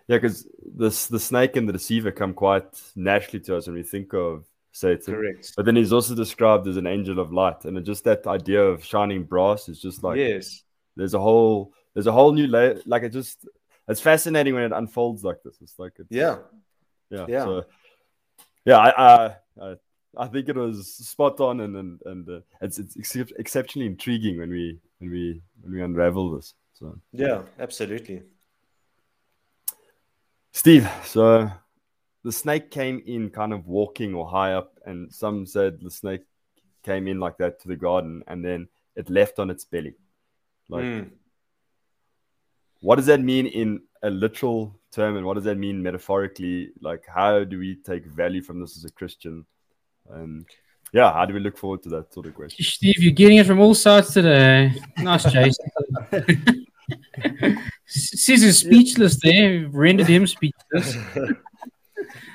Yeah, 0.07 0.17
because 0.17 0.47
this 0.75 1.07
the 1.07 1.19
snake 1.19 1.55
and 1.55 1.69
the 1.69 1.73
deceiver 1.73 2.11
come 2.11 2.34
quite 2.34 2.82
naturally 2.95 3.39
to 3.45 3.57
us 3.57 3.67
when 3.67 3.75
we 3.75 3.84
think 3.84 4.13
of 4.13 4.45
Satan. 4.71 5.13
Correct. 5.13 5.53
But 5.55 5.65
then 5.65 5.75
he's 5.75 5.93
also 5.93 6.15
described 6.15 6.67
as 6.67 6.77
an 6.77 6.88
angel 6.88 7.19
of 7.19 7.32
light, 7.32 7.65
and 7.65 7.84
just 7.86 8.03
that 8.05 8.27
idea 8.27 8.61
of 8.63 8.84
shining 8.84 9.23
brass 9.23 9.69
is 9.69 9.82
just 9.82 10.03
like 10.03 10.17
yes. 10.17 10.63
There's 10.95 11.13
a 11.13 11.19
whole 11.19 11.73
there's 11.93 12.07
a 12.07 12.11
whole 12.11 12.34
new 12.34 12.47
layer. 12.47 12.82
Like 12.86 13.03
it 13.03 13.13
just 13.13 13.47
it's 13.88 14.01
fascinating 14.01 14.53
when 14.53 14.63
it 14.63 14.71
unfolds 14.71 15.23
like 15.23 15.41
this. 15.43 15.57
It's 15.61 15.77
like 15.77 15.93
it's, 15.97 16.11
yeah, 16.11 16.38
yeah, 17.09 17.25
yeah. 17.27 17.43
So, 17.43 17.63
yeah, 18.66 18.78
I, 18.78 19.36
I 19.62 19.76
I 20.18 20.28
think 20.28 20.49
it 20.49 20.55
was 20.55 20.95
spot 20.95 21.39
on, 21.39 21.62
and 21.62 21.76
and 21.76 22.01
and 22.05 22.30
uh, 22.30 22.39
it's 22.62 22.80
it's 22.80 22.97
ex- 22.97 23.32
exceptionally 23.38 23.88
intriguing 23.88 24.38
when 24.38 24.49
we 24.49 24.80
when 24.99 25.09
we 25.09 25.41
when 25.62 25.74
we 25.74 25.82
unravel 25.82 26.32
this. 26.32 26.53
So 26.74 26.97
yeah, 27.12 27.43
absolutely. 27.59 28.24
Steve, 30.53 30.89
so 31.05 31.49
the 32.24 32.32
snake 32.32 32.72
came 32.72 33.01
in 33.05 33.30
kind 33.30 33.53
of 33.53 33.68
walking 33.68 34.14
or 34.14 34.28
high 34.28 34.53
up, 34.53 34.78
and 34.86 35.12
some 35.12 35.45
said 35.45 35.80
the 35.82 35.91
snake 35.91 36.22
came 36.84 37.07
in 37.07 37.20
like 37.20 37.38
that 37.38 37.59
to 37.62 37.68
the 37.68 37.76
garden 37.76 38.24
and 38.28 38.43
then 38.43 38.68
it 38.95 39.09
left 39.09 39.39
on 39.39 39.49
its 39.49 39.66
belly. 39.66 39.95
Like, 40.70 40.84
mm. 40.84 41.09
what 42.82 42.95
does 42.95 43.05
that 43.05 43.22
mean 43.22 43.45
in 43.45 43.82
a 44.01 44.09
literal 44.09 44.80
term, 44.91 45.17
and 45.17 45.25
what 45.25 45.35
does 45.35 45.43
that 45.45 45.57
mean 45.57 45.81
metaphorically? 45.81 46.71
Like, 46.81 47.03
how 47.07 47.43
do 47.43 47.57
we 47.59 47.75
take 47.75 48.05
value 48.05 48.41
from 48.41 48.59
this 48.59 48.77
as 48.77 48.85
a 48.85 48.91
Christian? 48.91 49.45
And 50.09 50.45
yeah, 50.93 51.11
how 51.11 51.25
do 51.25 51.33
we 51.33 51.39
look 51.39 51.57
forward 51.57 51.83
to 51.83 51.89
that 51.89 52.13
sort 52.13 52.25
of 52.25 52.35
question? 52.35 52.63
Steve, 52.63 53.01
you're 53.01 53.13
getting 53.13 53.37
it 53.37 53.45
from 53.45 53.59
all 53.59 53.73
sides 53.73 54.13
today. 54.13 54.73
Nice, 54.97 55.23
Jason. 55.31 55.71
Caesar's 57.85 58.59
speechless 58.59 59.19
there. 59.21 59.67
Rendered 59.69 60.07
him 60.07 60.27
speechless. 60.27 60.97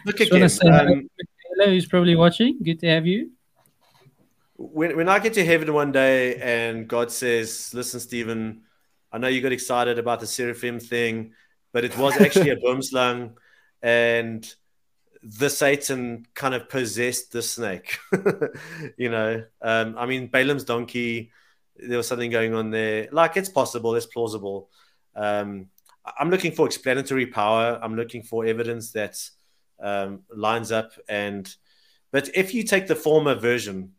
Look 0.07 0.21
again. 0.21 0.49
Say 0.49 0.69
um, 0.69 1.11
hello, 1.55 1.71
who's 1.71 1.87
probably 1.87 2.17
watching. 2.17 2.59
Good 2.63 2.81
to 2.81 2.87
have 2.89 3.07
you. 3.07 3.31
When, 4.57 4.97
when 4.97 5.09
I 5.09 5.19
get 5.19 5.35
to 5.35 5.45
heaven 5.45 5.73
one 5.75 5.93
day 5.93 6.37
and 6.37 6.89
God 6.89 7.11
says, 7.11 7.73
Listen, 7.75 8.01
Stephen, 8.01 8.63
I 9.13 9.19
know 9.19 9.29
you 9.29 9.43
got 9.43 9.53
excited 9.53 9.99
about 9.99 10.21
the 10.21 10.27
seraphim 10.27 10.81
thing, 10.81 11.33
but 11.77 11.85
it 11.85 11.99
was 11.99 12.19
actually 12.19 12.49
a 12.49 12.57
boomslang. 12.65 13.33
And 13.83 14.51
the 15.23 15.51
Satan 15.51 16.27
kind 16.33 16.55
of 16.55 16.71
possessed 16.71 17.33
the 17.33 17.43
snake. 17.43 17.99
you 18.97 19.11
know, 19.11 19.45
um, 19.61 19.95
I 19.99 20.07
mean, 20.07 20.29
Balaam's 20.29 20.65
donkey, 20.65 21.33
there 21.77 21.99
was 21.99 22.09
something 22.09 22.31
going 22.31 22.55
on 22.55 22.71
there. 22.71 23.09
Like, 23.13 23.37
it's 23.37 23.51
possible, 23.51 23.95
it's 23.95 24.07
plausible. 24.07 24.71
Um, 25.15 25.67
I'm 26.19 26.31
looking 26.31 26.53
for 26.53 26.65
explanatory 26.65 27.27
power. 27.27 27.79
I'm 27.83 27.95
looking 27.95 28.23
for 28.23 28.47
evidence 28.47 28.93
that 28.93 29.21
um, 29.79 30.23
lines 30.35 30.73
up. 30.73 30.93
And, 31.11 31.55
but 32.11 32.31
if 32.35 32.55
you 32.55 32.63
take 32.63 32.87
the 32.87 32.97
former 32.97 33.35
version 33.35 33.93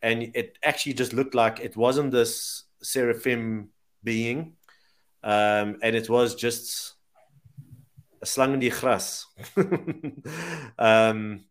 and 0.00 0.22
it 0.36 0.56
actually 0.62 0.94
just 0.94 1.12
looked 1.12 1.34
like 1.34 1.58
it 1.58 1.76
wasn't 1.76 2.12
this 2.12 2.62
seraphim 2.80 3.70
being, 4.04 4.52
um, 5.24 5.78
and 5.82 5.96
it 5.96 6.08
was 6.08 6.36
just 6.36 6.93
slang 8.24 8.54
in 8.54 8.60
die 8.60 8.68
gras. 8.68 9.26
um, 10.78 11.44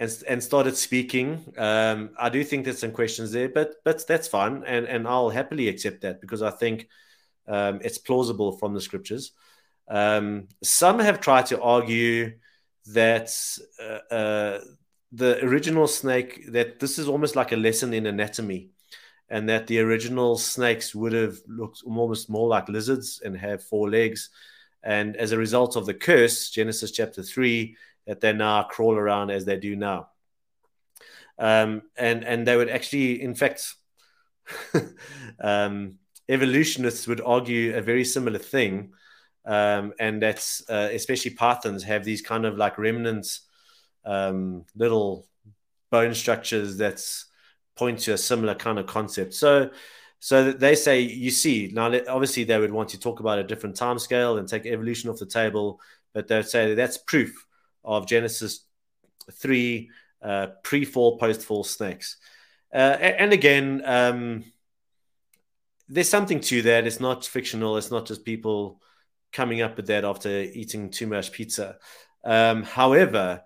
and, 0.00 0.24
and 0.26 0.42
started 0.42 0.76
speaking. 0.76 1.44
Um, 1.58 2.10
I 2.18 2.30
do 2.30 2.42
think 2.42 2.64
there's 2.64 2.78
some 2.78 2.92
questions 2.92 3.32
there, 3.32 3.48
but 3.48 3.74
but 3.84 4.06
that's 4.06 4.28
fine, 4.28 4.64
and 4.66 4.86
and 4.86 5.06
I'll 5.06 5.30
happily 5.30 5.68
accept 5.68 6.00
that 6.02 6.20
because 6.20 6.42
I 6.42 6.50
think 6.50 6.88
um, 7.46 7.80
it's 7.84 7.98
plausible 7.98 8.52
from 8.52 8.72
the 8.72 8.80
scriptures. 8.80 9.32
Um, 9.88 10.48
some 10.62 11.00
have 11.00 11.20
tried 11.20 11.46
to 11.46 11.60
argue 11.60 12.38
that 12.86 13.30
uh, 13.78 14.14
uh, 14.14 14.60
the 15.12 15.44
original 15.44 15.86
snake 15.86 16.50
that 16.52 16.80
this 16.80 16.98
is 16.98 17.06
almost 17.06 17.36
like 17.36 17.52
a 17.52 17.56
lesson 17.56 17.92
in 17.92 18.06
anatomy, 18.06 18.70
and 19.28 19.50
that 19.50 19.66
the 19.66 19.80
original 19.80 20.38
snakes 20.38 20.94
would 20.94 21.12
have 21.12 21.36
looked 21.46 21.82
almost 21.84 22.30
more 22.30 22.48
like 22.48 22.70
lizards 22.70 23.20
and 23.22 23.36
have 23.36 23.62
four 23.62 23.90
legs 23.90 24.30
and 24.82 25.16
as 25.16 25.32
a 25.32 25.38
result 25.38 25.76
of 25.76 25.86
the 25.86 25.94
curse, 25.94 26.50
Genesis 26.50 26.90
chapter 26.90 27.22
3, 27.22 27.76
that 28.06 28.20
they 28.20 28.32
now 28.32 28.62
crawl 28.62 28.94
around 28.94 29.30
as 29.30 29.44
they 29.44 29.56
do 29.56 29.76
now. 29.76 30.08
Um, 31.38 31.82
and, 31.96 32.24
and 32.24 32.46
they 32.46 32.56
would 32.56 32.68
actually, 32.68 33.22
in 33.22 33.34
fact, 33.34 33.74
um, 35.40 35.98
evolutionists 36.28 37.06
would 37.06 37.20
argue 37.20 37.76
a 37.76 37.82
very 37.82 38.04
similar 38.04 38.38
thing. 38.38 38.92
Um, 39.44 39.94
and 39.98 40.22
that's 40.22 40.62
uh, 40.68 40.90
especially 40.92 41.32
pythons 41.32 41.82
have 41.84 42.04
these 42.04 42.20
kind 42.20 42.44
of 42.44 42.56
like 42.56 42.78
remnants, 42.78 43.42
um, 44.04 44.64
little 44.76 45.26
bone 45.90 46.14
structures 46.14 46.76
that 46.76 47.02
point 47.76 48.00
to 48.00 48.12
a 48.12 48.18
similar 48.18 48.54
kind 48.54 48.78
of 48.78 48.86
concept. 48.86 49.34
So, 49.34 49.70
so 50.20 50.52
they 50.52 50.74
say, 50.74 51.00
you 51.00 51.30
see, 51.30 51.70
now 51.72 51.86
obviously 52.08 52.44
they 52.44 52.58
would 52.58 52.70
want 52.70 52.90
to 52.90 53.00
talk 53.00 53.20
about 53.20 53.38
a 53.38 53.44
different 53.44 53.74
time 53.74 53.98
scale 53.98 54.36
and 54.36 54.46
take 54.46 54.66
evolution 54.66 55.08
off 55.08 55.18
the 55.18 55.24
table, 55.24 55.80
but 56.12 56.28
they'd 56.28 56.46
say 56.46 56.68
that 56.68 56.74
that's 56.74 56.98
proof 56.98 57.46
of 57.82 58.06
Genesis 58.06 58.60
3 59.32 59.90
uh, 60.22 60.48
pre 60.62 60.84
fall, 60.84 61.18
post 61.18 61.42
fall 61.42 61.64
snakes. 61.64 62.18
Uh, 62.72 62.76
and 63.00 63.32
again, 63.32 63.82
um, 63.86 64.44
there's 65.88 66.10
something 66.10 66.40
to 66.40 66.62
that. 66.62 66.86
It's 66.86 67.00
not 67.00 67.24
fictional, 67.24 67.78
it's 67.78 67.90
not 67.90 68.06
just 68.06 68.24
people 68.24 68.82
coming 69.32 69.62
up 69.62 69.76
with 69.76 69.86
that 69.86 70.04
after 70.04 70.28
eating 70.28 70.90
too 70.90 71.06
much 71.06 71.32
pizza. 71.32 71.78
Um, 72.24 72.62
however, 72.62 73.42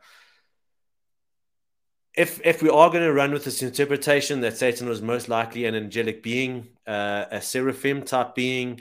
if 2.17 2.41
if 2.45 2.63
we 2.63 2.69
are 2.69 2.91
going 2.91 3.03
to 3.03 3.13
run 3.13 3.33
with 3.33 3.45
this 3.45 3.63
interpretation 3.63 4.41
that 4.41 4.57
Satan 4.57 4.89
was 4.89 5.03
most 5.03 5.29
likely 5.29 5.65
an 5.65 5.75
angelic 5.75 6.23
being, 6.23 6.69
uh, 6.87 7.25
a 7.31 7.41
seraphim 7.41 8.03
type 8.03 8.35
being, 8.35 8.81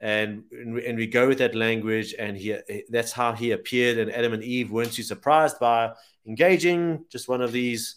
and 0.00 0.44
and 0.52 0.96
we 0.96 1.06
go 1.06 1.26
with 1.26 1.38
that 1.38 1.54
language, 1.54 2.14
and 2.18 2.36
he 2.36 2.56
that's 2.90 3.12
how 3.12 3.32
he 3.32 3.52
appeared, 3.52 3.98
and 3.98 4.12
Adam 4.12 4.34
and 4.34 4.44
Eve 4.44 4.70
weren't 4.70 4.92
too 4.92 5.02
surprised 5.02 5.58
by 5.58 5.92
engaging 6.26 7.04
just 7.08 7.28
one 7.28 7.40
of 7.40 7.52
these 7.52 7.96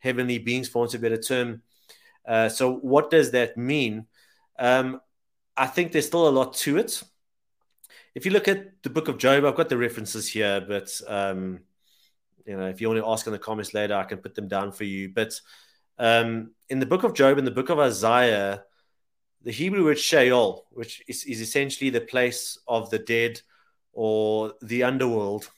heavenly 0.00 0.38
beings, 0.38 0.68
for 0.68 0.80
want 0.80 0.94
of 0.94 1.00
a 1.00 1.02
better 1.02 1.20
term. 1.20 1.62
Uh, 2.26 2.48
so, 2.48 2.74
what 2.74 3.10
does 3.10 3.30
that 3.30 3.56
mean? 3.56 4.06
Um, 4.58 5.00
I 5.56 5.66
think 5.66 5.92
there's 5.92 6.06
still 6.06 6.28
a 6.28 6.30
lot 6.30 6.54
to 6.54 6.76
it. 6.76 7.02
If 8.14 8.26
you 8.26 8.32
look 8.32 8.48
at 8.48 8.82
the 8.82 8.90
book 8.90 9.08
of 9.08 9.18
Job, 9.18 9.44
I've 9.44 9.56
got 9.56 9.68
the 9.68 9.76
references 9.78 10.28
here, 10.28 10.60
but 10.66 11.00
um, 11.06 11.60
you 12.46 12.56
know, 12.56 12.68
if 12.68 12.80
you 12.80 12.88
want 12.88 13.00
to 13.00 13.08
ask 13.08 13.26
in 13.26 13.32
the 13.32 13.38
comments 13.38 13.74
later, 13.74 13.94
I 13.94 14.04
can 14.04 14.18
put 14.18 14.34
them 14.34 14.48
down 14.48 14.72
for 14.72 14.84
you. 14.84 15.08
But 15.08 15.40
um, 15.98 16.52
in 16.68 16.78
the 16.78 16.86
book 16.86 17.02
of 17.02 17.14
Job, 17.14 17.38
in 17.38 17.44
the 17.44 17.50
book 17.50 17.68
of 17.68 17.78
Isaiah, 17.78 18.64
the 19.42 19.52
Hebrew 19.52 19.84
word 19.84 19.98
Sheol, 19.98 20.66
which 20.70 21.02
is, 21.08 21.24
is 21.24 21.40
essentially 21.40 21.90
the 21.90 22.00
place 22.00 22.58
of 22.66 22.90
the 22.90 22.98
dead 22.98 23.40
or 23.92 24.54
the 24.62 24.84
underworld, 24.84 25.50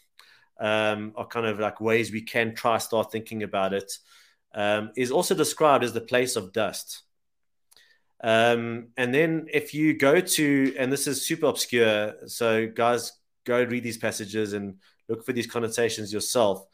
um, 0.60 1.12
are 1.16 1.26
kind 1.26 1.46
of 1.46 1.60
like 1.60 1.80
ways 1.80 2.10
we 2.10 2.22
can 2.22 2.54
try 2.54 2.78
start 2.78 3.12
thinking 3.12 3.42
about 3.42 3.72
it. 3.72 3.92
Um, 4.54 4.92
is 4.96 5.10
also 5.10 5.34
described 5.34 5.84
as 5.84 5.92
the 5.92 6.00
place 6.00 6.34
of 6.36 6.52
dust. 6.52 7.02
Um, 8.20 8.88
and 8.96 9.14
then 9.14 9.46
if 9.52 9.74
you 9.74 9.96
go 9.96 10.20
to, 10.20 10.74
and 10.78 10.90
this 10.90 11.06
is 11.06 11.24
super 11.24 11.46
obscure, 11.46 12.14
so 12.26 12.66
guys, 12.66 13.12
go 13.44 13.62
read 13.62 13.84
these 13.84 13.98
passages 13.98 14.52
and 14.54 14.76
look 15.08 15.24
for 15.24 15.32
these 15.32 15.46
connotations 15.46 16.12
yourself. 16.12 16.66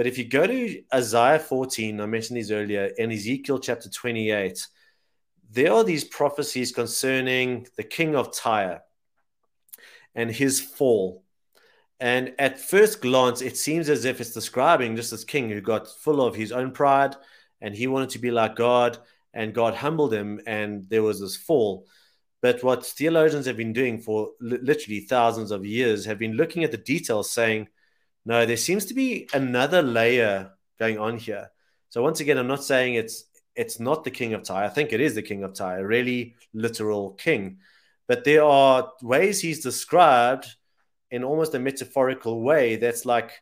But 0.00 0.06
if 0.06 0.16
you 0.16 0.24
go 0.24 0.46
to 0.46 0.82
Isaiah 0.94 1.38
14, 1.38 2.00
I 2.00 2.06
mentioned 2.06 2.38
these 2.38 2.50
earlier, 2.50 2.90
and 2.98 3.12
Ezekiel 3.12 3.58
chapter 3.58 3.90
28, 3.90 4.66
there 5.50 5.74
are 5.74 5.84
these 5.84 6.04
prophecies 6.04 6.72
concerning 6.72 7.66
the 7.76 7.82
king 7.82 8.16
of 8.16 8.34
Tyre 8.34 8.80
and 10.14 10.30
his 10.30 10.58
fall. 10.58 11.22
And 12.00 12.32
at 12.38 12.58
first 12.58 13.02
glance, 13.02 13.42
it 13.42 13.58
seems 13.58 13.90
as 13.90 14.06
if 14.06 14.22
it's 14.22 14.32
describing 14.32 14.96
just 14.96 15.10
this 15.10 15.22
king 15.22 15.50
who 15.50 15.60
got 15.60 15.86
full 15.86 16.26
of 16.26 16.34
his 16.34 16.50
own 16.50 16.72
pride 16.72 17.14
and 17.60 17.74
he 17.74 17.86
wanted 17.86 18.08
to 18.08 18.20
be 18.20 18.30
like 18.30 18.56
God, 18.56 18.96
and 19.34 19.52
God 19.52 19.74
humbled 19.74 20.14
him, 20.14 20.40
and 20.46 20.88
there 20.88 21.02
was 21.02 21.20
this 21.20 21.36
fall. 21.36 21.86
But 22.40 22.64
what 22.64 22.86
theologians 22.86 23.44
have 23.44 23.58
been 23.58 23.74
doing 23.74 24.00
for 24.00 24.30
literally 24.40 25.00
thousands 25.00 25.50
of 25.50 25.66
years 25.66 26.06
have 26.06 26.18
been 26.18 26.38
looking 26.38 26.64
at 26.64 26.70
the 26.70 26.78
details, 26.78 27.30
saying, 27.30 27.68
no, 28.24 28.46
there 28.46 28.56
seems 28.56 28.86
to 28.86 28.94
be 28.94 29.28
another 29.32 29.82
layer 29.82 30.52
going 30.78 30.98
on 30.98 31.18
here. 31.18 31.50
So 31.88 32.02
once 32.02 32.20
again, 32.20 32.38
I'm 32.38 32.46
not 32.46 32.64
saying 32.64 32.94
it's 32.94 33.24
it's 33.56 33.80
not 33.80 34.04
the 34.04 34.10
king 34.10 34.34
of 34.34 34.42
Tyre. 34.42 34.64
I 34.64 34.68
think 34.68 34.92
it 34.92 35.00
is 35.00 35.14
the 35.14 35.22
king 35.22 35.42
of 35.42 35.54
Tyre, 35.54 35.80
a 35.80 35.86
really 35.86 36.36
literal 36.54 37.12
king. 37.12 37.58
But 38.06 38.24
there 38.24 38.44
are 38.44 38.92
ways 39.02 39.40
he's 39.40 39.62
described 39.62 40.46
in 41.10 41.24
almost 41.24 41.54
a 41.54 41.58
metaphorical 41.58 42.40
way 42.40 42.76
that's 42.76 43.04
like, 43.04 43.32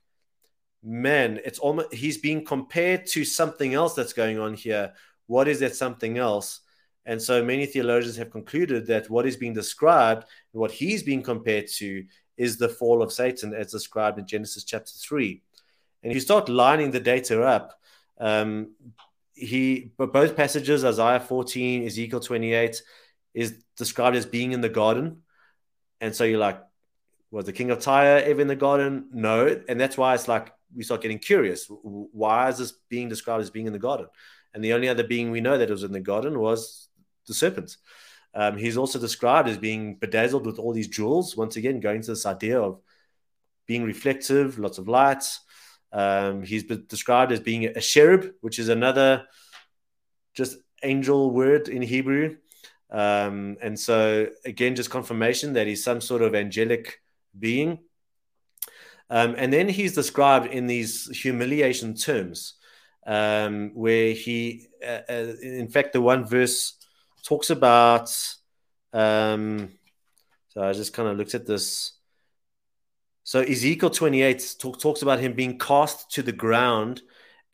man, 0.83 1.41
it's 1.45 1.59
almost 1.59 1.93
he's 1.93 2.19
being 2.19 2.45
compared 2.45 3.07
to 3.09 3.25
something 3.25 3.75
else 3.75 3.95
that's 3.95 4.13
going 4.13 4.39
on 4.39 4.55
here. 4.55 4.95
What 5.27 5.49
is 5.49 5.61
that 5.61 5.77
something 5.77 6.19
else? 6.19 6.61
And 7.05 7.21
so 7.21 7.43
many 7.43 7.67
theologians 7.67 8.17
have 8.17 8.31
concluded 8.31 8.87
that 8.89 9.09
what 9.09 9.27
is 9.27 9.37
being 9.37 9.55
described, 9.55 10.25
what 10.53 10.71
he's 10.71 11.03
being 11.03 11.23
compared 11.23 11.69
to, 11.77 12.05
is 12.39 12.57
the 12.57 12.69
fall 12.69 13.03
of 13.03 13.13
Satan 13.13 13.53
as 13.53 13.73
described 13.73 14.19
in 14.19 14.27
Genesis 14.27 14.65
chapter 14.65 14.93
3. 14.93 15.43
And 16.03 16.13
if 16.13 16.17
you 16.17 16.21
start 16.21 16.49
lining 16.49 16.93
the 16.93 17.01
data 17.01 17.43
up, 17.43 17.79
um, 18.19 18.75
he 19.35 19.93
both 19.97 20.37
passages, 20.37 20.85
Isaiah 20.85 21.21
14, 21.21 21.87
Ezekiel 21.87 22.21
28, 22.21 22.83
is 23.35 23.63
described 23.77 24.17
as 24.17 24.27
being 24.27 24.53
in 24.53 24.61
the 24.61 24.69
garden. 24.69 25.23
And 26.01 26.15
so 26.15 26.25
you're 26.25 26.39
like, 26.39 26.61
was 27.31 27.45
the 27.45 27.53
king 27.53 27.71
of 27.71 27.81
Tyre 27.81 28.23
ever 28.25 28.41
in 28.41 28.49
the 28.49 28.57
garden? 28.57 29.09
No. 29.13 29.61
And 29.69 29.79
that's 29.79 29.99
why 29.99 30.15
it's 30.15 30.29
like 30.29 30.53
we 30.75 30.83
start 30.83 31.03
getting 31.03 31.19
curious. 31.19 31.67
Why 31.69 32.49
is 32.49 32.59
this 32.59 32.73
being 32.89 33.09
described 33.09 33.43
as 33.43 33.51
being 33.51 33.67
in 33.67 33.73
the 33.73 33.79
garden? 33.79 34.07
And 34.55 34.65
the 34.65 34.73
only 34.73 34.89
other 34.89 35.05
being 35.05 35.31
we 35.31 35.41
know 35.41 35.59
that 35.59 35.71
was 35.71 35.83
in 35.83 35.93
the 35.93 36.01
garden 36.01 36.39
was 36.39 36.89
the 37.27 37.35
serpent. 37.35 37.77
Um, 38.35 38.57
he's 38.57 38.77
also 38.77 38.99
described 38.99 39.49
as 39.49 39.59
being 39.59 39.97
bedazzled 39.97 40.47
with 40.47 40.59
all 40.59 40.73
these 40.73 40.89
jewels. 40.89 41.37
Once 41.37 41.57
again, 41.57 41.81
going 41.81 42.03
to 42.03 42.11
this 42.11 42.27
idea 42.27 42.61
of 42.61 42.81
being 43.67 43.85
reflective, 43.85 44.59
lots 44.59 44.79
of 44.79 44.89
light. 44.89 45.25
Um, 45.93 46.43
he's 46.43 46.65
been 46.65 46.85
described 46.89 47.33
as 47.33 47.41
being 47.41 47.65
a 47.65 47.81
cherub, 47.81 48.31
which 48.41 48.59
is 48.59 48.69
another 48.69 49.27
just 50.35 50.57
angel 50.83 51.31
word 51.31 51.69
in 51.69 51.83
Hebrew. 51.83 52.37
Um, 52.91 53.57
and 53.61 53.79
so, 53.79 54.29
again, 54.45 54.77
just 54.77 54.91
confirmation 54.91 55.55
that 55.55 55.67
he's 55.67 55.85
some 55.85 56.01
sort 56.01 56.23
of 56.23 56.35
angelic 56.35 57.01
being. 57.39 57.81
Um, 59.11 59.35
and 59.39 59.53
then 59.53 59.69
he's 59.69 59.95
described 59.95 60.47
in 60.47 60.67
these 60.67 61.09
humiliation 61.09 61.95
terms, 61.95 62.55
um, 63.07 63.71
where 63.75 64.13
he, 64.13 64.69
uh, 64.87 65.01
uh, 65.09 65.33
in 65.43 65.69
fact, 65.69 65.93
the 65.93 66.01
one 66.01 66.27
verse 66.27 66.78
talks 67.23 67.51
about. 67.51 68.11
Um, 68.93 69.71
so 70.49 70.63
I 70.63 70.73
just 70.73 70.93
kind 70.93 71.09
of 71.09 71.17
looked 71.17 71.35
at 71.35 71.47
this. 71.47 71.93
So 73.25 73.41
Ezekiel 73.41 73.91
28 73.91 74.57
talk, 74.59 74.81
talks 74.81 75.03
about 75.03 75.21
him 75.21 75.35
being 75.35 75.59
cast 75.59 76.11
to 76.13 76.23
the 76.23 76.33
ground 76.33 77.03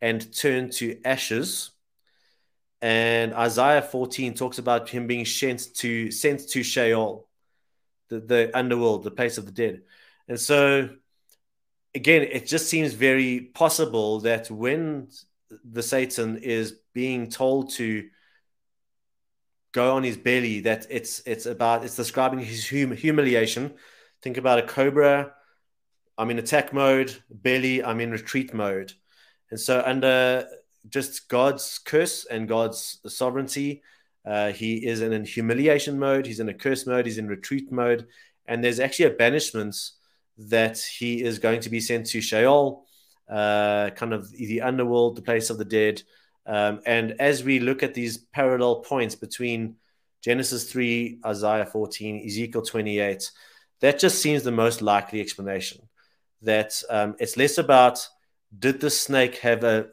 and 0.01 0.33
turned 0.33 0.71
to 0.73 0.99
ashes. 1.03 1.71
And 2.81 3.33
Isaiah 3.33 3.81
14 3.81 4.33
talks 4.35 4.57
about 4.57 4.89
him 4.89 5.07
being 5.07 5.25
sent 5.25 5.73
to 5.75 6.11
sent 6.11 6.47
to 6.49 6.63
Sheol, 6.63 7.27
the, 8.09 8.19
the 8.19 8.57
underworld, 8.57 9.03
the 9.03 9.11
place 9.11 9.37
of 9.37 9.45
the 9.45 9.51
dead. 9.51 9.81
And 10.27 10.39
so 10.39 10.89
again, 11.95 12.23
it 12.23 12.45
just 12.45 12.69
seems 12.69 12.93
very 12.93 13.39
possible 13.53 14.19
that 14.21 14.51
when 14.51 15.07
the 15.63 15.81
Satan 15.81 16.37
is 16.37 16.79
being 16.93 17.29
told 17.29 17.71
to 17.71 18.07
go 19.75 19.97
on 19.97 20.03
his 20.03 20.15
belly, 20.15 20.61
that 20.61 20.87
it's 20.89 21.21
it's 21.25 21.45
about 21.45 21.83
it's 21.83 21.97
describing 21.97 22.39
his 22.39 22.69
hum- 22.69 22.95
humiliation. 22.95 23.73
Think 24.21 24.37
about 24.37 24.59
a 24.59 24.63
cobra. 24.63 25.33
I'm 26.17 26.31
in 26.31 26.39
attack 26.39 26.71
mode. 26.71 27.13
Belly. 27.29 27.83
I'm 27.83 27.99
in 27.99 28.11
retreat 28.11 28.53
mode. 28.53 28.93
And 29.51 29.59
so 29.59 29.83
under 29.85 30.47
just 30.87 31.27
God's 31.27 31.77
curse 31.79 32.25
and 32.25 32.47
God's 32.47 32.99
sovereignty, 33.07 33.83
uh, 34.25 34.53
he 34.53 34.85
is 34.85 35.01
in 35.01 35.11
a 35.13 35.25
humiliation 35.25 35.99
mode. 35.99 36.25
He's 36.25 36.39
in 36.39 36.49
a 36.49 36.53
curse 36.53 36.87
mode. 36.87 37.05
He's 37.05 37.17
in 37.17 37.27
retreat 37.27 37.69
mode. 37.69 38.07
And 38.47 38.63
there's 38.63 38.79
actually 38.79 39.07
a 39.07 39.17
banishment 39.25 39.75
that 40.37 40.77
he 40.79 41.21
is 41.21 41.39
going 41.39 41.59
to 41.61 41.69
be 41.69 41.81
sent 41.81 42.05
to 42.07 42.21
Sheol, 42.21 42.85
uh, 43.29 43.89
kind 43.89 44.13
of 44.13 44.31
the 44.31 44.61
underworld, 44.61 45.17
the 45.17 45.21
place 45.21 45.49
of 45.49 45.57
the 45.57 45.65
dead. 45.65 46.01
Um, 46.45 46.81
and 46.85 47.15
as 47.19 47.43
we 47.43 47.59
look 47.59 47.83
at 47.83 47.93
these 47.93 48.17
parallel 48.17 48.81
points 48.81 49.15
between 49.15 49.75
Genesis 50.23 50.71
3, 50.71 51.19
Isaiah 51.25 51.65
14, 51.65 52.23
Ezekiel 52.25 52.61
28, 52.61 53.31
that 53.81 53.99
just 53.99 54.21
seems 54.21 54.43
the 54.43 54.51
most 54.51 54.81
likely 54.81 55.21
explanation. 55.21 55.87
That 56.41 56.81
um, 56.89 57.15
it's 57.19 57.37
less 57.37 57.57
about 57.57 58.07
did 58.57 58.79
the 58.79 58.89
snake 58.89 59.37
have 59.39 59.63
a, 59.63 59.87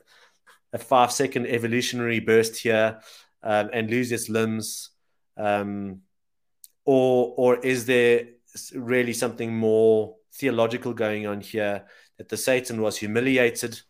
a 0.72 0.78
five 0.78 1.12
second 1.12 1.46
evolutionary 1.46 2.20
burst 2.20 2.57
here 2.57 3.00
um, 3.42 3.70
and 3.72 3.90
lose 3.90 4.12
its 4.12 4.28
limbs? 4.28 4.90
Um, 5.36 6.00
or, 6.84 7.34
or 7.36 7.57
is 7.57 7.86
there 7.86 8.26
really 8.74 9.12
something 9.12 9.55
more 9.55 10.16
theological 10.34 10.92
going 10.92 11.26
on 11.26 11.40
here 11.40 11.86
that 12.18 12.28
the 12.28 12.36
Satan 12.36 12.80
was 12.80 12.98
humiliated, 12.98 13.80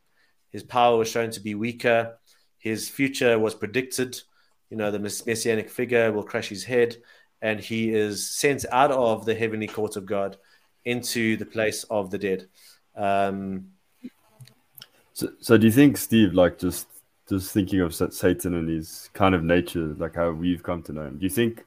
his 0.50 0.62
power 0.62 0.98
was 0.98 1.08
shown 1.08 1.30
to 1.30 1.40
be 1.40 1.54
weaker, 1.54 2.18
his 2.62 2.88
future 2.88 3.38
was 3.38 3.54
predicted. 3.54 4.20
You 4.70 4.76
know, 4.76 4.90
the 4.90 5.00
messianic 5.00 5.68
figure 5.68 6.12
will 6.12 6.22
crush 6.22 6.48
his 6.48 6.64
head, 6.64 6.96
and 7.42 7.58
he 7.58 7.90
is 7.90 8.30
sent 8.30 8.64
out 8.70 8.92
of 8.92 9.26
the 9.26 9.34
heavenly 9.34 9.66
court 9.66 9.96
of 9.96 10.06
God 10.06 10.36
into 10.84 11.36
the 11.36 11.44
place 11.44 11.84
of 11.90 12.10
the 12.10 12.18
dead. 12.18 12.46
Um, 12.96 13.72
so, 15.12 15.28
so 15.40 15.58
do 15.58 15.66
you 15.66 15.72
think, 15.72 15.96
Steve, 15.96 16.34
like 16.34 16.58
just 16.58 16.86
just 17.28 17.52
thinking 17.52 17.80
of 17.80 17.94
Satan 17.94 18.54
and 18.54 18.68
his 18.68 19.10
kind 19.12 19.34
of 19.34 19.42
nature, 19.42 19.94
like 19.98 20.14
how 20.14 20.30
we've 20.30 20.62
come 20.62 20.82
to 20.84 20.92
know 20.92 21.06
him, 21.06 21.18
do 21.18 21.24
you 21.24 21.30
think 21.30 21.64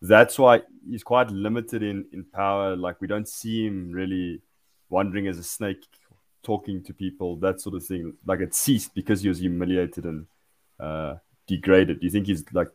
that's 0.00 0.38
why 0.38 0.62
he's 0.88 1.04
quite 1.04 1.30
limited 1.30 1.82
in 1.82 2.06
in 2.12 2.24
power. 2.24 2.76
Like 2.76 3.00
we 3.00 3.08
don't 3.08 3.28
see 3.28 3.66
him 3.66 3.92
really 3.92 4.40
wandering 4.88 5.26
as 5.26 5.38
a 5.38 5.42
snake, 5.42 5.84
talking 6.44 6.82
to 6.84 6.94
people, 6.94 7.36
that 7.36 7.60
sort 7.60 7.74
of 7.74 7.84
thing. 7.84 8.14
Like 8.24 8.40
it 8.40 8.54
ceased 8.54 8.94
because 8.94 9.22
he 9.22 9.28
was 9.28 9.40
humiliated 9.40 10.04
and 10.04 10.26
uh, 10.78 11.16
degraded. 11.46 12.00
Do 12.00 12.06
you 12.06 12.10
think 12.10 12.26
he's 12.26 12.44
like 12.52 12.70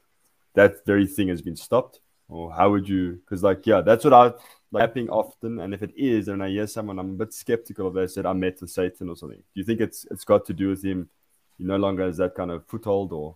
that 0.55 0.85
very 0.85 1.07
thing 1.07 1.29
has 1.29 1.41
been 1.41 1.55
stopped, 1.55 1.99
or 2.27 2.51
how 2.51 2.71
would 2.71 2.89
you? 2.89 3.19
Because 3.23 3.43
like 3.43 3.65
yeah, 3.65 3.81
that's 3.81 4.03
what 4.03 4.13
I 4.13 4.33
like 4.71 4.81
happening 4.81 5.09
often. 5.09 5.59
And 5.59 5.73
if 5.73 5.81
it 5.81 5.93
is, 5.95 6.27
and 6.27 6.43
I 6.43 6.49
hear 6.49 6.67
someone, 6.67 6.99
I'm 6.99 7.11
a 7.11 7.25
bit 7.25 7.33
skeptical 7.33 7.87
of 7.87 7.93
that. 7.93 8.11
Said 8.11 8.25
I 8.25 8.33
met 8.33 8.59
with 8.59 8.71
Satan 8.71 9.09
or 9.09 9.15
something. 9.15 9.37
Do 9.39 9.59
you 9.59 9.63
think 9.63 9.79
it's 9.79 10.05
it's 10.11 10.25
got 10.25 10.45
to 10.47 10.53
do 10.53 10.69
with 10.69 10.83
him? 10.83 11.09
He 11.57 11.63
no 11.63 11.77
longer 11.77 12.03
has 12.05 12.17
that 12.17 12.35
kind 12.35 12.51
of 12.51 12.65
foothold 12.67 13.11
or 13.11 13.35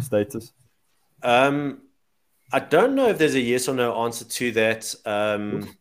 status. 0.00 0.52
Um, 1.22 1.82
I 2.52 2.60
don't 2.60 2.94
know 2.94 3.08
if 3.08 3.18
there's 3.18 3.34
a 3.34 3.40
yes 3.40 3.68
or 3.68 3.74
no 3.74 4.04
answer 4.04 4.24
to 4.24 4.52
that. 4.52 4.94
Um, 5.06 5.74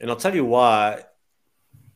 and 0.00 0.10
I'll 0.10 0.16
tell 0.16 0.34
you 0.34 0.44
why. 0.44 1.04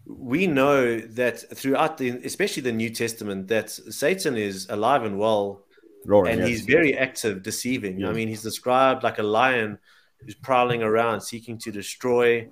We 0.06 0.46
know 0.46 1.00
that 1.00 1.56
throughout 1.56 1.98
the, 1.98 2.10
especially 2.24 2.62
the 2.62 2.72
New 2.72 2.90
Testament, 2.90 3.48
that 3.48 3.70
Satan 3.70 4.36
is 4.36 4.68
alive 4.70 5.02
and 5.02 5.18
well, 5.18 5.64
Roaring, 6.04 6.32
and 6.32 6.40
yes. 6.40 6.48
he's 6.48 6.60
very 6.62 6.96
active, 6.96 7.42
deceiving. 7.42 8.00
Yeah. 8.00 8.10
I 8.10 8.12
mean, 8.12 8.28
he's 8.28 8.42
described 8.42 9.02
like 9.02 9.18
a 9.18 9.24
lion 9.24 9.78
who's 10.20 10.36
prowling 10.36 10.82
around, 10.82 11.20
seeking 11.20 11.58
to 11.58 11.72
destroy. 11.72 12.48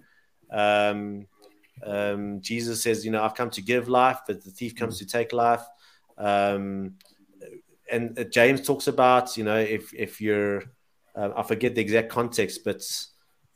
Um, 0.50 1.28
um, 1.84 2.40
Jesus 2.40 2.82
says, 2.82 3.04
"You 3.04 3.12
know, 3.12 3.22
I've 3.22 3.36
come 3.36 3.50
to 3.50 3.62
give 3.62 3.88
life, 3.88 4.18
but 4.26 4.42
the 4.44 4.50
thief 4.50 4.74
comes 4.74 4.98
to 4.98 5.06
take 5.06 5.32
life." 5.32 5.62
Um, 6.18 6.94
and 7.90 8.18
uh, 8.18 8.24
James 8.24 8.66
talks 8.66 8.88
about, 8.88 9.36
you 9.36 9.44
know, 9.44 9.58
if 9.58 9.94
if 9.94 10.20
you're 10.20 10.64
uh, 11.14 11.30
I 11.36 11.42
forget 11.42 11.74
the 11.74 11.80
exact 11.80 12.08
context, 12.08 12.64
but 12.64 12.82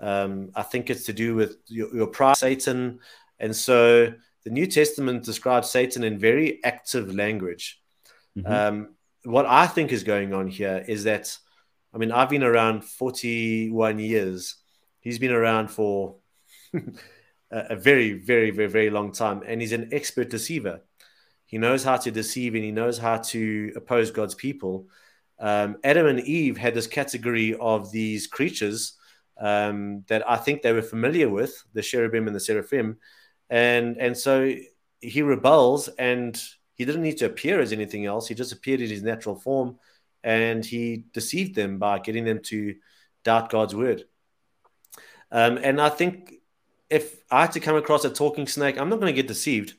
um, 0.01 0.51
I 0.55 0.63
think 0.63 0.91
it's 0.91 1.05
to 1.05 1.13
do 1.13 1.35
with 1.35 1.57
your, 1.67 1.95
your 1.95 2.07
pride, 2.07 2.37
Satan. 2.37 3.01
And 3.41 3.55
so 3.55 4.13
the 4.45 4.51
New 4.51 4.67
Testament 4.67 5.25
describes 5.25 5.71
Satan 5.71 6.05
in 6.05 6.19
very 6.19 6.63
active 6.65 7.15
language. 7.15 7.81
Mm-hmm. 8.37 8.53
Um, 8.53 8.95
what 9.25 9.47
I 9.47 9.67
think 9.67 9.93
is 9.93 10.05
going 10.05 10.33
on 10.33 10.47
here 10.49 10.85
is 10.87 11.05
that, 11.05 11.37
I 11.93 11.99
mean, 11.99 12.13
I've 12.13 12.31
been 12.31 12.45
around 12.45 12.85
41 12.85 13.99
years. 13.99 14.57
He's 15.01 15.19
been 15.19 15.33
around 15.33 15.71
for 15.71 16.17
a 17.51 17.77
very, 17.77 18.13
very, 18.15 18.51
very, 18.51 18.69
very 18.69 18.91
long 18.91 19.13
time. 19.13 19.43
And 19.47 19.61
he's 19.61 19.73
an 19.73 19.91
expert 19.93 20.31
deceiver. 20.31 20.81
He 21.47 21.59
knows 21.59 21.83
how 21.83 21.97
to 21.97 22.11
deceive 22.11 22.55
and 22.55 22.65
he 22.65 22.73
knows 22.73 22.99
how 22.99 23.19
to 23.19 23.73
oppose 23.77 24.11
God's 24.11 24.35
people 24.35 24.89
um, 25.41 25.77
Adam 25.85 26.07
and 26.07 26.21
Eve 26.21 26.57
had 26.57 26.75
this 26.75 26.87
category 26.87 27.55
of 27.55 27.93
these 27.93 28.27
creatures 28.27 28.95
um, 29.39 30.05
that 30.09 30.29
I 30.29 30.37
think 30.37 30.63
they 30.63 30.73
were 30.73 30.83
familiar 30.83 31.29
with, 31.29 31.63
the 31.75 31.83
cherubim 31.83 32.27
and 32.27 32.35
the 32.35 32.41
seraphim, 32.41 32.99
and 33.51 33.97
and 33.99 34.17
so 34.17 34.55
he 35.01 35.23
rebels, 35.23 35.89
and 35.89 36.41
he 36.75 36.85
didn't 36.85 37.03
need 37.03 37.19
to 37.19 37.27
appear 37.27 37.61
as 37.61 37.73
anything 37.73 38.07
else. 38.07 38.29
He 38.29 38.35
just 38.35 38.53
appeared 38.53 38.81
in 38.81 38.91
his 38.91 39.03
natural 39.03 39.37
form, 39.37 39.79
and 40.23 40.65
he 40.65 41.05
deceived 41.13 41.55
them 41.55 41.79
by 41.79 41.99
getting 41.99 42.25
them 42.25 42.41
to 42.45 42.77
doubt 43.25 43.51
God's 43.51 43.75
word. 43.75 44.05
Um, 45.31 45.59
and 45.63 45.81
I 45.81 45.89
think 45.89 46.35
if 46.89 47.23
I 47.31 47.43
had 47.43 47.53
to 47.53 47.61
come 47.61 47.77
across 47.77 48.05
a 48.05 48.11
talking 48.11 48.47
snake, 48.47 48.79
I'm 48.79 48.89
not 48.89 49.01
going 49.01 49.13
to 49.15 49.17
get 49.17 49.29
deceived. 49.29 49.75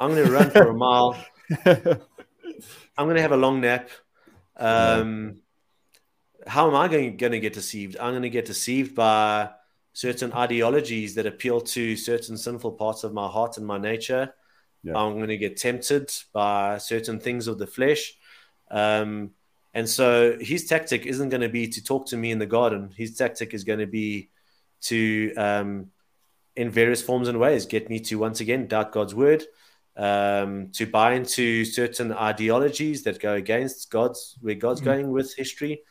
I'm 0.00 0.14
going 0.14 0.26
to 0.26 0.32
run 0.32 0.50
for 0.50 0.68
a 0.68 0.74
mile. 0.86 1.16
I'm 1.66 3.06
going 3.06 3.16
to 3.16 3.22
have 3.22 3.32
a 3.32 3.36
long 3.36 3.60
nap. 3.60 3.90
Um, 4.56 5.40
how 6.46 6.68
am 6.68 6.74
I 6.74 6.88
going, 6.88 7.16
going 7.16 7.32
to 7.32 7.40
get 7.40 7.52
deceived? 7.52 7.96
I'm 7.98 8.12
going 8.12 8.22
to 8.22 8.30
get 8.30 8.46
deceived 8.46 8.94
by 8.94 9.50
certain 9.98 10.32
ideologies 10.32 11.16
that 11.16 11.26
appeal 11.26 11.60
to 11.60 11.96
certain 11.96 12.36
sinful 12.36 12.70
parts 12.70 13.02
of 13.02 13.12
my 13.12 13.26
heart 13.26 13.56
and 13.56 13.66
my 13.66 13.78
nature. 13.78 14.32
Yeah. 14.84 14.96
I'm 14.96 15.16
going 15.16 15.26
to 15.26 15.36
get 15.36 15.56
tempted 15.56 16.12
by 16.32 16.78
certain 16.78 17.18
things 17.18 17.48
of 17.48 17.58
the 17.58 17.66
flesh. 17.66 18.14
Um, 18.70 19.32
and 19.74 19.88
so 19.88 20.38
his 20.40 20.68
tactic 20.68 21.04
isn't 21.04 21.30
going 21.30 21.40
to 21.40 21.48
be 21.48 21.66
to 21.66 21.82
talk 21.82 22.06
to 22.10 22.16
me 22.16 22.30
in 22.30 22.38
the 22.38 22.46
garden. 22.46 22.94
His 22.96 23.16
tactic 23.16 23.52
is 23.52 23.64
going 23.64 23.80
to 23.80 23.88
be 23.88 24.30
to, 24.82 25.34
um, 25.34 25.90
in 26.54 26.70
various 26.70 27.02
forms 27.02 27.26
and 27.26 27.40
ways, 27.40 27.66
get 27.66 27.90
me 27.90 27.98
to 27.98 28.20
once 28.20 28.38
again 28.38 28.68
doubt 28.68 28.92
God's 28.92 29.16
word, 29.16 29.42
um, 29.96 30.68
to 30.74 30.86
buy 30.86 31.14
into 31.14 31.64
certain 31.64 32.12
ideologies 32.12 33.02
that 33.02 33.18
go 33.18 33.34
against 33.34 33.90
God's 33.90 34.38
where 34.40 34.54
God's 34.54 34.80
mm-hmm. 34.80 34.90
going 34.90 35.10
with 35.10 35.34
history. 35.34 35.82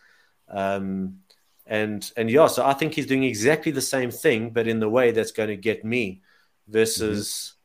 Um, 0.48 1.24
and 1.68 2.10
and 2.16 2.30
yeah, 2.30 2.48
so 2.48 2.66
I 2.66 2.74
think 2.74 2.94
he's 2.94 3.06
doing 3.06 3.24
exactly 3.24 3.72
the 3.72 3.82
same 3.82 4.12
thing, 4.12 4.52
but 4.52 4.68
in 4.68 4.80
the 4.80 4.90
way 4.90 5.12
that's 5.12 5.32
going 5.32 5.50
to 5.50 5.58
get 5.58 5.84
me 5.84 6.22
versus 6.68 7.56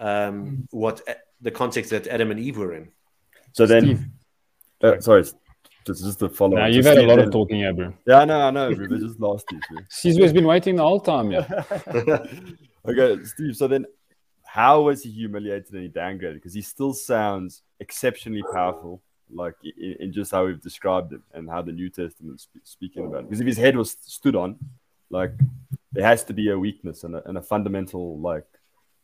mm-hmm. 0.00 0.36
um, 0.36 0.68
what 0.70 1.02
the 1.40 1.50
context 1.50 1.90
that 1.90 2.06
Adam 2.06 2.30
and 2.30 2.40
Eve 2.40 2.58
were 2.58 2.74
in. 2.74 2.88
So 3.52 3.66
then, 3.66 4.12
uh, 4.82 4.98
sorry, 5.00 5.22
just 5.86 6.04
just 6.04 6.18
the 6.18 6.28
follow. 6.28 6.56
Now 6.56 6.66
you've 6.66 6.84
had 6.84 6.98
a 6.98 7.02
lot 7.02 7.16
then. 7.16 7.26
of 7.26 7.32
talking, 7.32 7.64
Abram. 7.64 7.94
Yeah, 8.06 8.20
I 8.20 8.24
know, 8.24 8.40
I 8.40 8.50
know. 8.50 8.74
But 8.74 8.98
just 8.98 9.20
last 9.20 9.46
you. 9.50 9.60
He's 10.02 10.32
been 10.32 10.46
waiting 10.46 10.76
the 10.76 10.82
whole 10.82 11.00
time. 11.00 11.30
Yeah. 11.30 11.46
okay, 12.88 13.22
Steve. 13.24 13.56
So 13.56 13.68
then, 13.68 13.86
how 14.44 14.82
was 14.82 15.02
he 15.02 15.10
humiliated 15.10 15.72
and 15.72 15.82
he 15.82 15.88
downgraded? 15.88 16.34
Because 16.34 16.54
he 16.54 16.62
still 16.62 16.92
sounds 16.92 17.62
exceptionally 17.78 18.42
powerful, 18.52 19.02
like 19.32 19.54
in, 19.64 19.96
in, 20.00 20.12
just 20.12 20.30
how 20.30 20.46
we've 20.46 20.60
described 20.60 21.12
him 21.12 21.22
and 21.32 21.48
how 21.48 21.62
the 21.62 21.72
New 21.72 21.88
Testament 21.88 22.40
sp- 22.40 22.64
speaking 22.64 23.06
about 23.06 23.20
him. 23.20 23.24
Because 23.26 23.40
if 23.40 23.46
his 23.46 23.56
head 23.56 23.76
was 23.76 23.96
stood 24.02 24.36
on, 24.36 24.58
like 25.10 25.32
there 25.92 26.04
has 26.04 26.24
to 26.24 26.32
be 26.32 26.50
a 26.50 26.58
weakness 26.58 27.04
and 27.04 27.16
a, 27.16 27.28
and 27.28 27.38
a 27.38 27.42
fundamental 27.42 28.18
like 28.18 28.46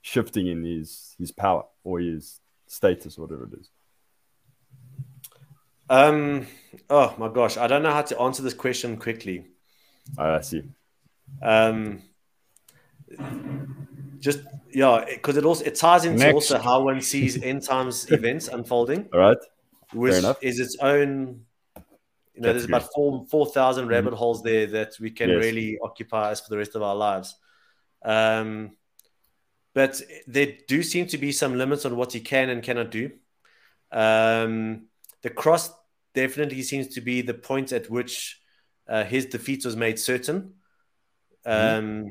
shifting 0.03 0.47
in 0.47 0.65
his 0.65 1.15
his 1.19 1.31
power 1.31 1.65
or 1.85 2.01
his 2.01 2.41
status, 2.67 3.19
or 3.19 3.23
whatever 3.23 3.45
it 3.45 3.61
is. 3.61 3.71
Um. 5.89 6.47
Oh 6.89 7.15
my 7.19 7.29
gosh, 7.29 7.57
I 7.57 7.67
don't 7.67 7.83
know 7.83 7.93
how 7.93 8.03
to 8.03 8.21
answer 8.21 8.43
this 8.43 8.55
question 8.55 8.97
quickly. 8.97 9.47
I 10.19 10.41
see. 10.41 10.63
Um. 11.43 12.03
Just 14.21 14.41
yeah, 14.73 15.05
because 15.09 15.37
it 15.37 15.45
also 15.45 15.65
it 15.65 15.75
ties 15.75 16.05
into 16.05 16.19
Next. 16.19 16.35
also 16.35 16.59
how 16.59 16.83
one 16.83 17.01
sees 17.01 17.43
end 17.43 17.63
times 17.63 18.11
events 18.11 18.49
unfolding. 18.49 19.09
All 19.13 19.21
right. 19.21 19.39
Which 19.93 20.25
is 20.43 20.61
its 20.61 20.77
own. 20.81 21.45
You 22.35 22.43
know, 22.43 22.53
there's 22.53 22.65
about 22.65 22.89
four 22.95 23.27
four 23.31 23.47
thousand 23.47 23.85
mm-hmm. 23.85 23.93
rabbit 23.93 24.15
holes 24.15 24.43
there 24.43 24.67
that 24.67 24.93
we 25.01 25.11
can 25.11 25.29
yes. 25.29 25.45
really 25.45 25.79
occupy 25.83 26.31
us 26.31 26.41
for 26.41 26.49
the 26.51 26.57
rest 26.57 26.75
of 26.75 26.83
our 26.83 26.95
lives. 26.95 27.35
Um, 28.03 28.77
but 29.75 30.01
there 30.27 30.55
do 30.67 30.83
seem 30.83 31.07
to 31.09 31.19
be 31.19 31.33
some 31.33 31.57
limits 31.57 31.85
on 31.85 31.97
what 31.97 32.13
he 32.13 32.21
can 32.21 32.51
and 32.51 32.63
cannot 32.63 32.91
do. 32.91 33.11
Um, 33.93 34.87
the 35.23 35.31
cross 35.31 35.71
definitely 36.15 36.63
seems 36.63 36.89
to 36.95 37.01
be 37.01 37.23
the 37.23 37.35
point 37.35 37.73
at 37.73 37.91
which 37.91 38.41
uh, 38.89 39.05
his 39.05 39.27
defeat 39.27 39.65
was 39.65 39.77
made 39.77 39.99
certain. 39.99 40.55
Mm-hmm. 41.47 41.79
Um, 41.79 41.85
mm-hmm. 41.85 42.11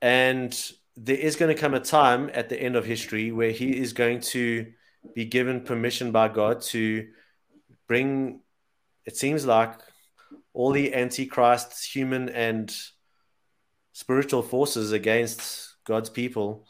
And 0.00 0.72
there 0.96 1.16
is 1.16 1.36
going 1.36 1.54
to 1.54 1.60
come 1.60 1.74
a 1.74 1.80
time 1.80 2.30
at 2.34 2.48
the 2.48 2.60
end 2.60 2.76
of 2.76 2.84
history 2.84 3.32
where 3.32 3.50
he 3.50 3.76
is 3.78 3.92
going 3.92 4.20
to 4.20 4.72
be 5.14 5.24
given 5.24 5.62
permission 5.62 6.12
by 6.12 6.28
God 6.28 6.62
to 6.62 7.08
bring, 7.88 8.40
it 9.04 9.16
seems 9.16 9.46
like, 9.46 9.74
all 10.54 10.72
the 10.72 10.94
antichrists, 10.94 11.84
human 11.84 12.28
and 12.28 12.74
spiritual 13.92 14.42
forces 14.42 14.92
against 14.92 15.76
God's 15.84 16.10
people. 16.10 16.66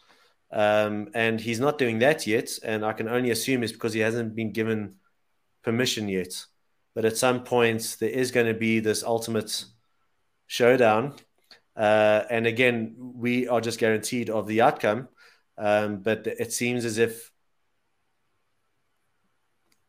Um, 0.52 1.08
and 1.14 1.40
he's 1.40 1.60
not 1.60 1.78
doing 1.78 1.98
that 2.00 2.26
yet. 2.26 2.50
And 2.62 2.84
I 2.84 2.92
can 2.92 3.08
only 3.08 3.30
assume 3.30 3.62
it's 3.62 3.72
because 3.72 3.92
he 3.92 4.00
hasn't 4.00 4.34
been 4.34 4.52
given 4.52 4.96
permission 5.64 6.08
yet. 6.08 6.44
But 6.94 7.04
at 7.04 7.16
some 7.16 7.42
point, 7.42 7.96
there 8.00 8.10
is 8.10 8.30
going 8.30 8.46
to 8.46 8.54
be 8.54 8.80
this 8.80 9.02
ultimate 9.02 9.64
showdown 10.46 11.14
uh, 11.76 12.24
and 12.28 12.46
again, 12.46 12.94
we 12.98 13.48
are 13.48 13.60
just 13.60 13.78
guaranteed 13.78 14.30
of 14.30 14.46
the 14.46 14.60
outcome. 14.60 15.08
Um, 15.58 15.98
but 15.98 16.26
it 16.26 16.52
seems 16.52 16.84
as 16.84 16.98
if, 16.98 17.30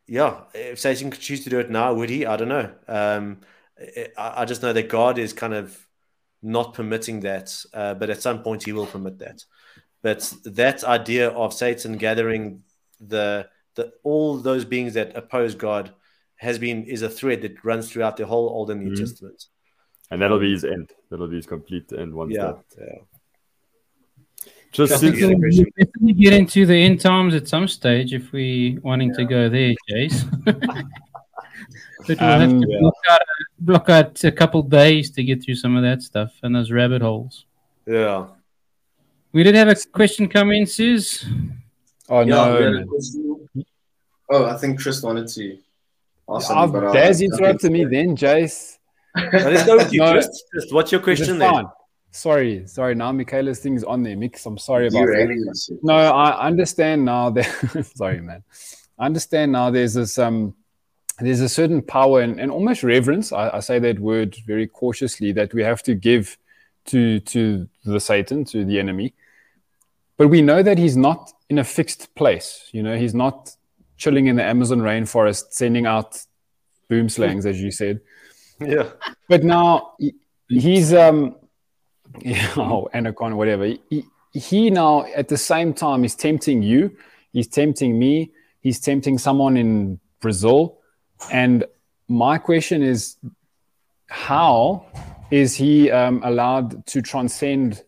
yeah, 0.08 0.42
if 0.54 0.80
Satan 0.80 1.12
could 1.12 1.22
choose 1.22 1.44
to 1.44 1.50
do 1.50 1.60
it 1.60 1.70
now, 1.70 1.94
would 1.94 2.10
he? 2.10 2.26
I 2.26 2.38
don't 2.38 2.50
know. 2.50 2.72
Um, 2.88 3.42
it, 3.78 4.14
I 4.18 4.46
just 4.46 4.62
know 4.62 4.74
that 4.74 4.90
God 4.90 5.18
is 5.18 5.34
kind 5.34 5.54
of 5.54 5.78
not 6.42 6.74
permitting 6.74 7.22
that, 7.22 7.56
uh, 7.74 7.94
but 7.94 8.10
at 8.10 8.22
some 8.22 8.44
point 8.44 8.64
he 8.64 8.74
will 8.74 8.86
permit 8.86 9.20
that. 9.20 9.44
But 10.02 10.34
that 10.44 10.84
idea 10.84 11.30
of 11.30 11.54
Satan 11.54 11.98
gathering 11.98 12.64
the 13.00 13.48
the 13.76 13.94
all 14.04 14.38
those 14.38 14.66
beings 14.66 14.94
that 14.94 15.18
oppose 15.18 15.56
God 15.56 15.94
has 16.36 16.60
been 16.60 16.84
is 16.84 17.02
a 17.02 17.10
thread 17.10 17.42
that 17.42 17.64
runs 17.64 17.90
throughout 17.90 18.18
the 18.18 18.26
whole 18.26 18.50
Old 18.50 18.70
and 18.70 18.82
New 18.82 18.92
mm-hmm. 18.92 19.04
Testament 19.04 19.48
and 20.14 20.22
that'll 20.22 20.40
be 20.40 20.52
his 20.52 20.64
end. 20.64 20.92
That'll 21.10 21.28
be 21.28 21.38
his 21.38 21.48
complete 21.48 21.92
end 21.92 22.14
once 22.14 22.36
yeah, 22.36 22.44
that. 22.44 22.64
Yeah. 22.78 23.00
Just 24.74 25.02
definitely 25.02 26.14
get 26.14 26.34
into 26.34 26.66
the 26.66 26.76
end 26.76 27.00
times 27.00 27.36
at 27.36 27.48
some 27.48 27.68
stage 27.68 28.14
if 28.14 28.32
we 28.32 28.80
wanting 28.82 29.10
yeah. 29.10 29.16
to 29.16 29.26
go 29.26 29.50
there, 29.50 29.74
Jace. 29.90 30.44
but 30.44 32.20
we'll 32.20 32.20
um, 32.20 32.42
have 32.42 32.50
to 32.50 32.68
yeah. 32.68 32.80
block, 32.80 32.96
out, 33.10 33.22
block 33.60 33.90
out 33.90 34.24
a 34.24 34.32
couple 34.32 34.64
days 34.64 35.12
to 35.12 35.24
get 35.24 35.44
through 35.44 35.56
some 35.56 35.76
of 35.76 35.84
that 35.84 36.02
stuff 36.02 36.34
and 36.44 36.56
those 36.56 36.72
rabbit 36.72 37.02
holes. 37.02 37.46
Yeah. 37.86 38.28
We 39.32 39.44
did 39.44 39.56
have 39.56 39.70
a 39.70 39.76
question 39.92 40.28
come 40.28 40.52
in, 40.52 40.66
Sis. 40.66 41.26
Oh 42.10 42.24
no. 42.24 42.86
Oh, 44.30 44.46
I 44.46 44.58
think 44.58 44.82
Chris 44.82 45.02
wanted 45.02 45.28
to. 45.30 45.58
Awesome, 46.28 46.76
oh, 46.76 46.94
Daz 46.94 47.22
interrupted 47.22 47.72
me 47.72 47.86
then, 47.86 48.16
Jace 48.16 48.80
let's 49.16 49.66
go 49.66 49.78
with 49.78 49.94
you, 49.94 50.00
no, 50.00 50.14
just, 50.22 50.44
just, 50.54 50.74
What's 50.74 50.92
your 50.92 51.02
question 51.02 51.38
then? 51.38 51.66
Sorry, 52.14 52.68
sorry. 52.68 52.94
Now 52.94 53.12
Michaela's 53.12 53.60
thing 53.60 53.76
is 53.76 53.84
on 53.84 54.04
there. 54.04 54.16
Mix. 54.16 54.46
I'm 54.46 54.60
sorry 54.60 54.88
about 54.88 55.08
that. 55.08 55.80
No, 55.82 55.96
I 55.96 56.48
understand 56.48 57.04
now 57.04 57.32
that. 57.32 57.92
sorry, 57.96 58.22
man. 58.22 58.44
I 59.00 59.08
understand 59.08 59.52
now. 59.52 59.72
There's 59.72 59.96
this 59.96 60.20
um, 60.20 60.54
there's 61.18 61.42
a 61.42 61.50
certain 61.50 61.82
power 61.82 62.22
and, 62.22 62.40
and 62.40 62.52
almost 62.52 62.84
reverence. 62.84 63.32
I, 63.32 63.50
I 63.58 63.60
say 63.62 63.80
that 63.80 64.00
word 64.00 64.36
very 64.46 64.68
cautiously 64.68 65.32
that 65.32 65.56
we 65.56 65.64
have 65.64 65.82
to 65.84 65.96
give 65.96 66.38
to 66.86 67.20
to 67.20 67.68
the 67.84 68.00
Satan, 68.00 68.46
to 68.46 68.64
the 68.64 68.78
enemy. 68.78 69.16
But 70.16 70.28
we 70.28 70.44
know 70.44 70.62
that 70.62 70.78
he's 70.78 70.96
not 70.96 71.34
in 71.50 71.58
a 71.58 71.64
fixed 71.64 72.14
place. 72.14 72.70
You 72.72 72.84
know, 72.84 72.96
he's 72.96 73.16
not 73.16 73.56
chilling 73.98 74.28
in 74.28 74.36
the 74.36 74.44
Amazon 74.44 74.82
rainforest, 74.82 75.46
sending 75.50 75.88
out 75.88 76.24
boomslangs, 76.90 77.48
as 77.48 77.60
you 77.60 77.72
said. 77.72 78.02
Yeah. 78.60 78.92
But 79.28 79.44
now 79.44 79.96
he's 80.48 80.94
um 80.94 81.36
you 82.22 82.36
know, 82.56 82.90
Anacon, 82.94 83.36
whatever. 83.36 83.66
He, 83.90 84.06
he 84.34 84.70
now 84.70 85.06
at 85.16 85.28
the 85.28 85.38
same 85.38 85.74
time 85.74 86.04
is 86.04 86.16
tempting 86.16 86.64
you, 86.64 86.96
he's 87.32 87.48
tempting 87.48 87.98
me, 87.98 88.32
he's 88.62 88.80
tempting 88.80 89.18
someone 89.18 89.58
in 89.58 90.00
Brazil. 90.22 90.80
And 91.32 91.66
my 92.08 92.38
question 92.38 92.82
is 92.82 93.18
how 94.08 94.86
is 95.32 95.56
he 95.56 95.90
um, 95.90 96.22
allowed 96.24 96.86
to 96.88 97.02
transcend 97.02 97.84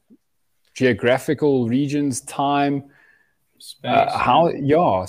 geographical 0.74 1.68
regions, 1.68 2.22
time? 2.22 2.86
Uh, 3.84 4.18
how, 4.18 4.50
yeah, 4.50 5.06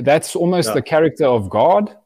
that's 0.00 0.34
almost 0.34 0.68
yeah. 0.68 0.74
the 0.74 0.82
character 0.82 1.26
of 1.26 1.50
God. 1.50 1.96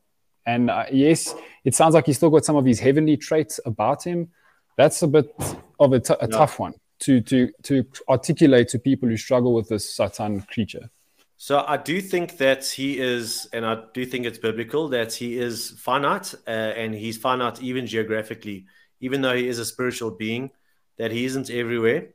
And 0.46 0.70
uh, 0.70 0.84
yes, 0.90 1.34
it 1.64 1.74
sounds 1.74 1.94
like 1.94 2.06
he's 2.06 2.16
still 2.16 2.30
got 2.30 2.44
some 2.44 2.56
of 2.56 2.64
his 2.64 2.80
heavenly 2.80 3.16
traits 3.16 3.60
about 3.66 4.04
him. 4.04 4.28
That's 4.76 5.02
a 5.02 5.08
bit 5.08 5.34
of 5.78 5.92
a, 5.92 6.02
a 6.20 6.28
tough 6.28 6.58
one 6.58 6.74
to 7.00 7.20
to 7.20 7.50
to 7.64 7.84
articulate 8.08 8.68
to 8.68 8.78
people 8.78 9.08
who 9.08 9.16
struggle 9.16 9.54
with 9.54 9.68
this 9.68 9.94
Satan 9.94 10.42
creature. 10.42 10.90
So 11.38 11.64
I 11.68 11.76
do 11.76 12.00
think 12.00 12.38
that 12.38 12.64
he 12.64 12.98
is, 12.98 13.46
and 13.52 13.66
I 13.66 13.82
do 13.92 14.06
think 14.06 14.24
it's 14.24 14.38
biblical 14.38 14.88
that 14.88 15.12
he 15.12 15.38
is 15.38 15.70
finite, 15.78 16.34
uh, 16.46 16.50
and 16.50 16.94
he's 16.94 17.18
finite 17.18 17.60
even 17.60 17.86
geographically, 17.86 18.64
even 19.00 19.20
though 19.20 19.36
he 19.36 19.46
is 19.46 19.58
a 19.58 19.64
spiritual 19.66 20.12
being, 20.12 20.50
that 20.96 21.10
he 21.10 21.26
isn't 21.26 21.50
everywhere. 21.50 22.08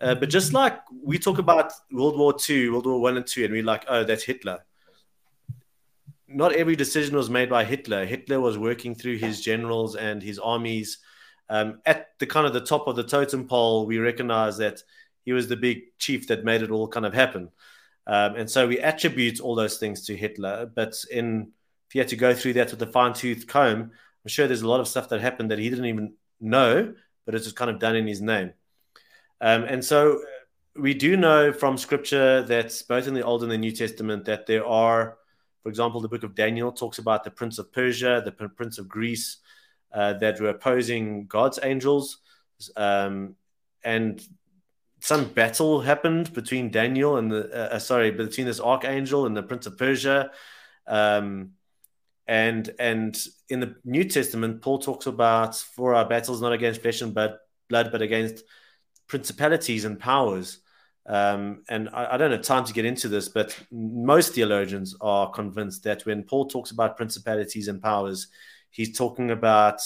Uh, 0.00 0.14
but 0.14 0.30
just 0.30 0.54
like 0.54 0.80
we 1.04 1.18
talk 1.18 1.38
about 1.38 1.72
World 1.92 2.18
War 2.18 2.34
II, 2.48 2.70
World 2.70 2.86
War 2.86 3.00
One 3.00 3.18
and 3.18 3.26
Two, 3.26 3.44
and 3.44 3.52
we're 3.52 3.62
like, 3.62 3.84
oh, 3.88 4.04
that's 4.04 4.24
Hitler 4.24 4.60
not 6.34 6.52
every 6.54 6.76
decision 6.76 7.14
was 7.14 7.30
made 7.30 7.50
by 7.50 7.64
Hitler. 7.64 8.04
Hitler 8.04 8.40
was 8.40 8.58
working 8.58 8.94
through 8.94 9.18
his 9.18 9.40
generals 9.40 9.96
and 9.96 10.22
his 10.22 10.38
armies. 10.38 10.98
Um, 11.52 11.80
at 11.84 12.18
the 12.18 12.26
kind 12.26 12.46
of 12.46 12.54
the 12.54 12.62
top 12.62 12.88
of 12.88 12.96
the 12.96 13.04
totem 13.04 13.46
pole, 13.46 13.84
we 13.84 13.98
recognize 13.98 14.56
that 14.56 14.82
he 15.26 15.32
was 15.32 15.48
the 15.48 15.56
big 15.56 15.98
chief 15.98 16.26
that 16.28 16.46
made 16.46 16.62
it 16.62 16.70
all 16.70 16.88
kind 16.88 17.04
of 17.04 17.12
happen. 17.12 17.50
Um, 18.06 18.36
and 18.36 18.50
so 18.50 18.66
we 18.66 18.78
attribute 18.78 19.38
all 19.38 19.54
those 19.54 19.76
things 19.76 20.06
to 20.06 20.16
Hitler. 20.16 20.70
But 20.74 20.94
in 21.10 21.52
if 21.88 21.94
you 21.94 22.00
had 22.00 22.08
to 22.08 22.16
go 22.16 22.34
through 22.34 22.54
that 22.54 22.70
with 22.70 22.80
a 22.80 22.86
fine 22.86 23.12
tooth 23.12 23.46
comb, 23.46 23.82
I'm 23.82 24.28
sure 24.28 24.46
there's 24.46 24.62
a 24.62 24.68
lot 24.68 24.80
of 24.80 24.88
stuff 24.88 25.10
that 25.10 25.20
happened 25.20 25.50
that 25.50 25.58
he 25.58 25.68
didn't 25.68 25.84
even 25.84 26.14
know, 26.40 26.94
but 27.26 27.34
it's 27.34 27.44
just 27.44 27.56
kind 27.56 27.70
of 27.70 27.78
done 27.78 27.96
in 27.96 28.06
his 28.06 28.22
name. 28.22 28.54
Um, 29.42 29.64
and 29.64 29.84
so 29.84 30.22
we 30.74 30.94
do 30.94 31.18
know 31.18 31.52
from 31.52 31.76
scripture 31.76 32.42
that 32.44 32.82
both 32.88 33.06
in 33.06 33.12
the 33.12 33.22
Old 33.22 33.42
and 33.42 33.52
the 33.52 33.58
New 33.58 33.72
Testament 33.72 34.24
that 34.24 34.46
there 34.46 34.64
are 34.66 35.18
for 35.62 35.68
example, 35.68 36.00
the 36.00 36.08
book 36.08 36.24
of 36.24 36.34
Daniel 36.34 36.72
talks 36.72 36.98
about 36.98 37.22
the 37.22 37.30
prince 37.30 37.58
of 37.58 37.72
Persia, 37.72 38.20
the 38.24 38.32
prince 38.32 38.78
of 38.78 38.88
Greece, 38.88 39.38
uh, 39.92 40.14
that 40.14 40.40
were 40.40 40.48
opposing 40.48 41.26
God's 41.26 41.58
angels. 41.62 42.18
Um, 42.76 43.36
and 43.84 44.22
some 45.00 45.24
battle 45.24 45.80
happened 45.80 46.32
between 46.32 46.70
Daniel 46.70 47.16
and 47.16 47.30
the, 47.30 47.50
uh, 47.52 47.74
uh, 47.74 47.78
sorry, 47.78 48.12
between 48.12 48.46
this 48.46 48.60
archangel 48.60 49.26
and 49.26 49.36
the 49.36 49.42
prince 49.42 49.66
of 49.66 49.76
Persia. 49.76 50.30
Um, 50.86 51.52
and 52.26 52.70
and 52.78 53.18
in 53.48 53.60
the 53.60 53.74
New 53.84 54.04
Testament, 54.04 54.62
Paul 54.62 54.78
talks 54.78 55.06
about 55.06 55.56
for 55.56 55.94
our 55.94 56.08
battles 56.08 56.40
not 56.40 56.52
against 56.52 56.82
flesh 56.82 57.00
and 57.00 57.12
blood, 57.12 57.40
but 57.68 58.00
against 58.00 58.44
principalities 59.08 59.84
and 59.84 59.98
powers. 59.98 60.60
Um, 61.04 61.64
and 61.68 61.88
I, 61.92 62.14
I, 62.14 62.16
don't 62.16 62.30
have 62.30 62.42
time 62.42 62.64
to 62.64 62.72
get 62.72 62.84
into 62.84 63.08
this, 63.08 63.28
but 63.28 63.58
most 63.72 64.34
theologians 64.34 64.94
are 65.00 65.28
convinced 65.30 65.82
that 65.82 66.06
when 66.06 66.22
Paul 66.22 66.46
talks 66.46 66.70
about 66.70 66.96
principalities 66.96 67.66
and 67.66 67.82
powers, 67.82 68.28
he's 68.72 68.96
talking 68.96 69.30
about 69.30 69.80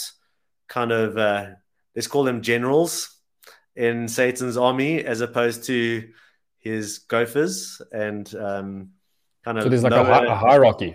kind 0.69 0.93
of, 0.93 1.19
uh, 1.19 1.47
let's 1.95 2.07
call 2.07 2.25
them 2.25 2.41
generals 2.41 3.15
in 3.75 4.09
Satan's 4.09 4.57
army, 4.57 5.05
as 5.05 5.21
opposed 5.21 5.65
to 5.65 6.09
his 6.59 6.99
gophers 6.99 7.83
and 7.93 8.35
um, 8.35 8.91
kind 9.45 9.59
of. 9.59 9.65
So 9.65 9.69
there's 9.69 9.83
like 9.83 9.93
a, 9.93 10.01
a, 10.01 10.35
hierarchy. 10.35 10.95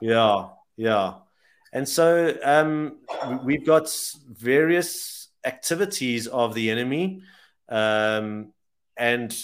Yeah, 0.00 0.48
yeah, 0.76 1.14
and 1.72 1.88
so 1.88 2.36
um, 2.42 2.98
we've 3.44 3.66
got 3.66 3.94
various 4.28 5.28
activities 5.44 6.26
of 6.26 6.54
the 6.54 6.70
enemy, 6.70 7.22
um, 7.68 8.52
and 8.96 9.36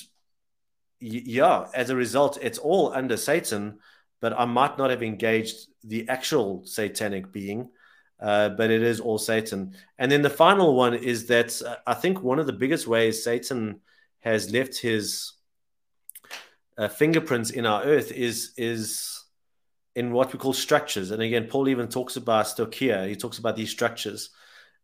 yeah, 1.01 1.67
as 1.75 1.91
a 1.91 1.97
result, 1.97 2.39
it's 2.41 2.59
all 2.59 2.93
under 2.93 3.17
Satan. 3.17 3.79
But 4.23 4.33
I 4.33 4.47
might 4.47 4.79
not 4.79 4.89
have 4.89 5.03
engaged 5.03 5.69
the 5.85 6.09
actual 6.09 6.65
satanic 6.65 7.33
being. 7.33 7.69
Uh, 8.19 8.49
but 8.51 8.71
it 8.71 8.83
is 8.83 8.99
all 8.99 9.19
Satan. 9.19 9.75
And 9.99 10.11
then 10.11 10.23
the 10.23 10.31
final 10.31 10.75
one 10.75 10.95
is 10.95 11.27
that 11.27 11.61
uh, 11.63 11.77
I 11.87 11.95
think 11.95 12.23
one 12.23 12.39
of 12.39 12.47
the 12.47 12.53
biggest 12.53 12.87
ways 12.87 13.23
Satan 13.23 13.81
has 14.21 14.51
left 14.51 14.79
his 14.79 15.33
uh, 16.79 16.89
fingerprints 16.89 17.51
in 17.51 17.67
our 17.67 17.83
earth 17.85 18.13
is 18.13 18.53
is 18.57 19.25
in 19.95 20.13
what 20.13 20.33
we 20.33 20.39
call 20.39 20.53
structures. 20.53 21.11
And 21.11 21.23
again, 21.23 21.47
Paul 21.49 21.69
even 21.69 21.89
talks 21.89 22.17
about 22.17 22.47
stoicheia. 22.47 23.09
He 23.09 23.17
talks 23.17 23.39
about 23.39 23.57
these 23.57 23.71
structures. 23.71 24.31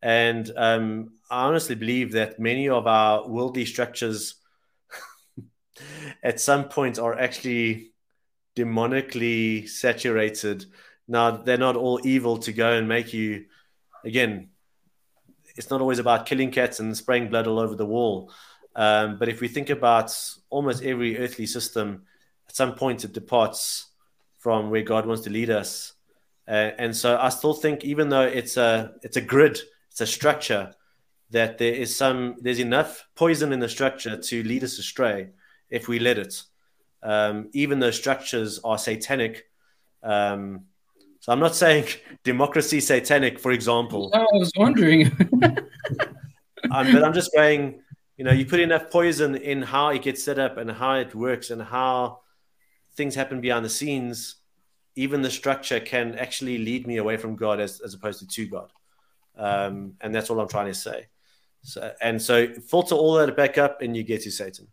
And 0.01 0.51
um, 0.57 1.13
I 1.31 1.45
honestly 1.45 1.75
believe 1.75 2.13
that 2.13 2.41
many 2.41 2.69
of 2.69 2.87
our 2.87 3.29
worldly 3.29 3.67
structures 3.67 4.37
at 6.23 6.41
some 6.41 6.69
point 6.69 6.99
are 6.99 7.19
actually 7.19 7.93
demonically 8.57 9.69
saturated 9.69 10.65
now, 11.09 11.31
they're 11.33 11.59
not 11.59 11.77
all 11.77 12.01
evil 12.05 12.39
to 12.39 12.53
go 12.53 12.73
and 12.73 12.89
make 12.89 13.13
you, 13.13 13.47
again, 14.05 14.49
it's 15.57 15.71
not 15.71 15.81
always 15.81 15.99
about 15.99 16.27
killing 16.27 16.51
cats 16.51 16.81
and 16.81 16.97
spraying 16.97 17.29
blood 17.29 17.47
all 17.47 17.59
over 17.59 17.75
the 17.75 17.87
wall. 17.87 18.33
Um, 18.75 19.19
but 19.19 19.29
if 19.29 19.41
we 19.41 19.49
think 19.49 19.69
about 19.71 20.17
almost 20.49 20.83
every 20.83 21.19
earthly 21.19 21.47
system, 21.47 22.05
at 22.49 22.57
some 22.57 22.75
point 22.75 23.05
it 23.05 23.13
departs 23.13 23.89
from 24.39 24.71
where 24.71 24.83
God 24.83 25.07
wants 25.07 25.23
to 25.23 25.31
lead 25.31 25.51
us. 25.51 25.93
Uh, 26.49 26.71
and 26.79 26.97
so 26.97 27.19
I 27.19 27.29
still 27.29 27.55
think, 27.55 27.85
even 27.85 28.09
though 28.09 28.23
it's 28.23 28.57
a 28.57 28.95
it's 29.03 29.17
a 29.17 29.21
grid, 29.21 29.61
it's 29.91 30.01
a 30.01 30.07
structure, 30.07 30.75
that 31.31 31.59
there 31.59 31.73
is 31.73 31.95
some 31.95 32.37
there's 32.41 32.59
enough 32.59 33.07
poison 33.15 33.53
in 33.53 33.61
the 33.61 33.69
structure 33.69 34.17
to 34.17 34.43
lead 34.43 34.65
us 34.65 34.79
astray 34.79 35.29
if 35.71 35.87
we 35.87 35.99
let 35.99 36.19
it. 36.19 36.43
Um, 37.03 37.51
even 37.53 37.79
though 37.79 37.91
structures 37.91 38.59
are 38.65 38.79
satanic, 38.79 39.45
um, 40.03 40.65
so 41.23 41.31
I'm 41.31 41.39
not 41.39 41.55
saying 41.55 41.87
democracy 42.25 42.81
satanic, 42.81 43.39
for 43.39 43.53
example. 43.53 44.11
I 44.13 44.27
was 44.33 44.51
wondering. 44.57 45.07
um, 46.73 46.93
but 46.93 47.05
I'm 47.05 47.13
just 47.13 47.31
saying, 47.33 47.81
you 48.17 48.25
know, 48.25 48.33
you 48.33 48.45
put 48.45 48.59
enough 48.59 48.91
poison 48.91 49.37
in 49.37 49.63
how 49.63 49.91
it 49.91 50.03
gets 50.03 50.25
set 50.25 50.41
up 50.41 50.57
and 50.57 50.69
how 50.69 50.97
it 50.97 51.15
works 51.15 51.51
and 51.51 51.63
how 51.63 52.23
things 52.97 53.15
happen 53.15 53.41
behind 53.41 53.65
the 53.65 53.71
scenes, 53.71 54.35
even 54.97 55.23
the 55.23 55.31
structure 55.31 55.79
can 55.79 56.19
actually 56.19 56.59
lead 56.59 56.89
me 56.89 56.97
away 56.97 57.17
from 57.17 57.37
God 57.37 57.61
as, 57.61 57.81
as 57.81 57.95
opposed 57.95 58.19
to 58.19 58.27
to 58.27 58.49
God. 58.49 58.73
Um, 59.39 59.95
and 60.01 60.13
that's 60.13 60.29
all 60.29 60.41
I'm 60.41 60.49
trying 60.49 60.67
to 60.67 60.75
say. 60.75 61.07
So, 61.63 61.93
and 62.03 62.21
so 62.21 62.49
filter 62.49 62.97
all 62.97 63.15
that 63.15 63.37
back 63.37 63.59
up 63.59 63.81
and 63.81 63.97
you 63.97 64.03
get 64.03 64.23
to 64.23 64.33
Satan. 64.33 64.67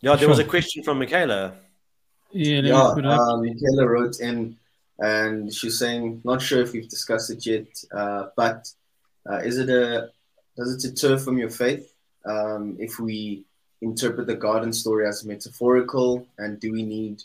Yeah, 0.00 0.10
there 0.12 0.18
sure. 0.18 0.28
was 0.28 0.38
a 0.38 0.44
question 0.44 0.84
from 0.84 1.00
Michaela. 1.00 1.54
Yeah, 2.32 2.60
yeah 2.60 2.82
um, 2.82 3.44
Michaela 3.44 3.86
wrote 3.86 4.20
in 4.20 4.56
and 4.98 5.52
she's 5.52 5.78
saying, 5.78 6.20
not 6.24 6.40
sure 6.40 6.62
if 6.62 6.72
we've 6.72 6.88
discussed 6.88 7.30
it 7.30 7.44
yet, 7.44 7.66
uh, 7.92 8.26
but 8.36 8.70
uh, 9.28 9.38
is 9.38 9.58
it 9.58 9.68
a 9.68 10.10
does 10.56 10.74
it 10.74 10.88
deter 10.88 11.18
from 11.18 11.38
your 11.38 11.50
faith 11.50 11.92
um, 12.26 12.76
if 12.78 12.98
we 12.98 13.44
interpret 13.80 14.26
the 14.26 14.34
garden 14.34 14.72
story 14.72 15.06
as 15.06 15.24
metaphorical, 15.24 16.26
and 16.38 16.60
do 16.60 16.72
we 16.72 16.82
need 16.82 17.22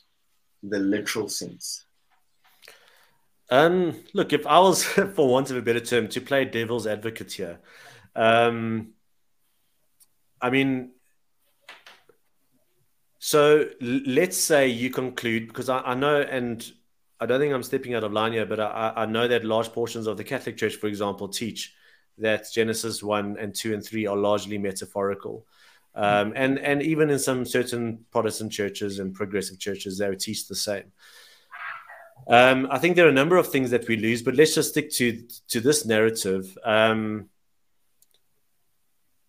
the 0.63 0.79
literal 0.79 1.29
sense? 1.29 1.85
Um, 3.49 4.03
look, 4.13 4.33
if 4.33 4.45
I 4.47 4.59
was, 4.59 4.83
for 5.15 5.27
want 5.27 5.51
of 5.51 5.57
a 5.57 5.61
better 5.61 5.79
term, 5.79 6.07
to 6.09 6.21
play 6.21 6.45
devil's 6.45 6.87
advocate 6.87 7.33
here, 7.33 7.59
um, 8.15 8.93
I 10.41 10.49
mean, 10.49 10.91
so 13.19 13.65
let's 13.81 14.37
say 14.37 14.67
you 14.67 14.89
conclude, 14.89 15.47
because 15.47 15.69
I, 15.69 15.79
I, 15.79 15.95
know, 15.95 16.21
and 16.21 16.69
I 17.19 17.25
don't 17.25 17.39
think 17.39 17.53
I'm 17.53 17.63
stepping 17.63 17.95
out 17.95 18.03
of 18.03 18.13
line 18.13 18.33
here, 18.33 18.45
but 18.45 18.59
I, 18.59 18.93
I, 18.95 19.05
know 19.05 19.27
that 19.27 19.43
large 19.43 19.69
portions 19.69 20.05
of 20.05 20.17
the 20.17 20.23
Catholic 20.23 20.57
Church, 20.57 20.75
for 20.75 20.87
example, 20.87 21.27
teach 21.27 21.73
that 22.19 22.45
Genesis 22.53 23.01
1 23.01 23.37
and 23.39 23.55
2 23.55 23.73
and 23.73 23.83
3 23.83 24.05
are 24.07 24.15
largely 24.15 24.57
metaphorical. 24.57 25.45
Um, 25.95 26.33
and, 26.35 26.59
and 26.59 26.83
even 26.83 27.09
in 27.09 27.17
some 27.17 27.43
certain 27.43 28.05
Protestant 28.11 28.51
churches 28.51 28.99
and 28.99 29.15
progressive 29.15 29.57
churches, 29.57 29.97
they 29.97 30.07
would 30.07 30.19
teach 30.19 30.47
the 30.47 30.55
same. 30.55 30.91
Um, 32.27 32.67
I 32.69 32.77
think 32.77 32.95
there 32.95 33.07
are 33.07 33.09
a 33.09 33.13
number 33.13 33.37
of 33.37 33.47
things 33.47 33.71
that 33.71 33.87
we 33.87 33.97
lose, 33.97 34.21
but 34.21 34.35
let's 34.35 34.53
just 34.53 34.69
stick 34.69 34.91
to, 34.93 35.27
to 35.47 35.59
this 35.59 35.85
narrative. 35.85 36.55
Um, 36.63 37.29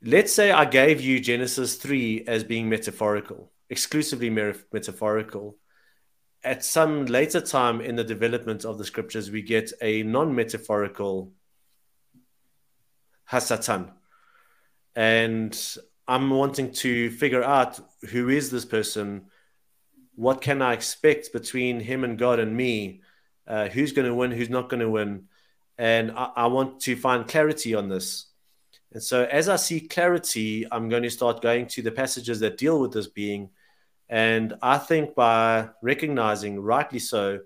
let's 0.02 0.32
say 0.32 0.50
I 0.50 0.66
gave 0.66 1.00
you 1.00 1.20
Genesis 1.20 1.76
3 1.76 2.24
as 2.26 2.44
being 2.44 2.68
metaphorical 2.68 3.50
exclusively 3.70 4.30
metaphorical. 4.30 5.56
At 6.44 6.64
some 6.64 7.06
later 7.06 7.40
time 7.40 7.80
in 7.80 7.96
the 7.96 8.04
development 8.04 8.64
of 8.64 8.78
the 8.78 8.84
scriptures, 8.84 9.30
we 9.30 9.42
get 9.42 9.72
a 9.82 10.02
non 10.04 10.34
metaphorical 10.34 11.32
Hasatan. 13.30 13.90
And 14.94 15.76
I'm 16.06 16.30
wanting 16.30 16.72
to 16.72 17.10
figure 17.10 17.42
out 17.42 17.78
who 18.10 18.28
is 18.28 18.50
this 18.50 18.64
person? 18.64 19.26
What 20.14 20.40
can 20.40 20.62
I 20.62 20.72
expect 20.72 21.32
between 21.32 21.80
him 21.80 22.04
and 22.04 22.18
God 22.18 22.40
and 22.40 22.56
me? 22.56 23.02
Uh, 23.46 23.68
who's 23.68 23.92
going 23.92 24.08
to 24.08 24.14
win? 24.14 24.30
Who's 24.30 24.50
not 24.50 24.68
going 24.68 24.80
to 24.80 24.90
win? 24.90 25.24
And 25.76 26.12
I, 26.12 26.30
I 26.36 26.46
want 26.46 26.80
to 26.80 26.96
find 26.96 27.28
clarity 27.28 27.74
on 27.74 27.88
this. 27.88 28.26
And 28.92 29.02
so, 29.02 29.24
as 29.24 29.48
I 29.48 29.56
see 29.56 29.80
clarity, 29.80 30.66
I'm 30.72 30.88
going 30.88 31.02
to 31.02 31.10
start 31.10 31.42
going 31.42 31.66
to 31.68 31.82
the 31.82 31.92
passages 31.92 32.40
that 32.40 32.56
deal 32.56 32.80
with 32.80 32.92
this 32.92 33.06
being 33.06 33.50
and 34.08 34.54
I 34.62 34.78
think 34.78 35.14
by 35.14 35.68
recognizing, 35.82 36.60
rightly 36.60 36.98
so, 36.98 37.40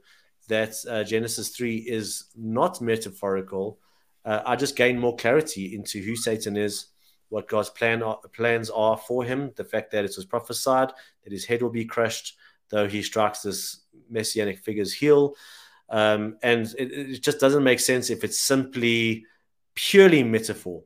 that 0.48 0.74
uh, 0.88 1.04
Genesis 1.04 1.50
3 1.50 1.76
is 1.76 2.24
not 2.36 2.80
metaphorical, 2.80 3.78
uh, 4.24 4.42
I 4.46 4.56
just 4.56 4.76
gain 4.76 4.98
more 4.98 5.16
clarity 5.16 5.74
into 5.74 6.00
who 6.00 6.14
Satan 6.14 6.56
is, 6.56 6.86
what 7.28 7.48
God's 7.48 7.70
plan 7.70 8.02
are, 8.02 8.18
plans 8.32 8.70
are 8.70 8.96
for 8.96 9.24
him, 9.24 9.52
the 9.56 9.64
fact 9.64 9.90
that 9.92 10.04
it 10.04 10.12
was 10.16 10.26
prophesied 10.26 10.92
that 11.24 11.32
his 11.32 11.44
head 11.44 11.62
will 11.62 11.70
be 11.70 11.84
crushed, 11.84 12.36
though 12.68 12.86
he 12.86 13.02
strikes 13.02 13.42
this 13.42 13.80
messianic 14.08 14.58
figure's 14.58 14.92
heel. 14.92 15.34
Um, 15.88 16.36
and 16.42 16.66
it, 16.78 16.92
it, 16.92 17.22
just 17.22 17.40
doesn't 17.40 17.64
make 17.64 17.80
sense 17.80 18.10
if 18.10 18.22
it's 18.22 18.38
simply 18.38 19.26
purely 19.74 20.22
metaphor. 20.22 20.84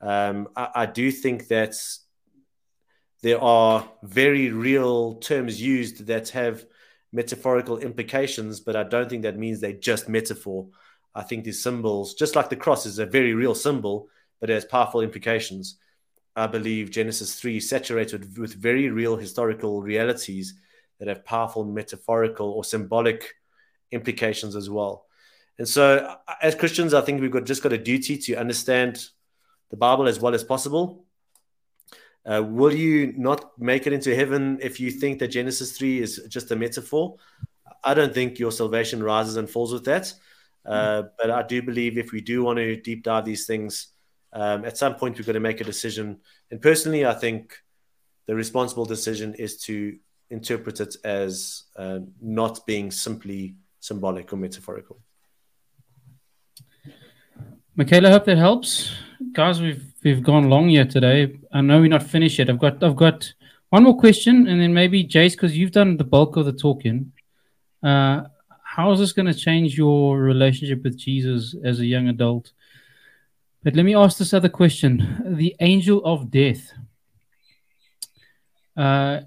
Um, 0.00 0.48
I, 0.54 0.68
I 0.74 0.86
do 0.86 1.10
think 1.10 1.48
that 1.48 1.74
there 3.22 3.40
are 3.40 3.88
very 4.02 4.50
real 4.50 5.14
terms 5.16 5.60
used 5.60 6.06
that 6.06 6.28
have 6.30 6.64
metaphorical 7.12 7.78
implications, 7.78 8.60
but 8.60 8.76
I 8.76 8.84
don't 8.84 9.08
think 9.08 9.22
that 9.22 9.38
means 9.38 9.60
they're 9.60 9.72
just 9.72 10.08
metaphor. 10.08 10.66
I 11.14 11.22
think 11.22 11.44
these 11.44 11.62
symbols, 11.62 12.14
just 12.14 12.36
like 12.36 12.50
the 12.50 12.56
cross 12.56 12.84
is 12.84 12.98
a 12.98 13.06
very 13.06 13.32
real 13.32 13.54
symbol, 13.54 14.08
but 14.40 14.50
it 14.50 14.54
has 14.54 14.66
powerful 14.66 15.00
implications. 15.00 15.78
I 16.36 16.46
believe 16.46 16.90
Genesis 16.90 17.40
3 17.40 17.56
is 17.56 17.68
saturated 17.68 18.36
with 18.36 18.54
very 18.54 18.90
real 18.90 19.16
historical 19.16 19.80
realities 19.80 20.54
that 20.98 21.08
have 21.08 21.24
powerful 21.24 21.64
metaphorical 21.64 22.50
or 22.50 22.64
symbolic 22.64 23.34
implications 23.92 24.54
as 24.54 24.68
well. 24.68 25.06
And 25.58 25.66
so, 25.66 25.98
uh, 25.98 26.34
as 26.42 26.54
Christians, 26.54 26.92
I 26.92 27.00
think 27.00 27.22
we've 27.22 27.30
got 27.30 27.44
just 27.44 27.62
got 27.62 27.72
a 27.72 27.78
duty 27.78 28.18
to 28.18 28.34
understand 28.34 29.08
the 29.70 29.76
Bible 29.78 30.06
as 30.06 30.20
well 30.20 30.34
as 30.34 30.44
possible 30.44 31.05
uh, 32.26 32.42
will 32.42 32.74
you 32.74 33.14
not 33.16 33.58
make 33.58 33.86
it 33.86 33.92
into 33.92 34.14
heaven 34.14 34.58
if 34.60 34.80
you 34.80 34.90
think 34.90 35.20
that 35.20 35.28
Genesis 35.28 35.76
3 35.78 36.02
is 36.02 36.26
just 36.28 36.50
a 36.50 36.56
metaphor? 36.56 37.16
I 37.84 37.94
don't 37.94 38.12
think 38.12 38.38
your 38.38 38.50
salvation 38.50 39.02
rises 39.02 39.36
and 39.36 39.48
falls 39.48 39.72
with 39.72 39.84
that. 39.84 40.12
Uh, 40.64 41.04
but 41.18 41.30
I 41.30 41.42
do 41.44 41.62
believe 41.62 41.96
if 41.96 42.10
we 42.10 42.20
do 42.20 42.42
want 42.42 42.58
to 42.58 42.76
deep 42.76 43.04
dive 43.04 43.24
these 43.24 43.46
things, 43.46 43.88
um, 44.32 44.64
at 44.64 44.76
some 44.76 44.96
point 44.96 45.16
we've 45.16 45.26
got 45.26 45.34
to 45.34 45.40
make 45.40 45.60
a 45.60 45.64
decision. 45.64 46.18
And 46.50 46.60
personally, 46.60 47.06
I 47.06 47.14
think 47.14 47.56
the 48.26 48.34
responsible 48.34 48.84
decision 48.84 49.34
is 49.34 49.58
to 49.62 49.96
interpret 50.28 50.80
it 50.80 50.96
as 51.04 51.64
uh, 51.76 52.00
not 52.20 52.66
being 52.66 52.90
simply 52.90 53.54
symbolic 53.78 54.32
or 54.32 54.36
metaphorical. 54.36 54.98
Michaela, 57.76 58.08
I 58.08 58.12
hope 58.12 58.24
that 58.24 58.38
helps. 58.38 58.92
Guys, 59.32 59.62
we've 59.62 59.82
we've 60.04 60.22
gone 60.22 60.50
long 60.50 60.68
here 60.68 60.84
today. 60.84 61.38
I 61.50 61.62
know 61.62 61.80
we're 61.80 61.88
not 61.88 62.02
finished 62.02 62.38
yet. 62.38 62.50
I've 62.50 62.58
got 62.58 62.82
I've 62.82 62.96
got 62.96 63.32
one 63.70 63.84
more 63.84 63.98
question, 63.98 64.46
and 64.46 64.60
then 64.60 64.74
maybe 64.74 65.04
Jace, 65.04 65.32
because 65.32 65.56
you've 65.56 65.72
done 65.72 65.96
the 65.96 66.04
bulk 66.04 66.36
of 66.36 66.44
the 66.44 66.52
talking. 66.52 67.12
Uh, 67.82 68.24
how 68.62 68.92
is 68.92 68.98
this 68.98 69.14
going 69.14 69.26
to 69.26 69.34
change 69.34 69.78
your 69.78 70.18
relationship 70.18 70.82
with 70.82 70.98
Jesus 70.98 71.54
as 71.64 71.80
a 71.80 71.86
young 71.86 72.08
adult? 72.08 72.52
But 73.62 73.74
let 73.74 73.84
me 73.84 73.94
ask 73.94 74.18
this 74.18 74.34
other 74.34 74.50
question: 74.50 75.22
the 75.24 75.56
angel 75.60 76.04
of 76.04 76.30
death. 76.30 76.72
Uh, 78.76 79.20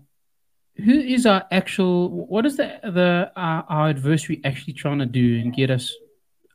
who 0.75 0.99
is 0.99 1.25
our 1.25 1.45
actual? 1.51 2.27
What 2.27 2.45
is 2.45 2.57
the 2.57 2.79
the 2.83 3.31
our, 3.35 3.65
our 3.67 3.89
adversary 3.89 4.39
actually 4.43 4.73
trying 4.73 4.99
to 4.99 5.07
do 5.07 5.39
and 5.39 5.51
get 5.51 5.71
us 5.71 5.91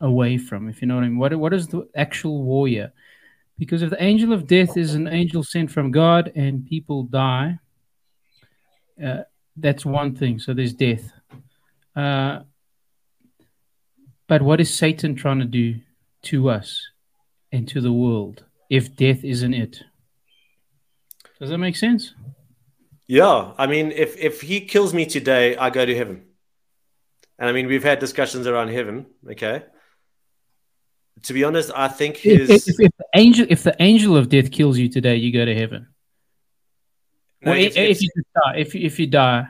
away 0.00 0.38
from? 0.38 0.68
If 0.68 0.80
you 0.80 0.86
know 0.86 0.94
what 0.94 1.04
I 1.04 1.08
mean. 1.08 1.18
What 1.18 1.34
what 1.34 1.52
is 1.52 1.66
the 1.66 1.88
actual 1.96 2.44
warrior? 2.44 2.92
Because 3.58 3.82
if 3.82 3.90
the 3.90 4.02
angel 4.02 4.32
of 4.32 4.46
death 4.46 4.76
is 4.76 4.94
an 4.94 5.06
angel 5.06 5.42
sent 5.42 5.70
from 5.70 5.90
God 5.90 6.32
and 6.34 6.66
people 6.66 7.04
die, 7.04 7.58
uh, 9.02 9.22
that's 9.56 9.84
one 9.84 10.16
thing. 10.16 10.38
So 10.38 10.54
there's 10.54 10.74
death. 10.74 11.12
Uh, 11.94 12.40
but 14.26 14.42
what 14.42 14.60
is 14.60 14.74
Satan 14.74 15.14
trying 15.14 15.38
to 15.38 15.44
do 15.44 15.76
to 16.22 16.50
us 16.50 16.88
and 17.52 17.68
to 17.68 17.80
the 17.80 17.92
world 17.92 18.44
if 18.70 18.96
death 18.96 19.22
isn't 19.22 19.54
it? 19.54 19.82
Does 21.38 21.50
that 21.50 21.58
make 21.58 21.76
sense? 21.76 22.14
Yeah, 23.06 23.52
I 23.58 23.66
mean, 23.66 23.92
if 23.92 24.16
if 24.18 24.40
he 24.40 24.62
kills 24.62 24.94
me 24.94 25.04
today, 25.04 25.56
I 25.56 25.70
go 25.70 25.84
to 25.84 25.94
heaven. 25.94 26.24
And 27.38 27.48
I 27.48 27.52
mean, 27.52 27.66
we've 27.66 27.84
had 27.84 27.98
discussions 27.98 28.46
around 28.46 28.68
heaven. 28.68 29.06
Okay. 29.30 29.62
To 31.22 31.32
be 31.32 31.44
honest, 31.44 31.70
I 31.74 31.88
think 31.88 32.16
his 32.16 32.50
if, 32.50 32.68
if, 32.68 32.80
if 32.80 32.92
the 32.98 33.06
angel 33.14 33.46
if 33.48 33.62
the 33.62 33.74
angel 33.80 34.16
of 34.16 34.28
death 34.28 34.50
kills 34.50 34.78
you 34.78 34.88
today, 34.88 35.16
you 35.16 35.32
go 35.32 35.44
to 35.44 35.54
heaven. 35.54 35.86
No, 37.40 37.52
well, 37.52 37.60
if, 37.60 37.76
if, 37.76 38.02
you 38.02 38.08
die, 38.34 38.56
if 38.56 38.74
if 38.74 38.98
you 38.98 39.06
die, 39.06 39.46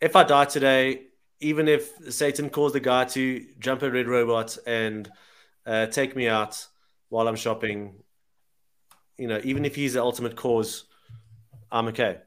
if 0.00 0.16
I 0.16 0.24
die 0.24 0.44
today, 0.46 1.02
even 1.40 1.68
if 1.68 1.90
Satan 2.10 2.50
calls 2.50 2.72
the 2.72 2.80
guy 2.80 3.04
to 3.06 3.46
jump 3.58 3.82
a 3.82 3.90
red 3.90 4.06
robot 4.06 4.56
and 4.66 5.10
uh, 5.66 5.86
take 5.86 6.14
me 6.16 6.28
out 6.28 6.66
while 7.08 7.28
I'm 7.28 7.36
shopping, 7.36 8.02
you 9.18 9.28
know, 9.28 9.40
even 9.44 9.64
if 9.64 9.74
he's 9.74 9.94
the 9.94 10.02
ultimate 10.02 10.36
cause, 10.36 10.84
I'm 11.70 11.88
okay. 11.88 12.18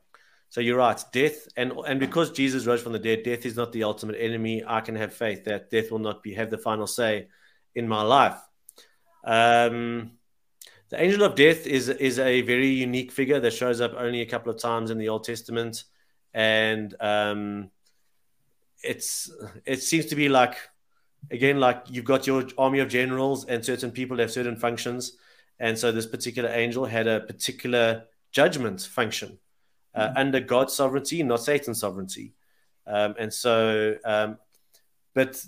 So 0.49 0.61
you're 0.61 0.77
right, 0.77 1.03
death, 1.11 1.47
and 1.57 1.71
and 1.87 1.99
because 1.99 2.31
Jesus 2.31 2.67
rose 2.67 2.81
from 2.81 2.93
the 2.93 2.99
dead, 2.99 3.23
death 3.23 3.45
is 3.45 3.55
not 3.55 3.71
the 3.71 3.83
ultimate 3.83 4.17
enemy. 4.19 4.63
I 4.65 4.81
can 4.81 4.95
have 4.95 5.13
faith 5.13 5.45
that 5.45 5.71
death 5.71 5.89
will 5.89 5.99
not 5.99 6.21
be 6.21 6.35
have 6.35 6.51
the 6.51 6.57
final 6.59 6.85
say 6.85 7.27
in 7.75 7.87
my 7.87 8.01
life. 8.01 8.37
Um, 9.23 10.11
the 10.89 11.01
angel 11.01 11.23
of 11.23 11.35
death 11.35 11.65
is 11.65 11.89
is 11.89 12.19
a 12.19 12.41
very 12.41 12.67
unique 12.67 13.11
figure 13.11 13.39
that 13.39 13.51
shows 13.51 13.81
up 13.81 13.93
only 13.97 14.21
a 14.21 14.25
couple 14.25 14.51
of 14.51 14.59
times 14.59 14.91
in 14.91 14.97
the 14.97 15.09
Old 15.09 15.23
Testament, 15.23 15.85
and 16.33 16.93
um, 16.99 17.71
it's 18.83 19.31
it 19.65 19.81
seems 19.81 20.05
to 20.07 20.15
be 20.15 20.29
like 20.29 20.55
again 21.31 21.59
like 21.59 21.85
you've 21.89 22.05
got 22.05 22.27
your 22.27 22.45
army 22.57 22.79
of 22.79 22.89
generals 22.89 23.45
and 23.45 23.65
certain 23.65 23.91
people 23.91 24.17
have 24.19 24.31
certain 24.31 24.55
functions, 24.55 25.17
and 25.59 25.77
so 25.77 25.91
this 25.91 26.05
particular 26.05 26.49
angel 26.49 26.85
had 26.85 27.07
a 27.07 27.21
particular 27.21 28.03
judgment 28.31 28.81
function 28.81 29.39
uh, 29.95 30.09
mm-hmm. 30.09 30.17
under 30.17 30.39
God's 30.39 30.73
sovereignty, 30.73 31.23
not 31.23 31.41
Satan's 31.41 31.79
sovereignty. 31.79 32.33
Um, 32.85 33.15
and 33.17 33.33
so, 33.33 33.95
um, 34.03 34.37
but 35.13 35.43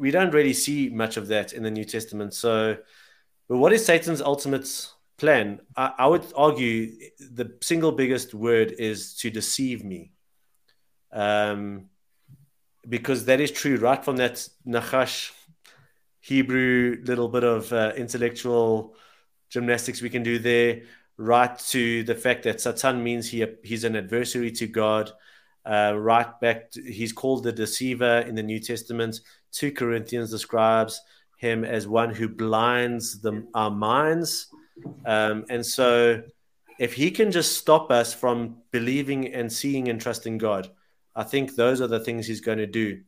we 0.00 0.10
don't 0.10 0.32
really 0.32 0.54
see 0.54 0.88
much 0.88 1.16
of 1.16 1.28
that 1.28 1.52
in 1.52 1.62
the 1.62 1.70
New 1.70 1.84
Testament. 1.84 2.34
So, 2.34 2.78
but 3.48 3.58
what 3.58 3.72
is 3.72 3.84
Satan's 3.84 4.22
ultimate 4.22 4.68
plan? 5.18 5.60
I, 5.76 5.92
I 5.98 6.06
would 6.06 6.24
argue 6.34 6.92
the 7.18 7.52
single 7.60 7.92
biggest 7.92 8.34
word 8.34 8.72
is 8.72 9.14
to 9.16 9.30
deceive 9.30 9.84
me. 9.84 10.12
Um, 11.12 11.90
because 12.88 13.26
that 13.26 13.40
is 13.40 13.50
true 13.50 13.76
right 13.76 14.02
from 14.02 14.16
that 14.16 14.48
Nachash 14.66 15.32
Hebrew 16.20 17.02
little 17.04 17.28
bit 17.28 17.44
of 17.44 17.72
uh, 17.72 17.92
intellectual 17.96 18.94
gymnastics 19.50 20.00
we 20.00 20.10
can 20.10 20.22
do 20.22 20.38
there 20.38 20.82
right 21.18 21.58
to 21.58 22.02
the 22.04 22.14
fact 22.14 22.44
that 22.44 22.60
Satan 22.60 23.02
means 23.04 23.28
he 23.28 23.44
he's 23.62 23.84
an 23.84 23.96
adversary 23.96 24.50
to 24.52 24.66
God. 24.66 25.12
Uh, 25.64 25.94
right 25.96 26.40
back, 26.40 26.70
to, 26.70 26.82
he's 26.82 27.12
called 27.12 27.44
the 27.44 27.52
deceiver 27.52 28.20
in 28.20 28.34
the 28.34 28.42
New 28.42 28.58
Testament. 28.58 29.20
Two 29.52 29.70
Corinthians 29.72 30.30
describes 30.30 31.00
him 31.38 31.64
as 31.64 31.86
one 31.86 32.14
who 32.14 32.28
blinds 32.28 33.20
the, 33.20 33.46
our 33.54 33.70
minds, 33.70 34.48
um, 35.04 35.44
and 35.48 35.64
so 35.64 36.22
if 36.78 36.94
he 36.94 37.10
can 37.10 37.30
just 37.30 37.58
stop 37.58 37.90
us 37.90 38.14
from 38.14 38.56
believing 38.72 39.34
and 39.34 39.52
seeing 39.52 39.88
and 39.88 40.00
trusting 40.00 40.38
God, 40.38 40.70
I 41.14 41.24
think 41.24 41.54
those 41.54 41.82
are 41.82 41.86
the 41.86 42.00
things 42.00 42.26
he's 42.26 42.40
going 42.40 42.58
to 42.58 42.66
do. 42.66 43.02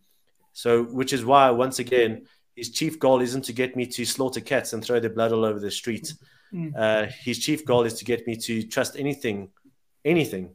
So, 0.52 0.82
which 0.84 1.14
is 1.14 1.24
why, 1.24 1.48
once 1.50 1.78
again, 1.78 2.26
his 2.54 2.70
chief 2.70 2.98
goal 2.98 3.22
isn't 3.22 3.46
to 3.46 3.52
get 3.54 3.74
me 3.74 3.86
to 3.86 4.04
slaughter 4.04 4.40
cats 4.40 4.74
and 4.74 4.84
throw 4.84 5.00
their 5.00 5.10
blood 5.10 5.32
all 5.32 5.46
over 5.46 5.58
the 5.58 5.70
street. 5.70 6.12
Mm. 6.52 6.72
Uh, 6.76 7.10
his 7.24 7.38
chief 7.38 7.64
goal 7.64 7.84
is 7.84 7.94
to 7.94 8.04
get 8.04 8.26
me 8.26 8.36
to 8.36 8.62
trust 8.64 8.96
anything, 8.98 9.48
anything, 10.04 10.50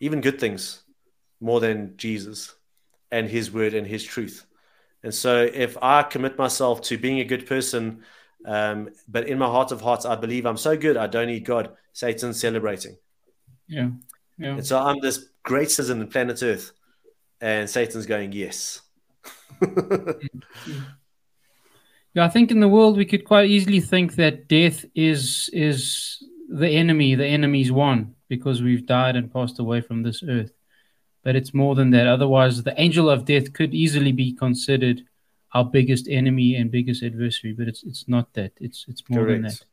even 0.00 0.20
good 0.20 0.40
things, 0.40 0.82
more 1.40 1.60
than 1.60 1.96
Jesus 1.96 2.54
and 3.10 3.28
his 3.28 3.50
word 3.52 3.74
and 3.74 3.86
his 3.86 4.02
truth. 4.02 4.46
And 5.02 5.14
so 5.14 5.48
if 5.52 5.76
I 5.82 6.02
commit 6.02 6.38
myself 6.38 6.82
to 6.82 6.98
being 6.98 7.20
a 7.20 7.24
good 7.24 7.46
person, 7.46 8.02
um, 8.44 8.90
but 9.08 9.28
in 9.28 9.38
my 9.38 9.46
heart 9.46 9.72
of 9.72 9.80
hearts, 9.80 10.04
I 10.04 10.16
believe 10.16 10.46
I'm 10.46 10.56
so 10.56 10.76
good, 10.76 10.96
I 10.96 11.06
don't 11.06 11.28
need 11.28 11.44
God, 11.44 11.70
Satan's 11.92 12.40
celebrating. 12.40 12.96
Yeah. 13.68 13.90
Yeah. 14.38 14.54
And 14.54 14.66
so 14.66 14.78
I'm 14.78 15.00
this 15.00 15.28
great 15.42 15.70
citizen 15.70 16.02
of 16.02 16.10
planet 16.10 16.42
Earth, 16.42 16.72
and 17.40 17.68
Satan's 17.68 18.06
going, 18.06 18.32
yes. 18.32 18.80
Yeah, 22.12 22.24
I 22.24 22.28
think 22.28 22.50
in 22.50 22.58
the 22.58 22.68
world 22.68 22.96
we 22.96 23.04
could 23.04 23.24
quite 23.24 23.48
easily 23.48 23.78
think 23.78 24.16
that 24.16 24.48
death 24.48 24.84
is 24.96 25.48
is 25.52 26.20
the 26.48 26.68
enemy. 26.68 27.14
The 27.14 27.26
enemy's 27.26 27.70
won 27.70 28.16
because 28.30 28.62
we've 28.62 28.86
died 28.86 29.16
and 29.16 29.30
passed 29.30 29.58
away 29.58 29.82
from 29.82 30.02
this 30.02 30.22
earth. 30.26 30.52
But 31.22 31.36
it's 31.36 31.52
more 31.52 31.74
than 31.74 31.90
that. 31.90 32.06
Otherwise, 32.06 32.62
the 32.62 32.80
angel 32.80 33.10
of 33.10 33.26
death 33.26 33.52
could 33.52 33.74
easily 33.74 34.12
be 34.12 34.32
considered 34.32 35.02
our 35.52 35.64
biggest 35.64 36.08
enemy 36.08 36.54
and 36.54 36.70
biggest 36.70 37.02
adversary. 37.02 37.52
But 37.52 37.68
it's 37.68 37.82
it's 37.82 38.08
not 38.08 38.32
that. 38.32 38.52
It's 38.58 38.86
it's 38.88 39.02
more 39.10 39.24
Correct. 39.24 39.42
than 39.42 39.42
that. 39.42 39.64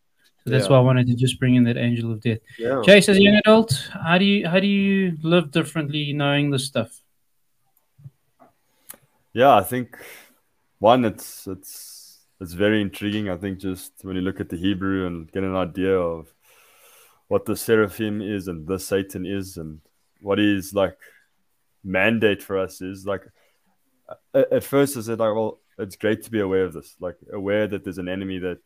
So 0.43 0.51
that's 0.51 0.65
yeah. 0.65 0.71
why 0.71 0.77
I 0.77 0.81
wanted 0.81 1.07
to 1.07 1.15
just 1.15 1.39
bring 1.39 1.55
in 1.55 1.63
that 1.65 1.77
angel 1.77 2.11
of 2.11 2.19
death. 2.21 2.39
Yeah. 2.57 2.81
Jace, 2.87 3.07
as 3.07 3.17
a 3.17 3.21
young 3.21 3.35
adult, 3.35 3.89
how 3.93 4.17
do 4.17 4.25
you 4.25 4.47
how 4.47 4.59
do 4.59 4.67
you 4.67 5.17
live 5.21 5.51
differently 5.51 6.11
knowing 6.11 6.51
this 6.51 6.65
stuff? 6.65 7.01
Yeah, 9.33 9.55
I 9.55 9.63
think 9.63 9.97
one, 10.79 11.05
it's 11.05 11.47
it's 11.47 12.25
it's 12.41 12.53
very 12.53 12.81
intriguing. 12.81 13.29
I 13.29 13.37
think 13.37 13.59
just 13.59 13.93
when 14.01 14.15
you 14.15 14.21
look 14.21 14.39
at 14.39 14.49
the 14.49 14.57
Hebrew 14.57 15.07
and 15.07 15.31
get 15.31 15.43
an 15.43 15.55
idea 15.55 15.97
of 15.97 16.27
what 17.27 17.45
the 17.45 17.55
seraphim 17.55 18.21
is 18.21 18.47
and 18.47 18.67
the 18.67 18.79
Satan 18.79 19.25
is 19.25 19.57
and 19.57 19.79
what 20.21 20.37
his 20.37 20.73
like 20.73 20.97
mandate 21.83 22.41
for 22.41 22.57
us 22.57 22.81
is 22.81 23.05
like 23.05 23.23
at 24.33 24.63
first 24.63 24.97
I 24.97 25.01
said 25.01 25.19
like 25.19 25.35
well 25.35 25.59
it's 25.77 25.95
great 25.95 26.23
to 26.23 26.31
be 26.31 26.39
aware 26.39 26.63
of 26.63 26.73
this 26.73 26.95
like 26.99 27.17
aware 27.31 27.67
that 27.67 27.83
there's 27.83 27.97
an 27.97 28.09
enemy 28.09 28.39
that 28.39 28.59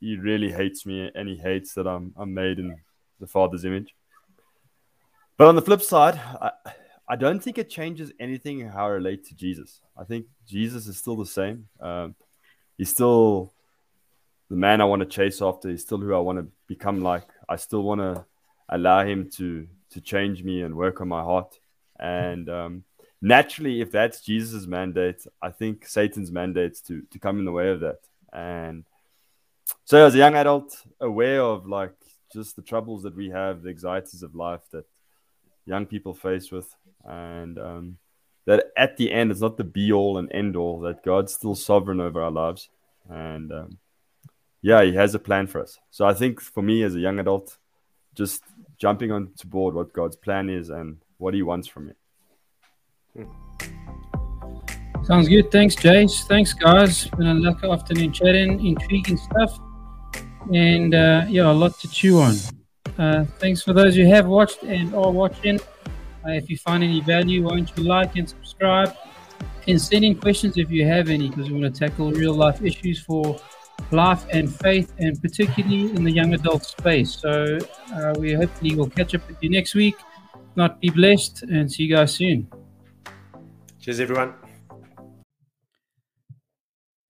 he 0.00 0.16
really 0.16 0.52
hates 0.52 0.86
me 0.86 1.10
and 1.14 1.28
he 1.28 1.36
hates 1.36 1.74
that 1.74 1.86
I'm 1.86 2.12
I'm 2.16 2.34
made 2.34 2.58
in 2.58 2.76
the 3.20 3.26
Father's 3.26 3.64
image. 3.64 3.94
But 5.36 5.48
on 5.48 5.56
the 5.56 5.62
flip 5.62 5.82
side, 5.82 6.16
I, 6.16 6.50
I 7.08 7.16
don't 7.16 7.42
think 7.42 7.58
it 7.58 7.68
changes 7.68 8.10
anything 8.18 8.66
how 8.68 8.86
I 8.86 8.90
relate 8.90 9.24
to 9.26 9.34
Jesus. 9.34 9.80
I 9.96 10.04
think 10.04 10.26
Jesus 10.46 10.86
is 10.86 10.96
still 10.96 11.16
the 11.16 11.26
same. 11.26 11.68
Um, 11.80 12.14
he's 12.78 12.90
still 12.90 13.52
the 14.48 14.56
man 14.56 14.80
I 14.80 14.84
want 14.84 15.00
to 15.00 15.06
chase 15.06 15.42
after. 15.42 15.68
He's 15.68 15.82
still 15.82 15.98
who 15.98 16.14
I 16.14 16.18
want 16.18 16.38
to 16.38 16.46
become 16.66 17.02
like. 17.02 17.28
I 17.48 17.56
still 17.56 17.82
want 17.82 18.00
to 18.00 18.24
allow 18.68 19.04
him 19.04 19.30
to 19.36 19.66
to 19.90 20.00
change 20.00 20.42
me 20.42 20.62
and 20.62 20.74
work 20.74 21.00
on 21.00 21.08
my 21.08 21.22
heart. 21.22 21.58
And 21.98 22.48
um, 22.50 22.84
naturally, 23.22 23.80
if 23.80 23.90
that's 23.90 24.20
Jesus' 24.20 24.66
mandate, 24.66 25.26
I 25.40 25.50
think 25.50 25.86
Satan's 25.86 26.32
mandates 26.32 26.80
to 26.82 27.02
to 27.10 27.18
come 27.18 27.38
in 27.38 27.44
the 27.44 27.52
way 27.52 27.68
of 27.68 27.80
that. 27.80 28.00
And 28.32 28.84
so, 29.84 30.04
as 30.04 30.14
a 30.14 30.18
young 30.18 30.34
adult, 30.34 30.76
aware 31.00 31.42
of 31.42 31.66
like 31.66 31.94
just 32.32 32.56
the 32.56 32.62
troubles 32.62 33.02
that 33.04 33.16
we 33.16 33.30
have, 33.30 33.62
the 33.62 33.70
anxieties 33.70 34.22
of 34.22 34.34
life 34.34 34.62
that 34.72 34.84
young 35.64 35.86
people 35.86 36.14
face 36.14 36.50
with, 36.50 36.74
and 37.04 37.58
um, 37.58 37.98
that 38.46 38.72
at 38.76 38.96
the 38.96 39.12
end 39.12 39.30
it's 39.30 39.40
not 39.40 39.56
the 39.56 39.64
be 39.64 39.92
all 39.92 40.18
and 40.18 40.32
end 40.32 40.56
all 40.56 40.80
that 40.80 41.04
god's 41.04 41.34
still 41.34 41.54
sovereign 41.54 42.00
over 42.00 42.22
our 42.22 42.30
lives 42.30 42.68
and 43.10 43.52
um, 43.52 43.78
yeah 44.66 44.82
he 44.82 44.92
has 44.94 45.14
a 45.14 45.18
plan 45.28 45.46
for 45.46 45.60
us. 45.66 45.78
So 45.96 46.00
i 46.12 46.14
think 46.20 46.40
for 46.40 46.62
me 46.70 46.76
as 46.82 46.94
a 46.96 47.02
young 47.06 47.18
adult 47.24 47.48
just 48.20 48.42
jumping 48.84 49.10
onto 49.16 49.46
board 49.54 49.72
what 49.78 49.92
god's 49.92 50.16
plan 50.26 50.46
is 50.58 50.70
and 50.78 50.88
what 51.22 51.32
he 51.34 51.42
wants 51.50 51.68
from 51.72 51.82
me. 51.88 51.94
Sounds 55.10 55.28
good. 55.28 55.46
Thanks 55.56 55.74
jace. 55.76 56.16
Thanks 56.32 56.52
guys. 56.52 57.06
Been 57.16 57.28
a 57.28 57.34
lucky 57.46 57.66
afternoon 57.74 58.12
chatting 58.18 58.52
intriguing 58.66 59.18
stuff. 59.28 59.52
And 60.52 60.90
uh, 60.94 61.24
yeah 61.28 61.52
a 61.52 61.58
lot 61.62 61.72
to 61.82 61.86
chew 61.98 62.18
on. 62.26 62.34
Uh, 62.98 63.24
thanks 63.42 63.60
for 63.62 63.72
those 63.72 63.94
who 63.94 64.04
have 64.14 64.26
watched 64.38 64.62
and 64.74 64.86
are 65.02 65.12
watching. 65.22 65.60
Uh, 66.24 66.40
if 66.40 66.50
you 66.50 66.56
find 66.68 66.82
any 66.82 67.00
value, 67.14 67.44
why 67.44 67.52
don't 67.56 67.70
you 67.76 67.84
like 67.84 68.16
and 68.16 68.28
subscribe? 68.28 68.90
And 69.68 69.80
send 69.80 70.04
in 70.04 70.14
questions 70.24 70.52
if 70.64 70.68
you 70.76 70.82
have 70.94 71.08
any, 71.16 71.28
because 71.28 71.46
we 71.50 71.60
want 71.60 71.72
to 71.72 71.78
tackle 71.84 72.10
real 72.22 72.34
life 72.34 72.60
issues 72.70 72.98
for 73.08 73.38
life 73.90 74.24
and 74.30 74.52
faith, 74.54 74.92
and 74.98 75.20
particularly 75.20 75.90
in 75.94 76.04
the 76.04 76.10
young 76.10 76.34
adult 76.34 76.64
space. 76.64 77.14
So 77.14 77.58
uh, 77.94 78.14
we 78.18 78.32
hopefully 78.32 78.74
will 78.74 78.90
catch 78.90 79.14
up 79.14 79.26
with 79.28 79.36
you 79.42 79.50
next 79.50 79.74
week. 79.74 79.96
Not 80.56 80.80
be 80.80 80.90
blessed 80.90 81.42
and 81.42 81.70
see 81.70 81.84
you 81.84 81.96
guys 81.96 82.14
soon. 82.14 82.48
Cheers, 83.80 84.00
everyone. 84.00 84.34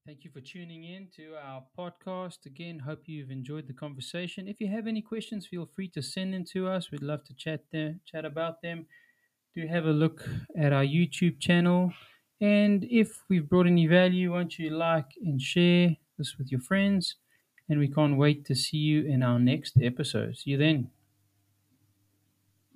Thank 0.04 0.24
you 0.24 0.30
for 0.30 0.40
tuning 0.40 0.84
in 0.84 1.08
to 1.16 1.34
our 1.44 1.62
podcast. 1.78 2.46
Again, 2.46 2.78
hope 2.78 3.02
you've 3.06 3.30
enjoyed 3.30 3.66
the 3.66 3.72
conversation. 3.72 4.48
If 4.48 4.60
you 4.60 4.68
have 4.68 4.86
any 4.86 5.02
questions, 5.02 5.46
feel 5.46 5.66
free 5.66 5.88
to 5.88 6.02
send 6.02 6.34
them 6.34 6.44
to 6.52 6.68
us. 6.68 6.90
We'd 6.90 7.02
love 7.02 7.24
to 7.24 7.34
chat 7.34 7.64
there, 7.72 7.96
chat 8.04 8.24
about 8.24 8.62
them. 8.62 8.86
Do 9.54 9.66
have 9.66 9.86
a 9.86 9.90
look 9.90 10.28
at 10.58 10.72
our 10.72 10.84
YouTube 10.84 11.40
channel. 11.40 11.92
And 12.40 12.84
if 12.90 13.24
we've 13.28 13.48
brought 13.48 13.66
any 13.66 13.86
value, 13.86 14.32
won't 14.32 14.58
you 14.58 14.70
like 14.70 15.10
and 15.24 15.40
share 15.40 15.96
this 16.18 16.36
with 16.38 16.50
your 16.50 16.60
friends? 16.60 17.16
And 17.68 17.80
we 17.80 17.88
can't 17.88 18.16
wait 18.16 18.44
to 18.46 18.54
see 18.54 18.76
you 18.76 19.04
in 19.04 19.22
our 19.22 19.38
next 19.38 19.76
episode. 19.82 20.36
See 20.36 20.50
you 20.50 20.56
then. 20.56 20.90